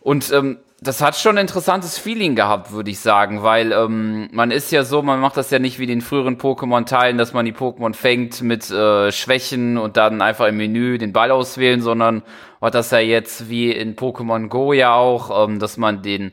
Und 0.00 0.32
ähm, 0.32 0.58
das 0.80 1.00
hat 1.00 1.16
schon 1.16 1.36
ein 1.36 1.42
interessantes 1.42 1.98
Feeling 1.98 2.36
gehabt, 2.36 2.70
würde 2.70 2.90
ich 2.90 3.00
sagen, 3.00 3.42
weil 3.42 3.72
ähm, 3.72 4.28
man 4.32 4.52
ist 4.52 4.70
ja 4.70 4.84
so, 4.84 5.02
man 5.02 5.18
macht 5.18 5.36
das 5.36 5.50
ja 5.50 5.58
nicht 5.58 5.80
wie 5.80 5.86
den 5.86 6.00
früheren 6.00 6.38
Pokémon-Teilen, 6.38 7.18
dass 7.18 7.32
man 7.32 7.44
die 7.44 7.52
Pokémon 7.52 7.94
fängt 7.94 8.42
mit 8.42 8.70
äh, 8.70 9.10
Schwächen 9.10 9.76
und 9.76 9.96
dann 9.96 10.22
einfach 10.22 10.46
im 10.46 10.56
Menü 10.56 10.98
den 10.98 11.12
Ball 11.12 11.32
auswählen, 11.32 11.82
sondern 11.82 12.22
hat 12.60 12.74
das 12.74 12.92
ja 12.92 13.00
jetzt 13.00 13.50
wie 13.50 13.72
in 13.72 13.96
Pokémon 13.96 14.48
Go 14.48 14.72
ja 14.72 14.94
auch, 14.94 15.48
ähm, 15.48 15.58
dass 15.58 15.78
man 15.78 16.02
den 16.02 16.32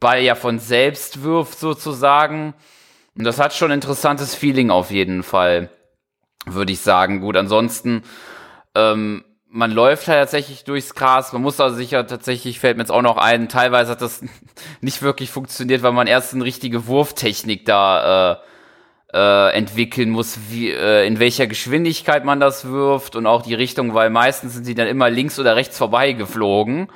Ball 0.00 0.22
ja 0.22 0.34
von 0.34 0.58
selbst 0.58 1.22
wirft 1.22 1.58
sozusagen. 1.58 2.54
Und 3.18 3.24
das 3.24 3.38
hat 3.38 3.52
schon 3.52 3.70
ein 3.70 3.76
interessantes 3.76 4.34
Feeling 4.34 4.70
auf 4.70 4.90
jeden 4.90 5.22
Fall, 5.22 5.68
würde 6.46 6.72
ich 6.72 6.80
sagen. 6.80 7.20
Gut, 7.20 7.36
ansonsten 7.36 8.02
ähm, 8.74 9.24
man 9.54 9.70
läuft 9.70 10.08
halt 10.08 10.18
tatsächlich 10.18 10.64
durchs 10.64 10.96
Gras. 10.96 11.32
Man 11.32 11.40
muss 11.40 11.60
also 11.60 11.76
sicher 11.76 12.04
tatsächlich, 12.08 12.58
fällt 12.58 12.76
mir 12.76 12.82
jetzt 12.82 12.90
auch 12.90 13.02
noch 13.02 13.16
ein, 13.16 13.48
teilweise 13.48 13.92
hat 13.92 14.02
das 14.02 14.24
nicht 14.80 15.00
wirklich 15.00 15.30
funktioniert, 15.30 15.82
weil 15.84 15.92
man 15.92 16.08
erst 16.08 16.34
eine 16.34 16.44
richtige 16.44 16.88
Wurftechnik 16.88 17.64
da 17.64 18.32
äh, 18.32 18.36
äh, 19.16 19.56
entwickeln 19.56 20.10
muss, 20.10 20.38
wie, 20.50 20.70
äh, 20.70 21.06
in 21.06 21.20
welcher 21.20 21.46
Geschwindigkeit 21.46 22.24
man 22.24 22.40
das 22.40 22.64
wirft 22.64 23.14
und 23.14 23.26
auch 23.28 23.42
die 23.42 23.54
Richtung, 23.54 23.94
weil 23.94 24.10
meistens 24.10 24.54
sind 24.54 24.64
sie 24.64 24.74
dann 24.74 24.88
immer 24.88 25.08
links 25.08 25.38
oder 25.38 25.54
rechts 25.54 25.78
vorbei 25.78 26.12
geflogen, 26.12 26.90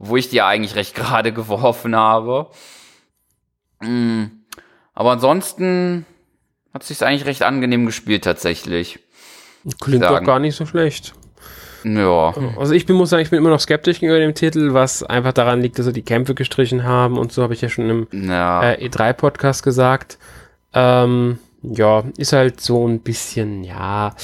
wo 0.00 0.16
ich 0.16 0.28
die 0.28 0.42
eigentlich 0.42 0.74
recht 0.74 0.94
gerade 0.96 1.32
geworfen 1.32 1.94
habe. 1.94 2.50
Mm. 3.78 4.24
Aber 4.94 5.12
ansonsten 5.12 6.06
hat 6.72 6.82
sich's 6.82 7.02
eigentlich 7.02 7.26
recht 7.26 7.42
angenehm 7.42 7.86
gespielt 7.86 8.24
tatsächlich. 8.24 8.98
Klingt 9.80 10.02
doch 10.04 10.22
gar 10.24 10.40
nicht 10.40 10.56
so 10.56 10.66
schlecht. 10.66 11.14
Ja. 11.84 12.34
Also 12.58 12.72
ich 12.72 12.86
bin, 12.86 12.96
muss 12.96 13.10
sagen, 13.10 13.22
ich 13.22 13.30
bin 13.30 13.38
immer 13.38 13.50
noch 13.50 13.60
skeptisch 13.60 14.00
gegenüber 14.00 14.18
dem 14.20 14.34
Titel, 14.34 14.72
was 14.72 15.02
einfach 15.02 15.32
daran 15.32 15.60
liegt, 15.60 15.78
dass 15.78 15.86
sie 15.86 15.92
die 15.92 16.02
Kämpfe 16.02 16.34
gestrichen 16.34 16.84
haben 16.84 17.18
und 17.18 17.32
so 17.32 17.42
habe 17.42 17.52
ich 17.54 17.60
ja 17.60 17.68
schon 17.68 17.90
im 17.90 18.06
Ja. 18.28 18.62
äh, 18.72 18.86
E3-Podcast 18.88 19.62
gesagt. 19.62 20.18
Ähm, 20.72 21.38
ja, 21.62 22.04
ist 22.16 22.32
halt 22.32 22.60
so 22.60 22.86
ein 22.88 23.00
bisschen, 23.00 23.64
ja. 23.64 24.14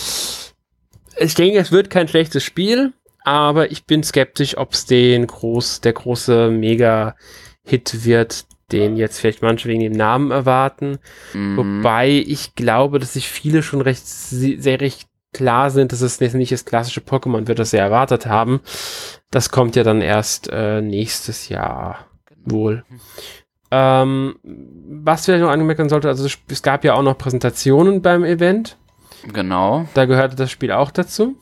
Ich 1.19 1.35
denke, 1.35 1.59
es 1.59 1.71
wird 1.73 1.91
kein 1.91 2.09
schlechtes 2.09 2.43
Spiel, 2.45 2.93
aber 3.25 3.71
ich 3.71 3.85
bin 3.85 4.03
skeptisch, 4.03 4.57
ob 4.57 4.73
es 4.73 4.87
den 4.87 5.27
groß, 5.27 5.83
der 5.83 5.93
große 5.93 6.51
Mega-Hit 6.51 8.05
wird, 8.05 8.47
den 8.73 8.97
jetzt 8.97 9.21
vielleicht 9.21 9.43
manche 9.43 9.69
wegen 9.69 9.81
dem 9.81 9.93
Namen 9.93 10.31
erwarten. 10.31 10.99
Mhm. 11.35 11.57
Wobei 11.57 12.09
ich 12.27 12.55
glaube, 12.55 12.99
dass 12.99 13.15
sich 13.15 13.29
viele 13.29 13.63
schon 13.63 13.81
recht, 13.81 14.07
sehr 14.07 14.81
recht 14.81 15.10
klar 15.33 15.71
sind, 15.71 15.93
dass 15.93 16.01
es 16.01 16.21
nicht 16.21 16.53
das 16.53 16.65
klassische 16.65 17.01
Pokémon 17.01 17.47
wird, 17.47 17.59
das 17.59 17.71
sie 17.71 17.77
erwartet 17.79 18.27
haben. 18.27 18.61
Das 19.31 19.51
kommt 19.51 19.77
ja 19.77 19.83
dann 19.85 20.01
erst 20.01 20.49
äh, 20.53 20.81
nächstes 20.81 21.49
Jahr 21.49 22.07
wohl. 22.45 22.85
Ähm, 23.71 24.37
was 24.43 25.25
vielleicht 25.25 25.43
noch 25.43 25.51
angemerkt 25.51 25.79
werden 25.79 25.89
sollte, 25.89 26.09
also 26.09 26.27
es- 26.27 26.39
es 26.49 26.63
gab 26.63 26.85
ja 26.85 26.95
auch 26.95 27.03
noch 27.03 27.17
Präsentationen 27.17 28.03
beim 28.03 28.25
Event. 28.25 28.77
Genau. 29.33 29.87
Da 29.95 30.07
gehörte 30.07 30.35
das 30.35 30.51
Spiel 30.51 30.73
auch 30.73 30.91
dazu. 30.91 31.37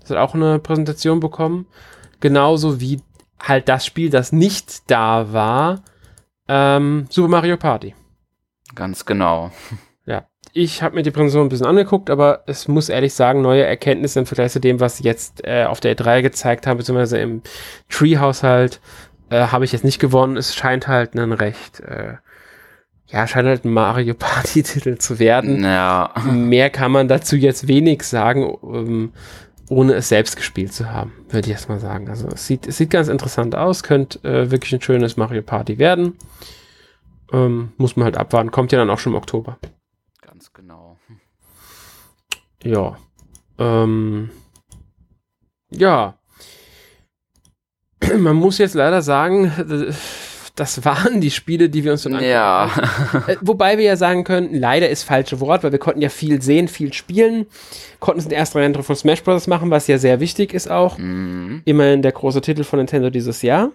Das 0.00 0.10
hat 0.10 0.18
auch 0.18 0.34
eine 0.34 0.58
Präsentation 0.58 1.20
bekommen. 1.20 1.66
Genauso 2.20 2.80
wie 2.80 3.00
halt 3.40 3.68
das 3.68 3.86
Spiel, 3.86 4.10
das 4.10 4.32
nicht 4.32 4.90
da 4.90 5.32
war, 5.32 5.82
ähm, 6.48 7.06
Super 7.08 7.28
Mario 7.28 7.56
Party. 7.56 7.94
Ganz 8.74 9.06
genau. 9.06 9.50
Ich 10.56 10.84
habe 10.84 10.94
mir 10.94 11.02
die 11.02 11.10
Präsentation 11.10 11.46
ein 11.46 11.48
bisschen 11.48 11.66
angeguckt, 11.66 12.10
aber 12.10 12.44
es 12.46 12.68
muss 12.68 12.88
ehrlich 12.88 13.12
sagen, 13.12 13.42
neue 13.42 13.64
Erkenntnisse 13.64 14.20
im 14.20 14.26
Vergleich 14.26 14.52
zu 14.52 14.60
dem, 14.60 14.78
was 14.78 15.00
jetzt 15.00 15.44
äh, 15.44 15.64
auf 15.64 15.80
der 15.80 15.96
E3 15.96 16.22
gezeigt 16.22 16.68
haben, 16.68 16.76
beziehungsweise 16.76 17.18
im 17.18 17.42
Tree-Haushalt, 17.88 18.80
äh, 19.30 19.48
habe 19.48 19.64
ich 19.64 19.72
jetzt 19.72 19.84
nicht 19.84 19.98
gewonnen. 19.98 20.36
Es 20.36 20.54
scheint 20.54 20.86
halt 20.86 21.16
ein 21.16 21.32
recht, 21.32 21.80
äh, 21.80 22.14
ja, 23.08 23.26
scheint 23.26 23.48
halt 23.48 23.64
ein 23.64 23.72
Mario 23.72 24.14
Party-Titel 24.14 24.96
zu 24.98 25.18
werden. 25.18 25.64
Ja. 25.64 26.14
Mehr 26.24 26.70
kann 26.70 26.92
man 26.92 27.08
dazu 27.08 27.34
jetzt 27.34 27.66
wenig 27.66 28.04
sagen, 28.04 28.56
ähm, 28.62 29.12
ohne 29.68 29.94
es 29.94 30.08
selbst 30.08 30.36
gespielt 30.36 30.72
zu 30.72 30.92
haben, 30.92 31.14
würde 31.30 31.48
ich 31.48 31.52
erst 31.52 31.68
mal 31.68 31.80
sagen. 31.80 32.08
Also 32.08 32.28
es 32.28 32.46
sieht, 32.46 32.68
es 32.68 32.76
sieht 32.76 32.90
ganz 32.90 33.08
interessant 33.08 33.56
aus, 33.56 33.82
könnte 33.82 34.22
äh, 34.22 34.52
wirklich 34.52 34.72
ein 34.72 34.80
schönes 34.80 35.16
Mario 35.16 35.42
Party 35.42 35.78
werden. 35.78 36.16
Ähm, 37.32 37.72
muss 37.76 37.96
man 37.96 38.04
halt 38.04 38.16
abwarten, 38.16 38.52
kommt 38.52 38.70
ja 38.70 38.78
dann 38.78 38.90
auch 38.90 39.00
schon 39.00 39.14
im 39.14 39.16
Oktober. 39.16 39.58
Ja. 42.64 42.96
Ähm, 43.58 44.30
ja. 45.70 46.14
Man 48.18 48.36
muss 48.36 48.58
jetzt 48.58 48.74
leider 48.74 49.02
sagen, 49.02 49.52
das 50.56 50.84
waren 50.84 51.20
die 51.20 51.30
Spiele, 51.30 51.68
die 51.68 51.84
wir 51.84 51.92
uns 51.92 52.02
dann 52.02 52.22
Ja. 52.22 52.70
Äh, 53.26 53.36
Wobei 53.40 53.76
wir 53.78 53.84
ja 53.84 53.96
sagen 53.96 54.24
können, 54.24 54.54
leider 54.54 54.88
ist 54.88 55.02
falsche 55.02 55.40
Wort, 55.40 55.64
weil 55.64 55.72
wir 55.72 55.78
konnten 55.78 56.00
ja 56.00 56.08
viel 56.08 56.40
sehen, 56.42 56.68
viel 56.68 56.92
spielen, 56.92 57.46
konnten 58.00 58.18
uns 58.20 58.28
den 58.28 58.36
ersten 58.36 58.58
Eindruck 58.58 58.84
von 58.84 58.96
Smash 58.96 59.22
Bros. 59.22 59.46
machen, 59.46 59.70
was 59.70 59.86
ja 59.86 59.98
sehr 59.98 60.20
wichtig 60.20 60.54
ist 60.54 60.70
auch. 60.70 60.98
Mhm. 60.98 61.62
Immerhin 61.64 62.02
der 62.02 62.12
große 62.12 62.40
Titel 62.40 62.64
von 62.64 62.78
Nintendo 62.78 63.10
dieses 63.10 63.42
Jahr. 63.42 63.70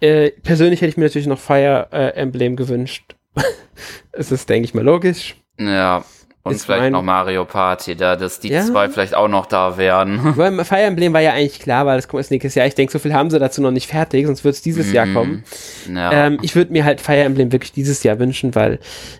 Äh, 0.00 0.32
persönlich 0.42 0.80
hätte 0.80 0.90
ich 0.90 0.96
mir 0.96 1.04
natürlich 1.04 1.26
noch 1.26 1.38
Fire 1.38 1.88
äh, 1.92 2.08
Emblem 2.14 2.56
gewünscht. 2.56 3.16
es 4.12 4.30
ist, 4.32 4.48
denke 4.48 4.66
ich 4.66 4.74
mal, 4.74 4.84
logisch. 4.84 5.36
Ja. 5.58 6.04
Und 6.46 6.52
Ist 6.56 6.66
vielleicht 6.66 6.82
mein- 6.82 6.92
noch 6.92 7.02
Mario 7.02 7.46
Party, 7.46 7.96
da, 7.96 8.16
dass 8.16 8.38
die 8.38 8.48
Ja. 8.50 8.60
zwei 8.66 8.90
vielleicht 8.90 9.14
auch 9.14 9.28
noch 9.28 9.46
da 9.46 9.78
wären. 9.78 10.20
Weil 10.36 10.62
Fire 10.66 10.82
Emblem 10.82 11.14
war 11.14 11.22
ja 11.22 11.32
eigentlich 11.32 11.58
klar, 11.58 11.86
weil 11.86 11.96
das 11.96 12.06
kommt 12.06 12.20
erst 12.20 12.30
nächstes 12.32 12.54
Jahr. 12.54 12.66
Ich 12.66 12.74
denke, 12.74 12.92
so 12.92 12.98
viel 12.98 13.14
haben 13.14 13.30
sie 13.30 13.38
dazu 13.38 13.62
noch 13.62 13.70
nicht 13.70 13.88
fertig, 13.88 14.26
sonst 14.26 14.44
wird 14.44 14.54
es 14.54 14.60
dieses 14.60 14.92
Jahr 14.92 15.06
Mhm. 15.06 15.14
kommen. 15.14 15.44
Ja. 15.90 16.12
Ähm, 16.12 16.38
ich 16.42 16.54
würde 16.54 16.70
mir 16.72 16.84
halt 16.84 17.00
Fire 17.00 17.22
Emblem 17.22 17.50
wirklich 17.50 17.72
dieses 17.72 18.02
Jahr 18.02 18.18
wünschen, 18.18 18.54
weil 18.54 18.78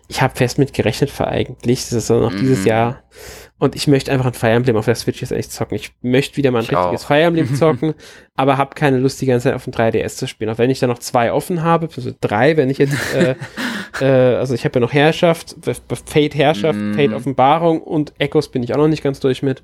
ich 0.08 0.20
habe 0.20 0.36
fest 0.36 0.58
mit 0.58 0.74
gerechnet 0.74 1.08
für 1.08 1.26
eigentlich. 1.26 1.80
Das 1.84 1.92
ist 1.94 2.08
so 2.08 2.20
noch 2.20 2.30
dieses 2.34 2.60
Mhm. 2.60 2.66
Jahr. 2.66 3.02
Und 3.64 3.74
ich 3.74 3.86
möchte 3.86 4.12
einfach 4.12 4.26
ein 4.26 4.34
Fire 4.34 4.52
Emblem 4.52 4.76
auf 4.76 4.84
der 4.84 4.94
Switch 4.94 5.22
jetzt 5.22 5.30
echt 5.30 5.50
zocken. 5.50 5.74
Ich 5.74 5.92
möchte 6.02 6.36
wieder 6.36 6.50
mal 6.50 6.58
ein 6.58 6.64
Ich 6.64 6.70
richtiges 6.76 7.04
auch. 7.04 7.06
Fire 7.06 7.22
Emblem 7.22 7.54
zocken, 7.54 7.94
aber 8.36 8.58
habe 8.58 8.74
keine 8.74 8.98
Lust, 8.98 9.22
die 9.22 9.26
ganze 9.26 9.44
Zeit 9.44 9.54
auf 9.54 9.64
dem 9.64 9.72
3DS 9.72 10.16
zu 10.16 10.28
spielen. 10.28 10.50
Auch 10.50 10.58
wenn 10.58 10.68
ich 10.68 10.80
da 10.80 10.86
noch 10.86 10.98
zwei 10.98 11.32
offen 11.32 11.62
habe, 11.62 11.88
also 11.96 12.10
drei, 12.20 12.58
wenn 12.58 12.68
ich 12.68 12.76
jetzt, 12.76 12.94
äh, 13.14 13.36
äh, 14.02 14.36
also 14.36 14.52
ich 14.52 14.66
habe 14.66 14.74
ja 14.74 14.80
noch 14.82 14.92
Herrschaft, 14.92 15.56
Fate 16.04 16.34
Herrschaft, 16.34 16.78
Mhm. 16.78 16.92
Fate 16.92 17.14
Offenbarung 17.14 17.80
und 17.80 18.12
Echos 18.18 18.50
bin 18.50 18.62
ich 18.62 18.74
auch 18.74 18.78
noch 18.78 18.88
nicht 18.88 19.02
ganz 19.02 19.18
durch 19.18 19.42
mit. 19.42 19.62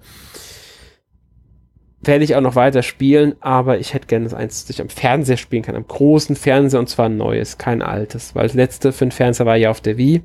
Werde 2.01 2.25
ich 2.25 2.35
auch 2.37 2.41
noch 2.41 2.55
weiter 2.55 2.83
spielen, 2.83 3.35
aber 3.41 3.81
ich 3.81 3.93
hätte 3.93 4.07
gerne 4.07 4.25
das 4.25 4.33
eins, 4.33 4.65
das 4.65 4.71
ich 4.71 4.81
am 4.81 4.89
Fernseher 4.89 5.37
spielen 5.37 5.63
kann, 5.63 5.77
am 5.77 5.87
großen 5.87 6.37
Fernseher 6.37 6.81
und 6.81 6.89
zwar 6.89 7.11
ein 7.11 7.19
neues, 7.19 7.59
kein 7.59 7.83
altes, 7.83 8.35
weil 8.35 8.45
das 8.45 8.55
letzte 8.55 8.93
für 8.93 9.05
den 9.05 9.13
Fernseher 9.13 9.45
war 9.45 9.57
ja 9.57 9.69
auf 9.69 9.83
der 9.83 9.99
Wii. 9.99 10.23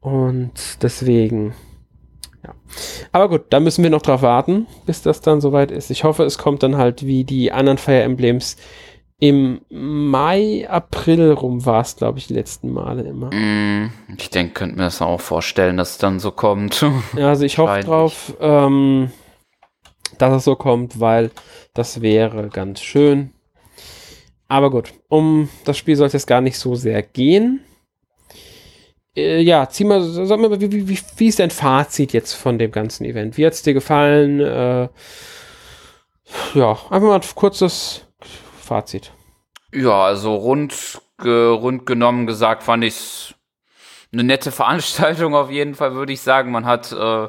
Und 0.00 0.82
deswegen. 0.82 1.52
Aber 3.12 3.28
gut, 3.28 3.46
da 3.50 3.60
müssen 3.60 3.82
wir 3.82 3.90
noch 3.90 4.02
drauf 4.02 4.22
warten, 4.22 4.66
bis 4.86 5.02
das 5.02 5.20
dann 5.20 5.40
soweit 5.40 5.70
ist. 5.70 5.90
Ich 5.90 6.04
hoffe, 6.04 6.24
es 6.24 6.38
kommt 6.38 6.62
dann 6.62 6.76
halt 6.76 7.04
wie 7.06 7.24
die 7.24 7.52
anderen 7.52 7.78
Fire 7.78 8.02
Emblems 8.02 8.56
im 9.20 9.62
Mai, 9.68 10.68
April 10.70 11.32
rum 11.32 11.66
war 11.66 11.80
es, 11.80 11.96
glaube 11.96 12.18
ich, 12.20 12.28
die 12.28 12.34
letzten 12.34 12.72
Male 12.72 13.02
immer. 13.02 13.34
Mm, 13.34 13.92
Ich 14.16 14.30
denke, 14.30 14.52
könnte 14.52 14.76
mir 14.76 14.84
das 14.84 15.02
auch 15.02 15.20
vorstellen, 15.20 15.76
dass 15.76 15.92
es 15.92 15.98
dann 15.98 16.20
so 16.20 16.30
kommt. 16.30 16.84
Ja, 17.16 17.30
also 17.30 17.44
ich 17.44 17.58
hoffe 17.58 17.80
drauf, 17.80 18.34
ähm, 18.40 19.10
dass 20.18 20.36
es 20.36 20.44
so 20.44 20.54
kommt, 20.54 21.00
weil 21.00 21.32
das 21.74 22.00
wäre 22.00 22.48
ganz 22.48 22.80
schön. 22.80 23.32
Aber 24.46 24.70
gut, 24.70 24.94
um 25.08 25.48
das 25.64 25.76
Spiel 25.76 25.96
sollte 25.96 26.16
es 26.16 26.26
gar 26.26 26.40
nicht 26.40 26.58
so 26.58 26.74
sehr 26.76 27.02
gehen. 27.02 27.60
Äh, 29.18 29.40
ja, 29.40 29.68
zieh 29.68 29.84
mal, 29.84 30.02
sag 30.02 30.38
mal, 30.38 30.60
wie, 30.60 30.88
wie, 30.88 30.98
wie, 31.16 31.26
ist 31.26 31.38
dein 31.38 31.50
Fazit 31.50 32.12
jetzt 32.12 32.34
von 32.34 32.58
dem 32.58 32.70
ganzen 32.70 33.04
Event? 33.04 33.36
Wie 33.36 33.46
hat 33.46 33.52
es 33.52 33.62
dir 33.62 33.74
gefallen? 33.74 34.40
Äh, 34.40 34.88
ja, 36.54 36.70
einfach 36.90 37.08
mal 37.08 37.16
ein 37.16 37.34
kurzes 37.34 38.06
Fazit. 38.60 39.12
Ja, 39.72 40.04
also 40.04 40.34
rund, 40.34 41.00
ge, 41.18 41.48
rund 41.48 41.86
genommen 41.86 42.26
gesagt 42.26 42.62
fand 42.62 42.84
ich 42.84 43.34
eine 44.12 44.24
nette 44.24 44.52
Veranstaltung 44.52 45.34
auf 45.34 45.50
jeden 45.50 45.74
Fall, 45.74 45.94
würde 45.94 46.12
ich 46.12 46.20
sagen. 46.20 46.50
Man 46.50 46.64
hat 46.64 46.92
äh, 46.92 47.28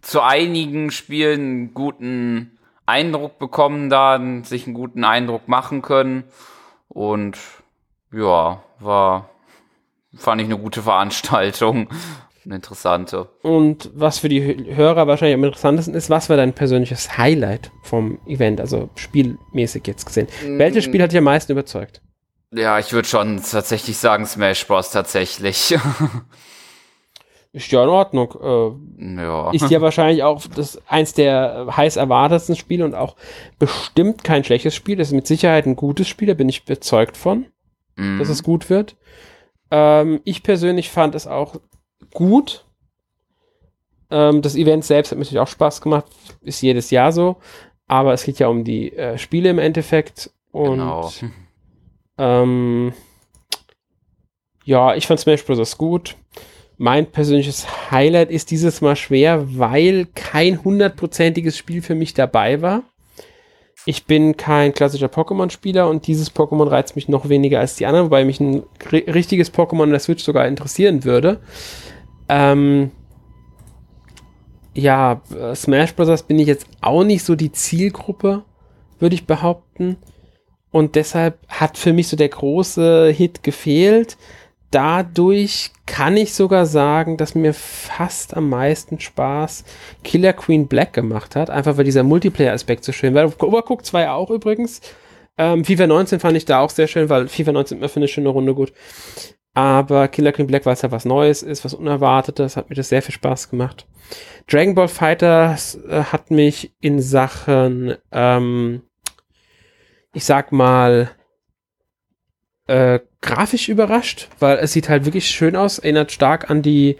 zu 0.00 0.20
einigen 0.22 0.90
Spielen 0.90 1.40
einen 1.40 1.74
guten 1.74 2.58
Eindruck 2.86 3.38
bekommen 3.38 3.90
da, 3.90 4.20
sich 4.44 4.66
einen 4.66 4.74
guten 4.74 5.04
Eindruck 5.04 5.48
machen 5.48 5.82
können. 5.82 6.24
Und 6.88 7.36
ja, 8.12 8.62
war, 8.78 9.28
fand 10.16 10.40
ich 10.40 10.46
eine 10.46 10.58
gute 10.58 10.82
Veranstaltung. 10.82 11.88
Eine 12.44 12.56
interessante. 12.56 13.28
Und 13.42 13.90
was 13.94 14.20
für 14.20 14.28
die 14.28 14.40
Hörer 14.40 15.08
wahrscheinlich 15.08 15.34
am 15.34 15.42
interessantesten 15.42 15.94
ist, 15.94 16.10
was 16.10 16.30
war 16.30 16.36
dein 16.36 16.52
persönliches 16.52 17.18
Highlight 17.18 17.72
vom 17.82 18.20
Event, 18.26 18.60
also 18.60 18.88
spielmäßig 18.94 19.84
jetzt 19.86 20.06
gesehen? 20.06 20.28
Mm. 20.46 20.58
Welches 20.58 20.84
Spiel 20.84 21.02
hat 21.02 21.10
dich 21.10 21.18
am 21.18 21.24
meisten 21.24 21.50
überzeugt? 21.50 22.02
Ja, 22.52 22.78
ich 22.78 22.92
würde 22.92 23.08
schon 23.08 23.42
tatsächlich 23.42 23.96
sagen 23.96 24.26
Smash 24.26 24.64
Bros. 24.66 24.92
tatsächlich. 24.92 25.76
Ist 27.52 27.72
ja 27.72 27.82
in 27.82 27.88
Ordnung. 27.88 28.34
Äh, 28.98 29.22
ja. 29.22 29.50
Ist 29.50 29.70
ja 29.70 29.80
wahrscheinlich 29.80 30.22
auch 30.22 30.42
das 30.54 30.80
eins 30.86 31.14
der 31.14 31.68
heiß 31.74 31.96
erwartetsten 31.96 32.54
Spiele 32.54 32.84
und 32.84 32.94
auch 32.94 33.16
bestimmt 33.58 34.22
kein 34.22 34.44
schlechtes 34.44 34.74
Spiel. 34.74 34.96
Das 34.96 35.08
ist 35.08 35.14
mit 35.14 35.26
Sicherheit 35.26 35.66
ein 35.66 35.74
gutes 35.74 36.06
Spiel, 36.06 36.28
da 36.28 36.34
bin 36.34 36.48
ich 36.48 36.64
überzeugt 36.64 37.16
von, 37.16 37.46
mm. 37.96 38.18
dass 38.18 38.28
es 38.28 38.42
gut 38.42 38.70
wird. 38.70 38.96
Ähm, 39.70 40.20
ich 40.24 40.42
persönlich 40.42 40.90
fand 40.90 41.14
es 41.14 41.26
auch 41.26 41.56
gut. 42.12 42.64
Ähm, 44.10 44.42
das 44.42 44.56
Event 44.56 44.84
selbst 44.84 45.10
hat 45.10 45.18
mir 45.18 45.24
natürlich 45.24 45.40
auch 45.40 45.48
Spaß 45.48 45.80
gemacht, 45.80 46.06
ist 46.42 46.62
jedes 46.62 46.90
Jahr 46.90 47.12
so. 47.12 47.36
Aber 47.88 48.12
es 48.12 48.24
geht 48.24 48.38
ja 48.38 48.48
um 48.48 48.64
die 48.64 48.92
äh, 48.92 49.18
Spiele 49.18 49.50
im 49.50 49.58
Endeffekt. 49.58 50.30
Und 50.52 50.78
genau. 50.78 51.10
ähm, 52.18 52.92
ja, 54.64 54.94
ich 54.94 55.06
fand 55.06 55.20
Smash 55.20 55.44
Bros. 55.44 55.78
gut. 55.78 56.16
Mein 56.78 57.10
persönliches 57.10 57.90
Highlight 57.90 58.30
ist 58.30 58.50
dieses 58.50 58.80
Mal 58.80 58.96
schwer, 58.96 59.58
weil 59.58 60.06
kein 60.14 60.62
hundertprozentiges 60.62 61.56
Spiel 61.56 61.80
für 61.80 61.94
mich 61.94 62.12
dabei 62.12 62.60
war. 62.60 62.82
Ich 63.88 64.04
bin 64.04 64.36
kein 64.36 64.74
klassischer 64.74 65.06
Pokémon-Spieler 65.06 65.88
und 65.88 66.08
dieses 66.08 66.34
Pokémon 66.34 66.68
reizt 66.68 66.96
mich 66.96 67.08
noch 67.08 67.28
weniger 67.28 67.60
als 67.60 67.76
die 67.76 67.86
anderen, 67.86 68.06
wobei 68.06 68.24
mich 68.24 68.40
ein 68.40 68.64
richtiges 68.92 69.54
Pokémon 69.54 69.84
in 69.84 69.90
der 69.90 70.00
Switch 70.00 70.24
sogar 70.24 70.48
interessieren 70.48 71.04
würde. 71.04 71.38
Ähm, 72.28 72.90
ja, 74.74 75.22
Smash 75.54 75.94
Bros. 75.94 76.24
bin 76.24 76.40
ich 76.40 76.48
jetzt 76.48 76.66
auch 76.80 77.04
nicht 77.04 77.24
so 77.24 77.36
die 77.36 77.52
Zielgruppe, 77.52 78.42
würde 78.98 79.14
ich 79.14 79.24
behaupten. 79.24 79.96
Und 80.72 80.96
deshalb 80.96 81.38
hat 81.48 81.78
für 81.78 81.92
mich 81.92 82.08
so 82.08 82.16
der 82.16 82.28
große 82.28 83.10
Hit 83.10 83.44
gefehlt 83.44 84.18
dadurch 84.76 85.70
kann 85.86 86.18
ich 86.18 86.34
sogar 86.34 86.66
sagen, 86.66 87.16
dass 87.16 87.34
mir 87.34 87.54
fast 87.54 88.36
am 88.36 88.50
meisten 88.50 89.00
Spaß 89.00 89.64
Killer 90.04 90.34
Queen 90.34 90.68
Black 90.68 90.92
gemacht 90.92 91.34
hat. 91.34 91.48
Einfach 91.48 91.78
weil 91.78 91.86
dieser 91.86 92.02
Multiplayer-Aspekt 92.02 92.84
so 92.84 92.92
schön 92.92 93.14
war. 93.14 93.24
Overcooked 93.42 93.86
2 93.86 94.10
auch 94.10 94.28
übrigens. 94.28 94.82
Ähm, 95.38 95.64
FIFA 95.64 95.86
19 95.86 96.20
fand 96.20 96.36
ich 96.36 96.44
da 96.44 96.60
auch 96.60 96.68
sehr 96.68 96.88
schön, 96.88 97.08
weil 97.08 97.26
FIFA 97.26 97.52
19 97.52 97.78
immer 97.78 97.88
für 97.88 98.00
eine 98.00 98.08
schöne 98.08 98.28
Runde 98.28 98.54
gut. 98.54 98.74
Aber 99.54 100.08
Killer 100.08 100.32
Queen 100.32 100.46
Black, 100.46 100.66
weil 100.66 100.74
es 100.74 100.82
ja 100.82 100.90
was 100.90 101.06
Neues 101.06 101.42
ist, 101.42 101.64
was 101.64 101.72
Unerwartetes, 101.72 102.58
hat 102.58 102.68
mir 102.68 102.76
das 102.76 102.90
sehr 102.90 103.00
viel 103.00 103.14
Spaß 103.14 103.48
gemacht. 103.48 103.86
Dragon 104.46 104.74
Ball 104.74 104.88
Fighters 104.88 105.80
äh, 105.88 106.02
hat 106.02 106.30
mich 106.30 106.74
in 106.82 107.00
Sachen, 107.00 107.94
ähm, 108.12 108.82
ich 110.12 110.26
sag 110.26 110.52
mal, 110.52 111.12
äh, 112.66 113.00
grafisch 113.20 113.68
überrascht, 113.68 114.28
weil 114.38 114.58
es 114.58 114.72
sieht 114.72 114.88
halt 114.88 115.04
wirklich 115.04 115.28
schön 115.28 115.56
aus, 115.56 115.78
erinnert 115.78 116.12
stark 116.12 116.50
an 116.50 116.62
die 116.62 116.96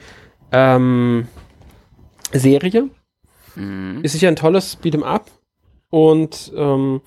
ähm, 0.52 1.28
Serie. 2.32 2.88
Mhm. 3.54 4.00
Ist 4.02 4.12
sicher 4.12 4.28
ein 4.28 4.36
tolles 4.36 4.78
Beat'em 4.80 5.02
Up. 5.02 5.30
Und 5.90 6.52
ähm, 6.56 7.00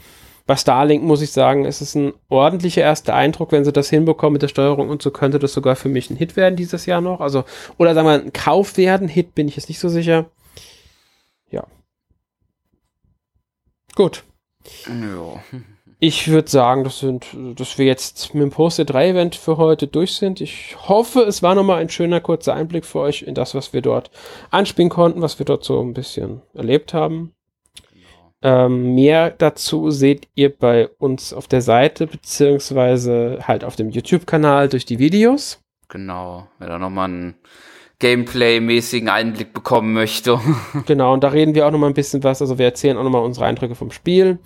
bei 0.46 0.56
Starlink 0.56 1.04
muss 1.04 1.22
ich 1.22 1.32
sagen, 1.32 1.66
es 1.66 1.80
ist 1.80 1.96
ein 1.96 2.14
ordentlicher 2.28 2.82
erster 2.82 3.14
Eindruck, 3.14 3.52
wenn 3.52 3.66
sie 3.66 3.72
das 3.72 3.90
hinbekommen 3.90 4.34
mit 4.34 4.42
der 4.42 4.48
Steuerung 4.48 4.90
und 4.90 5.02
so 5.02 5.12
könnte 5.12 5.38
das 5.38 5.54
sogar 5.54 5.76
für 5.76 5.90
mich 5.90 6.10
ein 6.10 6.16
Hit 6.16 6.36
werden 6.36 6.56
dieses 6.56 6.86
Jahr 6.88 7.02
noch. 7.02 7.22
Also, 7.22 7.44
oder 7.78 7.94
sagen 7.94 8.08
wir 8.08 8.14
ein 8.14 8.34
Kauf 8.34 8.78
werden. 8.78 9.08
Hit 9.08 9.36
bin 9.36 9.48
ich 9.48 9.58
jetzt 9.58 9.70
nicht 9.70 9.80
so 9.80 9.90
sicher. 9.90 10.32
Ja. 11.52 11.68
Gut. 13.96 14.24
Ja. 14.88 15.44
Ich 16.02 16.30
würde 16.30 16.50
sagen, 16.50 16.86
das 16.86 17.00
sind, 17.00 17.28
dass 17.56 17.78
wir 17.78 17.86
jetzt 17.86 18.34
mit 18.34 18.42
dem 18.42 18.52
Poster 18.52 18.86
3 18.86 19.10
Event 19.10 19.36
für 19.36 19.58
heute 19.58 19.86
durch 19.86 20.14
sind. 20.14 20.40
Ich 20.40 20.78
hoffe, 20.88 21.20
es 21.24 21.44
war 21.44 21.56
nochmal 21.56 21.82
ein 21.82 21.90
schöner 21.90 22.22
kurzer 22.22 22.54
Einblick 22.54 22.86
für 22.86 23.00
euch 23.00 23.24
in 23.24 23.36
das, 23.36 23.54
was 23.54 23.74
wir 23.74 23.82
dort 23.82 24.10
anspielen 24.50 24.90
konnten, 24.90 25.22
was 25.22 25.40
wir 25.40 25.46
dort 25.46 25.66
so 25.66 25.82
ein 25.82 25.94
bisschen 25.94 26.42
erlebt 26.54 26.94
haben. 26.94 27.34
Ähm, 28.42 28.96
mehr 28.96 29.30
dazu 29.32 29.92
seht 29.92 30.30
ihr 30.36 30.58
bei 30.58 30.88
uns 30.88 31.34
auf 31.34 31.50
der 31.50 31.62
Seite, 31.62 32.08
beziehungsweise 32.08 33.40
halt 33.46 33.66
auf 33.66 33.76
dem 33.76 33.90
YouTube-Kanal 33.90 34.70
durch 34.70 34.86
die 34.86 35.00
Videos. 35.00 35.62
Genau, 35.90 36.48
wer 36.60 36.70
da 36.70 36.80
nochmal 36.80 37.10
einen 37.10 37.36
Gameplay-mäßigen 38.00 39.10
Einblick 39.10 39.52
bekommen 39.52 39.92
möchte. 39.92 40.40
genau, 40.86 41.14
und 41.14 41.26
da 41.26 41.28
reden 41.28 41.56
wir 41.56 41.68
auch 41.68 41.72
nochmal 41.72 41.90
ein 41.90 41.94
bisschen 41.96 42.24
was. 42.24 42.42
Also 42.42 42.58
wir 42.58 42.68
erzählen 42.68 42.96
auch 42.96 43.04
nochmal 43.04 43.26
unsere 43.26 43.48
Eindrücke 43.48 43.76
vom 43.76 43.92
Spiel 43.92 44.40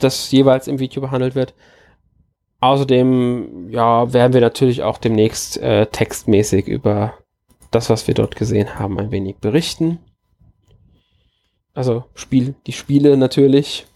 das 0.00 0.30
jeweils 0.30 0.68
im 0.68 0.78
Video 0.78 1.00
behandelt 1.00 1.34
wird. 1.34 1.54
Außerdem, 2.60 3.68
ja, 3.70 4.12
werden 4.12 4.32
wir 4.32 4.40
natürlich 4.40 4.82
auch 4.82 4.98
demnächst 4.98 5.58
äh, 5.58 5.86
textmäßig 5.86 6.66
über 6.66 7.14
das, 7.70 7.88
was 7.88 8.06
wir 8.06 8.14
dort 8.14 8.34
gesehen 8.34 8.78
haben, 8.78 8.98
ein 8.98 9.10
wenig 9.10 9.36
berichten. 9.36 9.98
Also 11.74 12.04
Spiel, 12.14 12.54
die 12.66 12.72
Spiele 12.72 13.16
natürlich. 13.16 13.86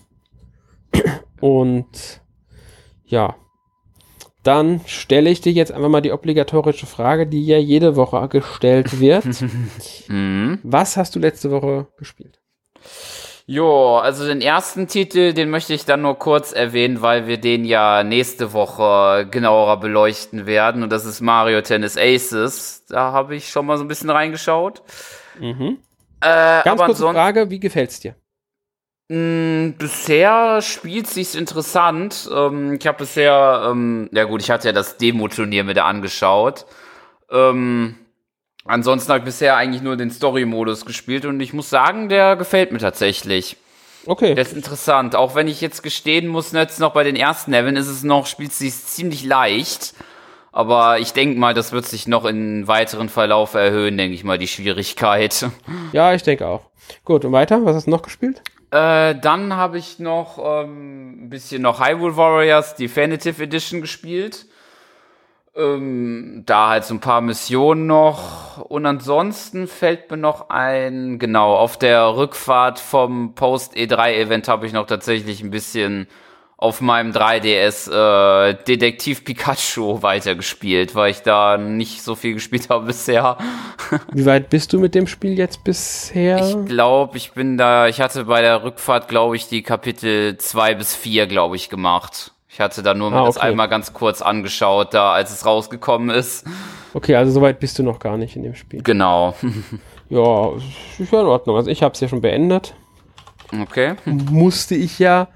Und 1.41 2.21
ja, 3.05 3.35
dann 4.43 4.81
stelle 4.87 5.31
ich 5.31 5.41
dir 5.41 5.53
jetzt 5.53 5.73
einfach 5.73 5.89
mal 5.89 6.01
die 6.01 6.13
obligatorische 6.13 6.87
Frage, 6.87 7.27
die 7.27 7.45
ja 7.45 7.59
jede 7.59 7.97
Woche 7.97 8.29
gestellt 8.29 9.01
wird. 9.01 9.27
Mhm. 10.09 10.59
Was 10.63 10.97
hast 10.97 11.15
du 11.15 11.21
letzte 11.21 11.51
Woche 11.51 11.87
gespielt? 11.97 12.41
Jo, 13.47 13.99
also 13.99 14.25
den 14.27 14.41
ersten 14.41 14.87
Titel, 14.87 15.33
den 15.33 15.51
möchte 15.51 15.75
ich 15.75 15.85
dann 15.85 16.03
nur 16.03 16.19
kurz 16.19 16.53
erwähnen, 16.53 17.03
weil 17.03 17.27
wir 17.27 17.39
den 17.39 17.65
ja 17.65 18.05
nächste 18.05 18.53
Woche 18.53 19.27
genauer 19.31 19.81
beleuchten 19.81 20.47
werden. 20.47 20.83
Und 20.83 20.91
das 20.91 21.05
ist 21.05 21.21
Mario 21.21 21.61
Tennis 21.63 21.97
Aces. 21.97 22.85
Da 22.89 23.13
habe 23.13 23.35
ich 23.35 23.49
schon 23.49 23.67
mal 23.67 23.79
so 23.79 23.85
ein 23.85 23.89
bisschen 23.89 24.11
reingeschaut. 24.11 24.83
Mhm. 25.41 25.79
Äh, 26.21 26.63
Ganz 26.63 26.83
kurze 26.83 27.03
Frage, 27.03 27.51
wie 27.51 27.59
gefällt's 27.59 27.99
dir? 27.99 28.15
Mh, 29.09 29.17
hm, 29.17 29.75
bisher 29.77 30.63
spielt 30.63 31.09
sich's 31.09 31.35
interessant. 31.35 32.31
Ähm, 32.33 32.79
ich 32.81 32.87
habe 32.87 32.99
bisher, 32.99 33.69
ähm, 33.69 34.09
ja 34.13 34.25
gut, 34.25 34.41
ich 34.41 34.51
hatte 34.51 34.69
ja 34.69 34.73
das 34.73 34.99
Demo-Turnier 34.99 35.65
mit 35.65 35.79
angeschaut. 35.79 36.65
Ähm, 37.29 37.97
Ansonsten 38.65 39.11
habe 39.11 39.19
ich 39.21 39.25
bisher 39.25 39.57
eigentlich 39.57 39.83
nur 39.83 39.97
den 39.97 40.11
Story-Modus 40.11 40.87
gespielt 40.87 41.25
und 41.25 41.41
ich 41.41 41.53
muss 41.53 41.69
sagen, 41.69 42.09
der 42.09 42.37
gefällt 42.37 42.73
mir 42.73 42.79
tatsächlich. 42.79 43.57
Okay. 44.07 44.35
Der 44.35 44.43
ist 44.43 44.55
interessant. 44.55 45.17
Auch 45.17 45.35
wenn 45.35 45.49
ich 45.49 45.61
jetzt 45.61 45.83
gestehen 45.83 46.29
muss, 46.29 46.53
jetzt 46.53 46.81
noch 46.81 46.93
bei 46.93 47.05
den 47.05 47.17
ersten 47.17 47.53
Leveln 47.53 47.77
ist 47.77 47.89
es 47.89 48.03
noch, 48.03 48.27
spielt 48.27 48.53
sich 48.53 48.75
ziemlich 48.75 49.25
leicht. 49.25 49.95
Aber 50.53 50.99
ich 50.99 51.13
denke 51.13 51.39
mal, 51.39 51.55
das 51.55 51.73
wird 51.73 51.87
sich 51.87 52.07
noch 52.07 52.25
in 52.25 52.69
weiteren 52.69 53.09
Verlauf 53.09 53.55
erhöhen, 53.55 53.97
denke 53.97 54.15
ich 54.15 54.23
mal, 54.23 54.39
die 54.39 54.49
Schwierigkeit. 54.49 55.47
Ja, 55.93 56.15
ich 56.15 56.23
denke 56.23 56.47
auch. 56.47 56.63
Gut, 57.05 57.25
und 57.25 57.33
weiter? 57.33 57.65
Was 57.65 57.77
hast 57.77 57.87
du 57.87 57.91
noch 57.91 58.03
gespielt? 58.03 58.43
Äh, 58.71 59.15
dann 59.17 59.55
habe 59.55 59.79
ich 59.79 59.99
noch 59.99 60.39
ähm, 60.39 61.25
ein 61.25 61.29
bisschen 61.29 61.63
noch 61.63 61.81
Hyrule 61.81 62.17
Warriors 62.17 62.75
Definitive 62.75 63.43
Edition 63.43 63.83
gespielt. 63.83 64.47
Ähm, 65.55 66.45
da 66.47 66.71
halt 66.71 66.85
so 66.85 66.95
ein 66.95 67.01
paar 67.01 67.21
Missionen 67.21 67.87
noch. 67.87 68.59
Und 68.59 68.87
ansonsten 68.87 69.67
fällt 69.67 70.11
mir 70.11 70.17
noch 70.17 70.49
ein, 70.49 71.19
genau, 71.19 71.57
auf 71.57 71.77
der 71.79 72.17
Rückfahrt 72.17 72.79
vom 72.79 73.35
Post-E3-Event 73.35 74.49
habe 74.49 74.67
ich 74.67 74.73
noch 74.73 74.87
tatsächlich 74.87 75.43
ein 75.43 75.51
bisschen 75.51 76.07
auf 76.63 76.81
meinem 76.81 77.11
3DS 77.11 77.91
äh, 77.91 78.55
Detektiv 78.55 79.25
Pikachu 79.25 80.01
weitergespielt, 80.03 80.95
weil 80.95 81.11
ich 81.11 81.23
da 81.23 81.59
nicht 81.59 82.03
so 82.03 82.15
viel 82.15 82.35
gespielt 82.35 82.71
habe 82.71 82.87
bisher. 82.87 83.37
Wie 84.13 84.25
weit 84.25 84.49
bist 84.49 84.73
du 84.73 84.79
mit 84.79 84.95
dem 84.95 85.09
Spiel 85.09 85.37
jetzt 85.37 85.65
bisher? 85.65 86.39
Ich 86.39 86.67
glaube, 86.67 87.17
ich 87.17 87.33
bin 87.33 87.59
da, 87.59 87.89
ich 87.89 88.01
hatte 88.01 88.27
bei 88.27 88.43
der 88.43 88.63
Rückfahrt, 88.63 89.09
glaube 89.09 89.35
ich, 89.35 89.49
die 89.49 89.63
Kapitel 89.63 90.39
2 90.39 90.77
bis 90.77 90.95
4, 90.95 91.27
glaube 91.27 91.57
ich, 91.57 91.69
gemacht. 91.69 92.32
Ich 92.53 92.61
hatte 92.61 92.83
da 92.83 92.93
nur 92.93 93.11
ah, 93.13 93.21
okay. 93.21 93.27
das 93.29 93.39
einmal 93.39 93.67
ganz 93.71 93.95
kurz 93.95 94.21
angeschaut, 94.21 94.93
da 94.93 95.13
als 95.15 95.33
es 95.33 95.47
rausgekommen 95.47 96.15
ist. 96.15 96.47
Okay, 96.93 97.17
also 97.17 97.33
soweit 97.33 97.59
bist 97.61 97.79
du 97.79 97.83
noch 97.83 97.99
gar 97.99 98.19
nicht 98.19 98.37
in 98.37 98.43
dem 98.43 98.55
Spiel. 98.55 98.83
Genau. 98.83 99.35
ja, 100.11 100.53
ist 100.99 101.11
ja 101.11 101.21
in 101.23 101.27
Ordnung. 101.27 101.57
Also 101.57 101.71
ich 101.71 101.83
habe 101.83 101.95
es 101.95 102.01
ja 102.01 102.09
schon 102.09 102.21
beendet. 102.21 102.75
Okay. 103.59 103.95
Musste 104.05 104.75
ich 104.75 104.99
ja 104.99 105.29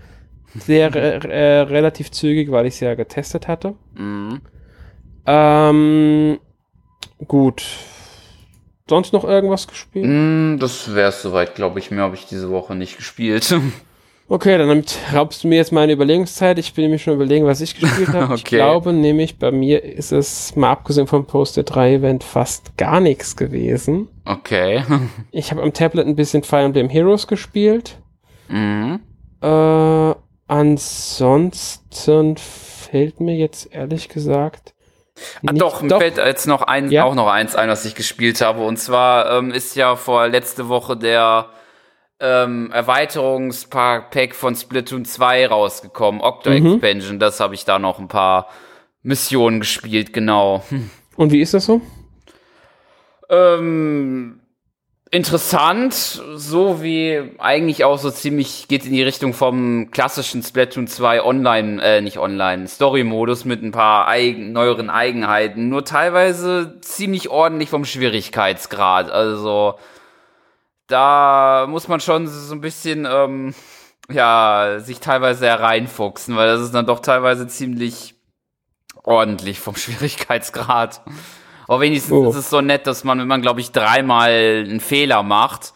sehr 0.55 0.95
äh, 0.95 1.61
relativ 1.61 2.11
zügig, 2.11 2.51
weil 2.51 2.67
ich 2.67 2.75
es 2.75 2.81
ja 2.81 2.95
getestet 2.95 3.49
hatte. 3.49 3.77
Mhm. 3.95 4.43
Ähm, 5.25 6.39
gut. 7.27 7.65
sonst 8.91 9.15
noch 9.15 9.25
irgendwas 9.25 9.67
gespielt? 9.67 10.05
Mm, 10.07 10.59
das 10.59 10.95
wäre 10.95 11.09
es 11.09 11.23
soweit, 11.23 11.55
glaube 11.55 11.79
ich. 11.79 11.91
Mehr 11.91 12.03
habe 12.03 12.15
ich 12.15 12.27
diese 12.27 12.51
Woche 12.51 12.75
nicht 12.75 12.99
gespielt. 12.99 13.55
Okay, 14.29 14.59
dann 14.59 14.85
raubst 15.15 15.45
du 15.45 15.49
mir 15.49 15.55
jetzt 15.57 15.71
meine 15.71 15.93
Überlegungszeit. 15.93 16.59
Ich 16.59 16.75
bin 16.75 16.85
nämlich 16.85 17.03
schon 17.03 17.15
überlegen, 17.15 17.47
was 17.47 17.61
ich 17.61 17.79
gespielt 17.79 18.09
habe. 18.09 18.25
okay. 18.33 18.35
Ich 18.35 18.45
glaube 18.45 18.93
nämlich, 18.93 19.39
bei 19.39 19.53
mir 19.53 19.85
ist 19.85 20.11
es, 20.11 20.57
mal 20.57 20.73
abgesehen 20.73 21.07
vom 21.07 21.27
Poster 21.27 21.63
3 21.63 21.95
Event, 21.95 22.25
fast 22.25 22.77
gar 22.77 22.99
nichts 23.01 23.37
gewesen. 23.37 24.09
Okay. 24.25 24.83
ich 25.31 25.53
habe 25.53 25.63
am 25.63 25.73
Tablet 25.73 26.09
ein 26.09 26.17
bisschen 26.17 26.43
Fire 26.43 26.65
Emblem 26.65 26.89
Heroes 26.89 27.29
gespielt. 27.29 27.99
Mhm. 28.49 28.99
Äh, 29.43 30.15
ansonsten 30.49 32.37
fällt 32.37 33.21
mir 33.21 33.37
jetzt 33.37 33.73
ehrlich 33.73 34.09
gesagt. 34.09 34.75
Ah, 35.47 35.53
doch, 35.53 35.83
mir 35.83 35.99
fällt 35.99 36.19
jetzt 36.19 36.47
noch 36.47 36.63
ein, 36.63 36.91
ja? 36.91 37.05
auch 37.05 37.15
noch 37.15 37.29
eins 37.29 37.55
ein, 37.55 37.69
was 37.69 37.85
ich 37.85 37.95
gespielt 37.95 38.41
habe. 38.41 38.65
Und 38.65 38.79
zwar 38.79 39.39
ähm, 39.39 39.53
ist 39.53 39.77
ja 39.77 39.95
vor 39.95 40.27
letzte 40.29 40.69
Woche 40.69 40.97
der 40.97 41.49
ähm, 42.21 42.71
Erweiterungspack 42.73 44.35
von 44.35 44.55
Splatoon 44.55 45.05
2 45.05 45.49
rausgekommen, 45.49 46.21
Octo 46.21 46.51
mhm. 46.51 46.75
Expansion. 46.75 47.19
Das 47.19 47.41
habe 47.41 47.55
ich 47.55 47.65
da 47.65 47.79
noch 47.79 47.99
ein 47.99 48.09
paar 48.09 48.49
Missionen 49.03 49.61
gespielt, 49.61 50.13
genau. 50.13 50.65
Und 51.17 51.33
wie 51.33 51.41
ist 51.41 51.55
das 51.55 51.67
so? 51.67 51.81
Ähm, 53.29 54.41
interessant, 55.11 55.95
so 55.95 56.83
wie 56.83 57.23
eigentlich 57.39 57.85
auch 57.85 57.99
so 57.99 58.11
ziemlich 58.11 58.69
geht 58.69 58.85
in 58.85 58.93
die 58.93 59.03
Richtung 59.03 59.33
vom 59.33 59.91
klassischen 59.91 60.43
Splatoon 60.43 60.87
2 60.87 61.23
Online, 61.23 61.83
äh, 61.83 62.01
nicht 62.01 62.19
Online, 62.19 62.67
Story-Modus 62.67 63.45
mit 63.45 63.63
ein 63.63 63.73
paar 63.73 64.09
eigen, 64.09 64.53
neueren 64.53 64.91
Eigenheiten, 64.91 65.69
nur 65.69 65.85
teilweise 65.85 66.79
ziemlich 66.81 67.31
ordentlich 67.31 67.71
vom 67.71 67.85
Schwierigkeitsgrad. 67.85 69.11
Also 69.11 69.75
da 70.87 71.67
muss 71.69 71.89
man 71.89 72.01
schon 72.01 72.27
so 72.29 72.55
ein 72.55 72.61
bisschen, 72.61 73.07
ähm, 73.11 73.55
ja, 74.11 74.79
sich 74.79 75.01
teilweise 75.01 75.47
hereinfuchsen, 75.47 76.37
weil 76.37 76.49
das 76.49 76.61
ist 76.61 76.75
dann 76.75 76.87
doch 76.87 77.01
teilweise 77.01 77.49
ziemlich 77.49 78.15
ordentlich 79.03 79.61
vom 79.61 79.77
Schwierigkeitsgrad. 79.77 81.03
Aber 81.69 81.81
wenigstens 81.81 82.13
oh. 82.13 82.31
ist 82.31 82.37
es 82.37 82.51
so 82.51 82.61
nett, 82.61 82.87
dass 82.87 83.05
man, 83.05 83.19
wenn 83.19 83.27
man, 83.27 83.43
glaube 83.43 83.61
ich, 83.61 83.73
dreimal 83.73 84.31
einen 84.31 84.81
Fehler 84.81 85.23
macht, 85.23 85.73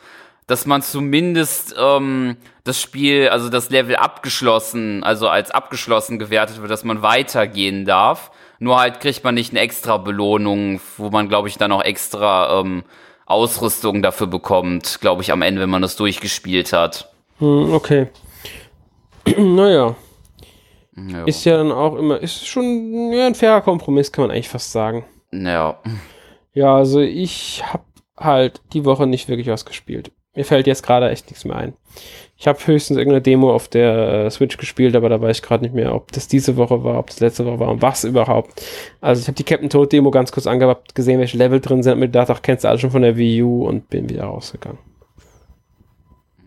dass 0.46 0.66
man 0.66 0.82
zumindest 0.82 1.74
ähm, 1.78 2.36
das 2.64 2.80
Spiel, 2.80 3.28
also 3.28 3.48
das 3.48 3.70
Level 3.70 3.96
abgeschlossen, 3.96 5.02
also 5.04 5.28
als 5.28 5.50
abgeschlossen 5.50 6.18
gewertet 6.18 6.60
wird, 6.60 6.70
dass 6.70 6.84
man 6.84 7.02
weitergehen 7.02 7.84
darf. 7.84 8.30
Nur 8.58 8.78
halt 8.78 9.00
kriegt 9.00 9.24
man 9.24 9.34
nicht 9.34 9.52
eine 9.52 9.60
extra 9.60 9.96
Belohnung, 9.96 10.80
wo 10.96 11.10
man, 11.10 11.28
glaube 11.28 11.48
ich, 11.48 11.56
dann 11.56 11.72
auch 11.72 11.82
extra 11.82 12.60
ähm, 12.60 12.84
Ausrüstung 13.30 14.02
dafür 14.02 14.26
bekommt, 14.26 14.98
glaube 15.00 15.22
ich, 15.22 15.32
am 15.32 15.42
Ende, 15.42 15.60
wenn 15.60 15.70
man 15.70 15.82
das 15.82 15.96
durchgespielt 15.96 16.72
hat. 16.72 17.10
Hm, 17.38 17.72
okay. 17.72 18.08
naja. 19.36 19.94
Ja. 20.96 21.24
Ist 21.24 21.44
ja 21.44 21.56
dann 21.56 21.72
auch 21.72 21.96
immer, 21.96 22.20
ist 22.20 22.46
schon 22.46 23.12
ja, 23.12 23.26
ein 23.26 23.34
fairer 23.34 23.60
Kompromiss, 23.60 24.12
kann 24.12 24.24
man 24.24 24.32
eigentlich 24.32 24.48
fast 24.48 24.72
sagen. 24.72 25.04
Ja. 25.32 25.78
Ja, 26.52 26.76
also 26.76 27.00
ich 27.00 27.62
habe 27.64 27.84
halt 28.16 28.60
die 28.72 28.84
Woche 28.84 29.06
nicht 29.06 29.28
wirklich 29.28 29.46
was 29.46 29.64
gespielt. 29.64 30.12
Mir 30.34 30.44
fällt 30.44 30.66
jetzt 30.66 30.82
gerade 30.82 31.08
echt 31.08 31.26
nichts 31.28 31.44
mehr 31.44 31.56
ein. 31.56 31.74
Ich 32.40 32.48
habe 32.48 32.58
höchstens 32.66 32.96
irgendeine 32.96 33.20
Demo 33.20 33.52
auf 33.54 33.68
der 33.68 34.24
äh, 34.24 34.30
Switch 34.30 34.56
gespielt, 34.56 34.96
aber 34.96 35.10
da 35.10 35.20
weiß 35.20 35.36
ich 35.36 35.42
gerade 35.42 35.62
nicht 35.62 35.74
mehr, 35.74 35.94
ob 35.94 36.10
das 36.12 36.26
diese 36.26 36.56
Woche 36.56 36.82
war, 36.82 36.98
ob 36.98 37.08
das 37.08 37.20
letzte 37.20 37.44
Woche 37.44 37.60
war 37.60 37.68
und 37.68 37.82
was 37.82 38.02
überhaupt. 38.04 38.64
Also 39.02 39.20
ich 39.20 39.28
habe 39.28 39.36
die 39.36 39.44
Captain 39.44 39.68
Toad 39.68 39.92
Demo 39.92 40.10
ganz 40.10 40.32
kurz 40.32 40.46
angehabt, 40.46 40.94
gesehen, 40.94 41.20
welche 41.20 41.36
Level 41.36 41.60
drin 41.60 41.82
sind, 41.82 41.98
mir 41.98 42.06
gedacht, 42.06 42.30
ach, 42.30 42.40
kennst 42.40 42.64
du 42.64 42.68
alles 42.68 42.80
schon 42.80 42.92
von 42.92 43.02
der 43.02 43.18
Wii 43.18 43.42
U 43.42 43.68
und 43.68 43.90
bin 43.90 44.08
wieder 44.08 44.24
rausgegangen. 44.24 44.78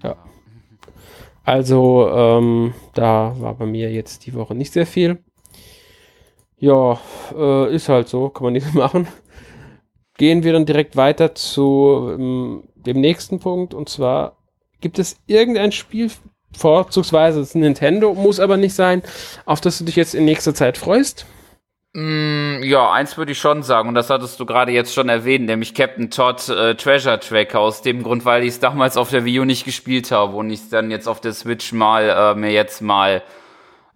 Ja. 0.01 0.15
Also, 1.43 2.09
ähm, 2.09 2.73
da 2.95 3.35
war 3.37 3.53
bei 3.53 3.67
mir 3.67 3.91
jetzt 3.91 4.25
die 4.25 4.33
Woche 4.33 4.55
nicht 4.55 4.73
sehr 4.73 4.87
viel. 4.87 5.19
Ja, 6.57 6.99
äh, 7.37 7.71
ist 7.71 7.87
halt 7.87 8.07
so, 8.07 8.29
kann 8.29 8.45
man 8.45 8.53
nichts 8.53 8.73
machen. 8.73 9.07
Gehen 10.17 10.43
wir 10.43 10.53
dann 10.53 10.65
direkt 10.65 10.95
weiter 10.95 11.35
zu 11.35 12.15
ähm, 12.17 12.63
dem 12.77 12.99
nächsten 12.99 13.39
Punkt 13.39 13.75
und 13.75 13.89
zwar 13.89 14.37
Gibt 14.83 14.99
es 14.99 15.15
irgendein 15.27 15.71
Spiel, 15.71 16.11
vorzugsweise 16.57 17.39
das 17.39 17.55
Nintendo, 17.55 18.13
muss 18.13 18.41
aber 18.41 18.57
nicht 18.57 18.75
sein, 18.75 19.01
auf 19.45 19.61
das 19.61 19.77
du 19.77 19.85
dich 19.85 19.95
jetzt 19.95 20.13
in 20.13 20.25
nächster 20.25 20.53
Zeit 20.53 20.77
freust? 20.77 21.25
Mm, 21.93 22.61
ja, 22.63 22.91
eins 22.91 23.15
würde 23.17 23.31
ich 23.31 23.39
schon 23.39 23.63
sagen, 23.63 23.87
und 23.87 23.95
das 23.95 24.09
hattest 24.09 24.41
du 24.41 24.45
gerade 24.45 24.73
jetzt 24.73 24.93
schon 24.93 25.07
erwähnt, 25.07 25.45
nämlich 25.45 25.73
Captain 25.73 26.09
Todd 26.09 26.49
äh, 26.49 26.75
Treasure 26.75 27.17
Tracker, 27.17 27.61
aus 27.61 27.81
dem 27.81 28.03
Grund, 28.03 28.25
weil 28.25 28.43
ich 28.43 28.49
es 28.49 28.59
damals 28.59 28.97
auf 28.97 29.09
der 29.09 29.23
Wii 29.23 29.39
U 29.39 29.45
nicht 29.45 29.63
gespielt 29.63 30.11
habe 30.11 30.35
und 30.35 30.49
ich 30.49 30.59
es 30.59 30.69
dann 30.69 30.91
jetzt 30.91 31.07
auf 31.07 31.21
der 31.21 31.31
Switch 31.31 31.71
mal 31.71 32.09
äh, 32.09 32.35
mir 32.37 32.51
jetzt 32.51 32.81
mal 32.81 33.23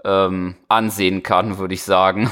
ähm, 0.05 0.55
ansehen 0.69 1.21
kann, 1.21 1.57
würde 1.57 1.73
ich 1.73 1.83
sagen. 1.83 2.29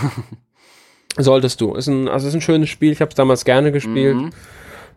Solltest 1.17 1.59
du. 1.59 1.73
Ist 1.75 1.87
ein, 1.87 2.07
also 2.07 2.25
ist 2.29 2.35
ein 2.35 2.41
schönes 2.41 2.69
Spiel, 2.69 2.93
ich 2.93 3.01
habe 3.01 3.09
es 3.09 3.15
damals 3.15 3.43
gerne 3.43 3.73
gespielt. 3.73 4.15
Mhm. 4.15 4.29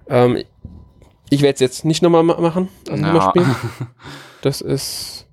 Ähm, 0.08 0.44
ich 1.30 1.42
werde 1.42 1.54
es 1.54 1.60
jetzt 1.60 1.84
nicht 1.84 2.02
nochmal 2.02 2.22
machen, 2.22 2.68
also 2.88 3.02
ja. 3.02 3.12
nochmal 3.12 3.30
spielen. 3.30 3.56
Das 4.40 4.60
ist. 4.60 5.26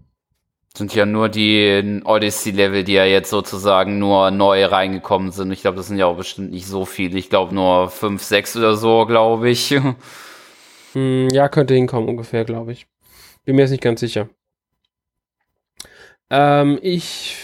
Sind 0.76 0.96
ja 0.96 1.06
nur 1.06 1.30
die 1.30 2.02
Odyssey-Level, 2.04 2.84
die 2.84 2.94
ja 2.94 3.06
jetzt 3.06 3.30
sozusagen 3.30 4.00
nur 4.00 4.32
neu 4.32 4.66
reingekommen 4.66 5.32
sind. 5.32 5.52
Ich 5.52 5.62
glaube, 5.62 5.78
das 5.78 5.90
sind 5.90 6.00
ja 6.00 6.08
auch 6.08 6.18
bestimmt 6.18 6.50
nicht 6.50 6.66
so 6.66 6.86
viele. 6.86 7.20
Ich 7.20 7.30
glaube 7.30 7.54
nur 7.54 7.90
fünf, 7.90 8.24
sechs 8.24 8.58
oder 8.58 8.76
so, 8.76 9.06
glaube 9.06 9.50
ich. 9.50 9.80
Hm, 10.94 11.28
ja, 11.30 11.50
könnte 11.50 11.74
hinkommen 11.74 12.08
ungefähr, 12.08 12.46
glaube 12.46 12.72
ich. 12.72 12.88
Bin 13.44 13.58
mir 13.58 13.64
jetzt 13.64 13.72
nicht 13.72 13.84
ganz 13.84 14.00
sicher. 14.00 14.30
Ähm, 16.30 16.80
ich 16.82 17.36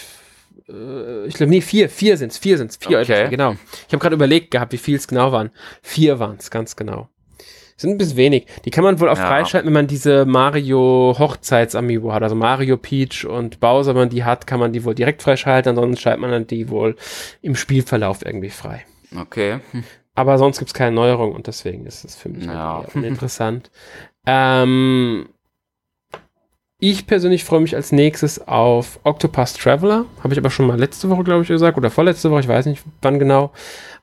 äh, 0.71 1.25
ich 1.25 1.35
glaube, 1.35 1.49
nee, 1.49 1.61
vier, 1.61 1.89
vier 1.89 2.17
sind 2.17 2.31
es, 2.31 2.37
vier 2.37 2.57
sind 2.57 2.71
es, 2.71 2.77
vier, 2.77 2.99
okay. 2.99 3.29
genau. 3.29 3.55
Ich 3.87 3.93
habe 3.93 3.99
gerade 3.99 4.15
überlegt 4.15 4.51
gehabt, 4.51 4.73
wie 4.73 4.77
viel 4.77 4.95
es 4.95 5.07
genau 5.07 5.31
waren. 5.31 5.51
Vier 5.81 6.19
waren 6.19 6.37
es, 6.39 6.49
ganz 6.49 6.75
genau. 6.75 7.09
Sind 7.81 7.91
ein 7.91 7.97
bisschen 7.97 8.17
wenig. 8.17 8.45
Die 8.63 8.69
kann 8.69 8.83
man 8.83 8.99
wohl 8.99 9.09
auch 9.09 9.17
ja. 9.17 9.25
freischalten, 9.25 9.67
wenn 9.67 9.73
man 9.73 9.87
diese 9.87 10.25
Mario 10.25 11.15
Hochzeits-Amiibo 11.17 12.13
hat. 12.13 12.21
Also 12.21 12.35
Mario, 12.35 12.77
Peach 12.77 13.25
und 13.25 13.59
Bowser, 13.59 13.95
wenn 13.95 14.03
man 14.03 14.09
die 14.09 14.23
hat, 14.23 14.45
kann 14.45 14.59
man 14.59 14.71
die 14.71 14.83
wohl 14.83 14.93
direkt 14.93 15.23
freischalten. 15.23 15.71
Ansonsten 15.71 15.99
schaltet 15.99 16.21
man 16.21 16.29
dann 16.29 16.45
die 16.45 16.69
wohl 16.69 16.95
im 17.41 17.55
Spielverlauf 17.55 18.23
irgendwie 18.23 18.51
frei. 18.51 18.85
Okay. 19.19 19.59
Aber 20.13 20.37
sonst 20.37 20.59
gibt 20.59 20.69
es 20.69 20.73
keine 20.75 20.95
Neuerung 20.95 21.33
und 21.33 21.47
deswegen 21.47 21.87
ist 21.87 22.05
es 22.05 22.15
für 22.15 22.29
mich 22.29 22.45
ja. 22.45 22.85
interessant. 22.93 23.71
ähm, 24.27 25.27
ich 26.83 27.07
persönlich 27.07 27.43
freue 27.43 27.61
mich 27.61 27.75
als 27.75 27.91
nächstes 27.91 28.47
auf 28.47 28.99
Octopus 29.03 29.53
Traveler. 29.53 30.05
Habe 30.23 30.33
ich 30.33 30.39
aber 30.39 30.49
schon 30.49 30.67
mal 30.67 30.79
letzte 30.79 31.09
Woche, 31.09 31.23
glaube 31.23 31.43
ich, 31.43 31.47
gesagt. 31.47 31.77
Oder 31.77 31.91
vorletzte 31.91 32.31
Woche, 32.31 32.39
ich 32.41 32.47
weiß 32.47 32.65
nicht 32.65 32.83
wann 33.01 33.19
genau. 33.19 33.51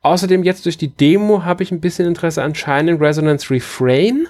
Außerdem 0.02 0.44
jetzt 0.44 0.64
durch 0.64 0.78
die 0.78 0.88
Demo 0.88 1.44
habe 1.44 1.62
ich 1.62 1.72
ein 1.72 1.80
bisschen 1.80 2.06
Interesse 2.06 2.42
an 2.42 2.54
Shining 2.54 2.98
Resonance 2.98 3.50
Refrain. 3.50 4.28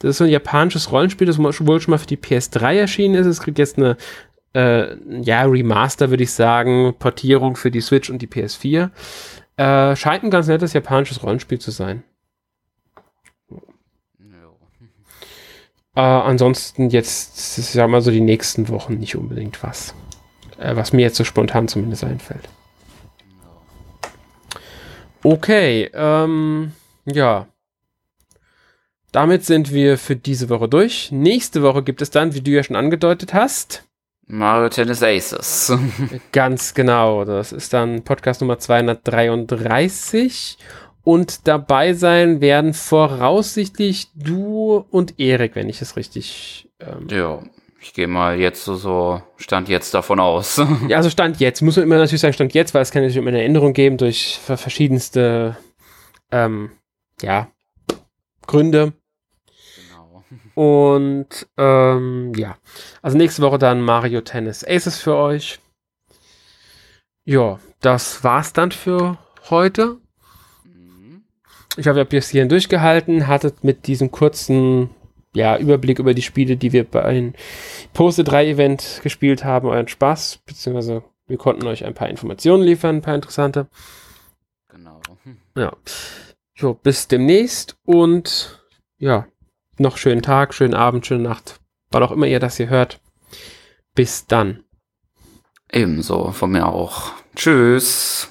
Das 0.00 0.10
ist 0.10 0.18
so 0.18 0.24
ein 0.24 0.30
japanisches 0.30 0.90
Rollenspiel, 0.90 1.26
das 1.26 1.38
wohl 1.38 1.52
schon 1.52 1.90
mal 1.90 1.98
für 1.98 2.06
die 2.06 2.16
PS3 2.16 2.76
erschienen 2.76 3.14
ist. 3.16 3.26
Es 3.26 3.40
kriegt 3.40 3.58
jetzt 3.58 3.76
eine 3.76 3.96
äh, 4.54 4.96
ja, 5.20 5.42
Remaster, 5.42 6.10
würde 6.10 6.22
ich 6.22 6.32
sagen, 6.32 6.94
Portierung 6.98 7.56
für 7.56 7.70
die 7.70 7.82
Switch 7.82 8.08
und 8.08 8.22
die 8.22 8.26
PS4. 8.26 8.90
Äh, 9.56 9.96
scheint 9.96 10.24
ein 10.24 10.30
ganz 10.30 10.48
nettes 10.48 10.72
japanisches 10.72 11.22
Rollenspiel 11.22 11.58
zu 11.58 11.70
sein. 11.70 12.02
Äh, 15.94 16.00
ansonsten 16.00 16.88
jetzt, 16.88 17.58
ich 17.58 17.66
sag 17.66 17.90
mal 17.90 18.00
so, 18.00 18.10
die 18.10 18.20
nächsten 18.20 18.68
Wochen 18.68 18.94
nicht 18.94 19.16
unbedingt 19.16 19.62
was. 19.62 19.94
Äh, 20.58 20.76
was 20.76 20.92
mir 20.92 21.02
jetzt 21.02 21.16
so 21.16 21.24
spontan 21.24 21.68
zumindest 21.68 22.04
einfällt. 22.04 22.48
Okay, 25.22 25.90
ähm, 25.92 26.72
ja. 27.04 27.46
Damit 29.12 29.44
sind 29.44 29.72
wir 29.72 29.98
für 29.98 30.16
diese 30.16 30.48
Woche 30.48 30.68
durch. 30.68 31.10
Nächste 31.10 31.62
Woche 31.62 31.82
gibt 31.82 32.00
es 32.00 32.10
dann, 32.10 32.34
wie 32.34 32.40
du 32.40 32.52
ja 32.52 32.62
schon 32.62 32.76
angedeutet 32.76 33.34
hast, 33.34 33.84
Mario 34.32 34.68
Tennis 34.68 35.02
Aces. 35.02 35.72
Ganz 36.32 36.72
genau. 36.74 37.24
Das 37.24 37.50
ist 37.50 37.72
dann 37.72 38.04
Podcast 38.04 38.40
Nummer 38.40 38.60
233. 38.60 40.56
Und 41.02 41.48
dabei 41.48 41.94
sein 41.94 42.40
werden 42.40 42.72
voraussichtlich 42.72 44.08
du 44.14 44.86
und 44.90 45.18
Erik, 45.18 45.56
wenn 45.56 45.68
ich 45.68 45.82
es 45.82 45.96
richtig. 45.96 46.68
Ähm 46.78 47.08
ja, 47.10 47.42
ich 47.80 47.94
gehe 47.94 48.06
mal 48.06 48.38
jetzt 48.38 48.64
so, 48.64 48.76
so 48.76 49.22
Stand 49.36 49.68
jetzt 49.68 49.94
davon 49.94 50.20
aus. 50.20 50.60
ja, 50.88 50.98
also 50.98 51.08
Stand 51.08 51.40
jetzt. 51.40 51.62
Muss 51.62 51.76
man 51.76 51.84
immer 51.84 51.96
natürlich 51.96 52.20
sagen, 52.20 52.34
Stand 52.34 52.52
jetzt, 52.54 52.74
weil 52.74 52.82
es 52.82 52.90
kann 52.90 53.02
natürlich 53.02 53.16
immer 53.16 53.28
eine 53.28 53.42
Änderung 53.42 53.72
geben 53.72 53.96
durch 53.96 54.38
verschiedenste 54.38 55.56
ähm, 56.30 56.70
ja, 57.22 57.48
Gründe. 58.46 58.92
Genau. 59.88 60.24
Und 60.54 61.46
ähm, 61.56 62.32
ja, 62.36 62.56
also 63.00 63.16
nächste 63.16 63.42
Woche 63.42 63.58
dann 63.58 63.80
Mario 63.80 64.20
Tennis 64.20 64.64
Aces 64.64 64.98
für 64.98 65.16
euch. 65.16 65.58
Ja, 67.24 67.58
das 67.80 68.22
war's 68.24 68.52
dann 68.52 68.72
für 68.72 69.18
heute. 69.48 69.98
Ich 71.76 71.86
hoffe, 71.86 71.98
ihr 71.98 72.00
habt 72.00 72.10
bis 72.10 72.28
hierhin 72.28 72.48
durchgehalten, 72.48 73.26
hattet 73.26 73.64
mit 73.64 73.86
diesem 73.86 74.10
kurzen 74.10 74.90
ja, 75.34 75.56
Überblick 75.56 75.98
über 75.98 76.14
die 76.14 76.22
Spiele, 76.22 76.56
die 76.56 76.72
wir 76.72 76.84
bei 76.84 77.32
Poste 77.92 78.24
3 78.24 78.48
Event 78.48 79.00
gespielt 79.02 79.44
haben, 79.44 79.68
euren 79.68 79.88
Spaß, 79.88 80.40
beziehungsweise 80.44 81.04
wir 81.26 81.36
konnten 81.38 81.66
euch 81.66 81.84
ein 81.84 81.94
paar 81.94 82.08
Informationen 82.08 82.62
liefern, 82.64 82.96
ein 82.96 83.02
paar 83.02 83.14
interessante. 83.14 83.68
Genau. 84.68 85.00
Ja. 85.56 85.72
Jo, 86.54 86.74
bis 86.74 87.08
demnächst 87.08 87.76
und 87.84 88.64
ja, 88.98 89.26
noch 89.78 89.96
schönen 89.96 90.22
Tag, 90.22 90.54
schönen 90.54 90.74
Abend, 90.74 91.06
schöne 91.06 91.22
Nacht, 91.22 91.60
wann 91.90 92.02
auch 92.02 92.12
immer 92.12 92.26
ihr 92.26 92.38
das 92.38 92.56
hier 92.56 92.68
hört. 92.68 93.00
Bis 93.94 94.26
dann. 94.26 94.62
Ebenso, 95.72 96.32
von 96.32 96.52
mir 96.52 96.66
auch. 96.66 97.12
Tschüss. 97.34 98.28